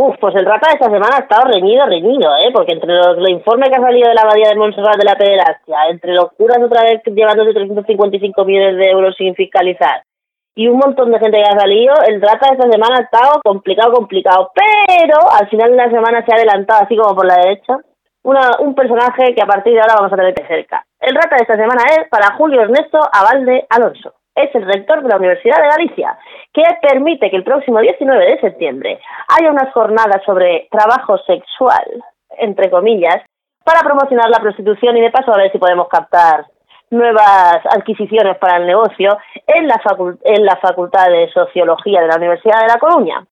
Uf, 0.00 0.14
pues 0.20 0.32
el 0.36 0.46
rata 0.46 0.68
de 0.68 0.74
esta 0.74 0.90
semana 0.92 1.16
ha 1.16 1.22
estado 1.22 1.50
reñido, 1.50 1.84
reñido, 1.86 2.30
¿eh? 2.36 2.52
Porque 2.54 2.72
entre 2.72 2.94
los, 2.94 3.18
los 3.18 3.30
informes 3.30 3.68
que 3.68 3.74
ha 3.74 3.80
salido 3.80 4.08
de 4.08 4.14
la 4.14 4.22
abadía 4.22 4.50
de 4.50 4.54
Montserrat 4.54 4.96
de 4.96 5.04
la 5.04 5.16
pederastia, 5.16 5.88
entre 5.90 6.14
los 6.14 6.30
curas 6.34 6.62
otra 6.62 6.84
vez 6.84 7.02
llevándose 7.04 7.52
355 7.52 8.44
millones 8.44 8.76
de 8.76 8.90
euros 8.90 9.16
sin 9.18 9.34
fiscalizar, 9.34 10.04
y 10.54 10.68
un 10.68 10.78
montón 10.78 11.10
de 11.10 11.18
gente 11.18 11.38
que 11.38 11.50
ha 11.50 11.58
salido, 11.58 11.94
el 12.06 12.22
rata 12.22 12.46
de 12.46 12.52
esta 12.54 12.70
semana 12.70 12.98
ha 12.98 13.02
estado 13.02 13.40
complicado, 13.42 13.92
complicado. 13.92 14.52
Pero 14.54 15.18
al 15.32 15.48
final 15.48 15.72
de 15.72 15.76
la 15.76 15.90
semana 15.90 16.24
se 16.24 16.32
ha 16.32 16.36
adelantado, 16.36 16.84
así 16.84 16.96
como 16.96 17.16
por 17.16 17.26
la 17.26 17.34
derecha, 17.34 17.78
una, 18.22 18.50
un 18.60 18.76
personaje 18.76 19.34
que 19.34 19.42
a 19.42 19.46
partir 19.46 19.72
de 19.72 19.80
ahora 19.80 19.96
vamos 19.96 20.12
a 20.12 20.16
tener 20.16 20.32
que 20.32 20.46
cerca. 20.46 20.86
El 21.00 21.16
rata 21.16 21.34
de 21.34 21.42
esta 21.42 21.54
semana 21.54 21.82
es 21.90 22.08
para 22.08 22.36
Julio 22.36 22.60
Ernesto 22.60 23.00
Abalde 23.12 23.66
Alonso. 23.68 24.14
Es 24.38 24.54
el 24.54 24.66
rector 24.66 25.02
de 25.02 25.08
la 25.08 25.16
Universidad 25.16 25.60
de 25.60 25.68
Galicia, 25.68 26.16
que 26.52 26.62
permite 26.80 27.28
que 27.28 27.36
el 27.36 27.42
próximo 27.42 27.80
19 27.80 28.24
de 28.24 28.40
septiembre 28.40 29.00
haya 29.28 29.50
unas 29.50 29.72
jornadas 29.72 30.22
sobre 30.24 30.68
trabajo 30.70 31.18
sexual, 31.18 32.04
entre 32.38 32.70
comillas, 32.70 33.16
para 33.64 33.80
promocionar 33.80 34.30
la 34.30 34.38
prostitución 34.38 34.96
y 34.96 35.00
de 35.00 35.10
paso 35.10 35.34
a 35.34 35.38
ver 35.38 35.50
si 35.50 35.58
podemos 35.58 35.88
captar 35.88 36.46
nuevas 36.90 37.58
adquisiciones 37.68 38.38
para 38.38 38.58
el 38.58 38.66
negocio 38.66 39.18
en 39.46 39.66
la, 39.66 39.80
en 40.24 40.44
la 40.44 40.56
Facultad 40.56 41.08
de 41.08 41.28
Sociología 41.32 42.00
de 42.00 42.06
la 42.06 42.16
Universidad 42.16 42.60
de 42.60 42.68
La 42.68 42.78
Coruña. 42.78 43.26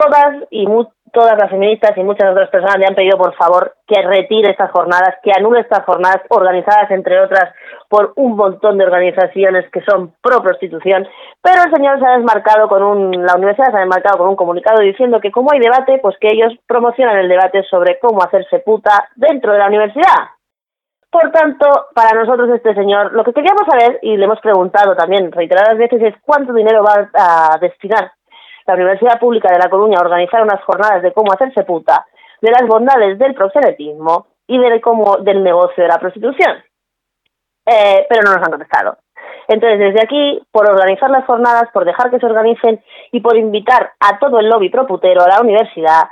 Todas 0.00 0.44
y 0.50 0.66
mu- 0.66 0.86
todas 1.12 1.36
las 1.36 1.50
feministas 1.50 1.96
y 1.96 2.02
muchas 2.04 2.30
otras 2.30 2.48
personas 2.50 2.78
le 2.78 2.86
han 2.86 2.94
pedido 2.94 3.18
por 3.18 3.34
favor 3.34 3.74
que 3.86 4.00
retire 4.00 4.50
estas 4.52 4.70
jornadas, 4.70 5.16
que 5.22 5.32
anule 5.36 5.60
estas 5.60 5.84
jornadas 5.84 6.22
organizadas 6.28 6.88
entre 6.92 7.20
otras 7.20 7.52
por 7.88 8.12
un 8.14 8.36
montón 8.36 8.78
de 8.78 8.84
organizaciones 8.84 9.68
que 9.72 9.82
son 9.82 10.14
pro 10.22 10.40
prostitución, 10.40 11.08
pero 11.42 11.64
el 11.64 11.74
señor 11.74 11.98
se 11.98 12.06
ha 12.06 12.16
desmarcado 12.16 12.68
con 12.68 12.82
un, 12.84 13.26
la 13.26 13.34
universidad 13.34 13.72
se 13.72 13.76
ha 13.78 13.80
desmarcado 13.80 14.18
con 14.18 14.28
un 14.28 14.36
comunicado 14.36 14.78
diciendo 14.80 15.20
que 15.20 15.32
como 15.32 15.50
hay 15.52 15.58
debate, 15.58 15.98
pues 16.00 16.16
que 16.20 16.28
ellos 16.28 16.52
promocionan 16.66 17.18
el 17.18 17.28
debate 17.28 17.64
sobre 17.64 17.98
cómo 17.98 18.22
hacerse 18.22 18.60
puta 18.60 19.08
dentro 19.16 19.52
de 19.52 19.58
la 19.58 19.66
universidad. 19.66 20.30
Por 21.10 21.32
tanto, 21.32 21.66
para 21.92 22.16
nosotros 22.16 22.48
este 22.50 22.72
señor, 22.72 23.12
lo 23.14 23.24
que 23.24 23.32
queríamos 23.32 23.64
saber, 23.68 23.98
y 24.00 24.16
le 24.16 24.26
hemos 24.26 24.38
preguntado 24.40 24.94
también 24.94 25.32
reiteradas 25.32 25.76
veces, 25.76 26.00
es 26.00 26.14
cuánto 26.22 26.52
dinero 26.52 26.84
va 26.84 27.10
a 27.12 27.58
destinar 27.60 28.12
la 28.70 28.76
Universidad 28.76 29.18
Pública 29.18 29.52
de 29.52 29.58
La 29.58 29.70
Coruña 29.70 30.00
organizar 30.00 30.42
unas 30.42 30.62
jornadas 30.64 31.02
de 31.02 31.12
cómo 31.12 31.32
hacerse 31.32 31.64
puta, 31.64 32.06
de 32.40 32.50
las 32.50 32.66
bondades 32.66 33.18
del 33.18 33.34
proxenetismo 33.34 34.26
y 34.46 34.58
de 34.58 34.80
cómo, 34.80 35.18
del 35.18 35.42
negocio 35.42 35.82
de 35.82 35.88
la 35.88 35.98
prostitución. 35.98 36.62
Eh, 37.66 38.06
pero 38.08 38.22
no 38.22 38.32
nos 38.32 38.42
han 38.42 38.50
contestado. 38.50 38.98
Entonces, 39.48 39.78
desde 39.78 40.02
aquí, 40.02 40.40
por 40.50 40.68
organizar 40.70 41.10
las 41.10 41.24
jornadas, 41.26 41.68
por 41.72 41.84
dejar 41.84 42.10
que 42.10 42.18
se 42.18 42.26
organicen 42.26 42.82
y 43.12 43.20
por 43.20 43.36
invitar 43.36 43.92
a 44.00 44.18
todo 44.18 44.38
el 44.38 44.48
lobby 44.48 44.70
proputero 44.70 45.22
a 45.22 45.28
la 45.28 45.40
universidad, 45.40 46.04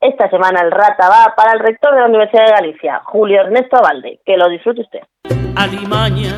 esta 0.00 0.28
semana 0.28 0.60
el 0.62 0.70
rata 0.70 1.08
va 1.08 1.34
para 1.36 1.52
el 1.52 1.60
rector 1.60 1.94
de 1.94 2.00
la 2.00 2.06
Universidad 2.06 2.46
de 2.46 2.52
Galicia, 2.52 3.00
Julio 3.04 3.40
Ernesto 3.40 3.76
Abalde. 3.76 4.20
Que 4.24 4.36
lo 4.36 4.48
disfrute 4.48 4.82
usted. 4.82 5.00
Alimaña, 5.56 6.36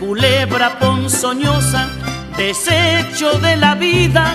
culebra 0.00 0.70
ponzoñosa, 0.80 1.86
desecho 2.36 3.38
de 3.38 3.56
la 3.56 3.74
vida, 3.74 4.34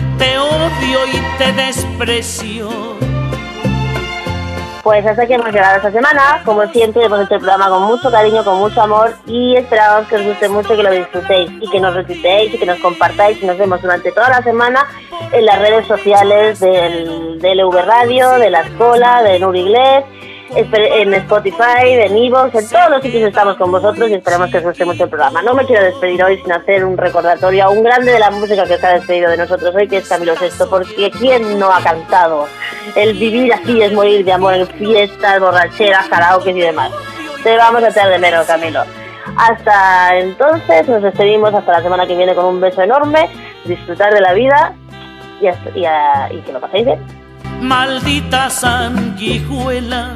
te 0.21 0.37
odio 0.37 0.99
y 1.11 1.37
te 1.39 1.51
desprecio. 1.53 2.69
Pues 4.83 5.05
hasta 5.05 5.23
aquí 5.23 5.33
hemos 5.33 5.51
llegado 5.51 5.77
esta 5.77 5.91
semana. 5.91 6.41
Como 6.45 6.65
siempre, 6.71 7.05
hemos 7.05 7.21
hecho 7.21 7.35
el 7.35 7.39
programa 7.41 7.69
con 7.69 7.83
mucho 7.83 8.09
cariño, 8.11 8.43
con 8.43 8.57
mucho 8.57 8.81
amor 8.81 9.13
y 9.25 9.55
esperamos 9.55 10.07
que 10.07 10.15
os 10.17 10.23
guste 10.23 10.47
mucho, 10.49 10.75
que 10.75 10.83
lo 10.83 10.91
disfrutéis 10.91 11.51
y 11.59 11.69
que 11.69 11.79
nos 11.79 11.93
retuiteéis 11.95 12.53
y 12.53 12.57
que 12.59 12.65
nos 12.65 12.79
compartáis 12.79 13.41
y 13.41 13.45
nos 13.47 13.57
vemos 13.57 13.81
durante 13.81 14.11
toda 14.11 14.29
la 14.29 14.41
semana 14.43 14.85
en 15.31 15.45
las 15.45 15.59
redes 15.59 15.87
sociales 15.87 16.59
del, 16.59 17.39
del 17.39 17.61
Radio, 17.85 18.31
de 18.39 18.49
La 18.51 18.61
Escola, 18.61 19.21
de 19.23 19.39
Nur 19.39 19.55
Inglés, 19.55 20.03
espe- 20.03 20.30
en 20.55 21.13
Spotify, 21.13 21.83
en 21.83 22.17
Evox, 22.17 22.53
en 22.55 22.69
todos 22.69 22.89
los 22.89 23.01
sitios 23.01 23.23
estamos 23.29 23.55
con 23.57 23.71
vosotros 23.71 24.09
y 24.09 24.13
esperamos 24.15 24.49
que 24.51 24.57
os 24.57 24.63
guste 24.63 24.85
mucho 24.85 25.03
el 25.05 25.09
programa. 25.09 25.41
No 25.41 25.53
me 25.53 25.65
quiero 25.65 25.83
despedir 25.83 26.23
hoy 26.23 26.37
sin 26.41 26.51
hacer 26.51 26.83
un 26.85 26.97
recordatorio 26.97 27.65
a 27.65 27.69
un 27.69 27.83
grande 27.83 28.11
de 28.11 28.19
la 28.19 28.31
música 28.31 28.65
que 28.65 28.77
se 28.77 28.85
ha 28.85 28.93
despedido 28.93 29.29
de 29.31 29.37
nosotros 29.37 29.73
hoy, 29.75 29.87
que 29.87 29.97
es 29.97 30.09
Camilo 30.09 30.35
Sesto, 30.35 30.69
porque 30.69 31.09
¿quién 31.11 31.57
no 31.59 31.71
ha 31.71 31.81
cantado? 31.81 32.47
El 32.95 33.13
vivir 33.13 33.53
así 33.53 33.81
es 33.81 33.93
morir 33.93 34.25
de 34.25 34.33
amor 34.33 34.53
en 34.55 34.67
fiestas, 34.67 35.39
borracheras, 35.39 36.07
karaoke 36.07 36.51
y 36.51 36.59
demás. 36.61 36.91
Te 37.43 37.55
vamos 37.55 37.81
a 37.83 37.89
echar 37.89 38.09
de 38.09 38.19
menos, 38.19 38.45
Camilo. 38.45 38.83
Hasta 39.37 40.17
entonces, 40.17 40.87
nos 40.87 41.01
despedimos 41.01 41.53
hasta 41.53 41.71
la 41.73 41.81
semana 41.81 42.05
que 42.05 42.15
viene 42.15 42.35
con 42.35 42.45
un 42.45 42.59
beso 42.59 42.81
enorme, 42.81 43.29
disfrutar 43.65 44.13
de 44.13 44.19
la 44.19 44.33
vida 44.33 44.73
y, 45.39 45.45
y, 45.79 45.85
a- 45.85 46.27
y 46.31 46.41
que 46.41 46.51
lo 46.51 46.59
paséis 46.59 46.85
bien. 46.85 46.99
Maldita 47.61 48.49
sanguijuela, 48.49 50.15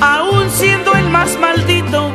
aún 0.00 0.50
siendo 0.50 0.92
el 0.94 1.08
más 1.08 1.38
maldito, 1.38 2.10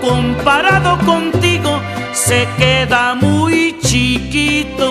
comparado 0.00 0.98
contigo, 1.06 1.80
se 2.12 2.46
queda 2.58 3.14
muy 3.14 3.76
chiquito. 3.80 4.86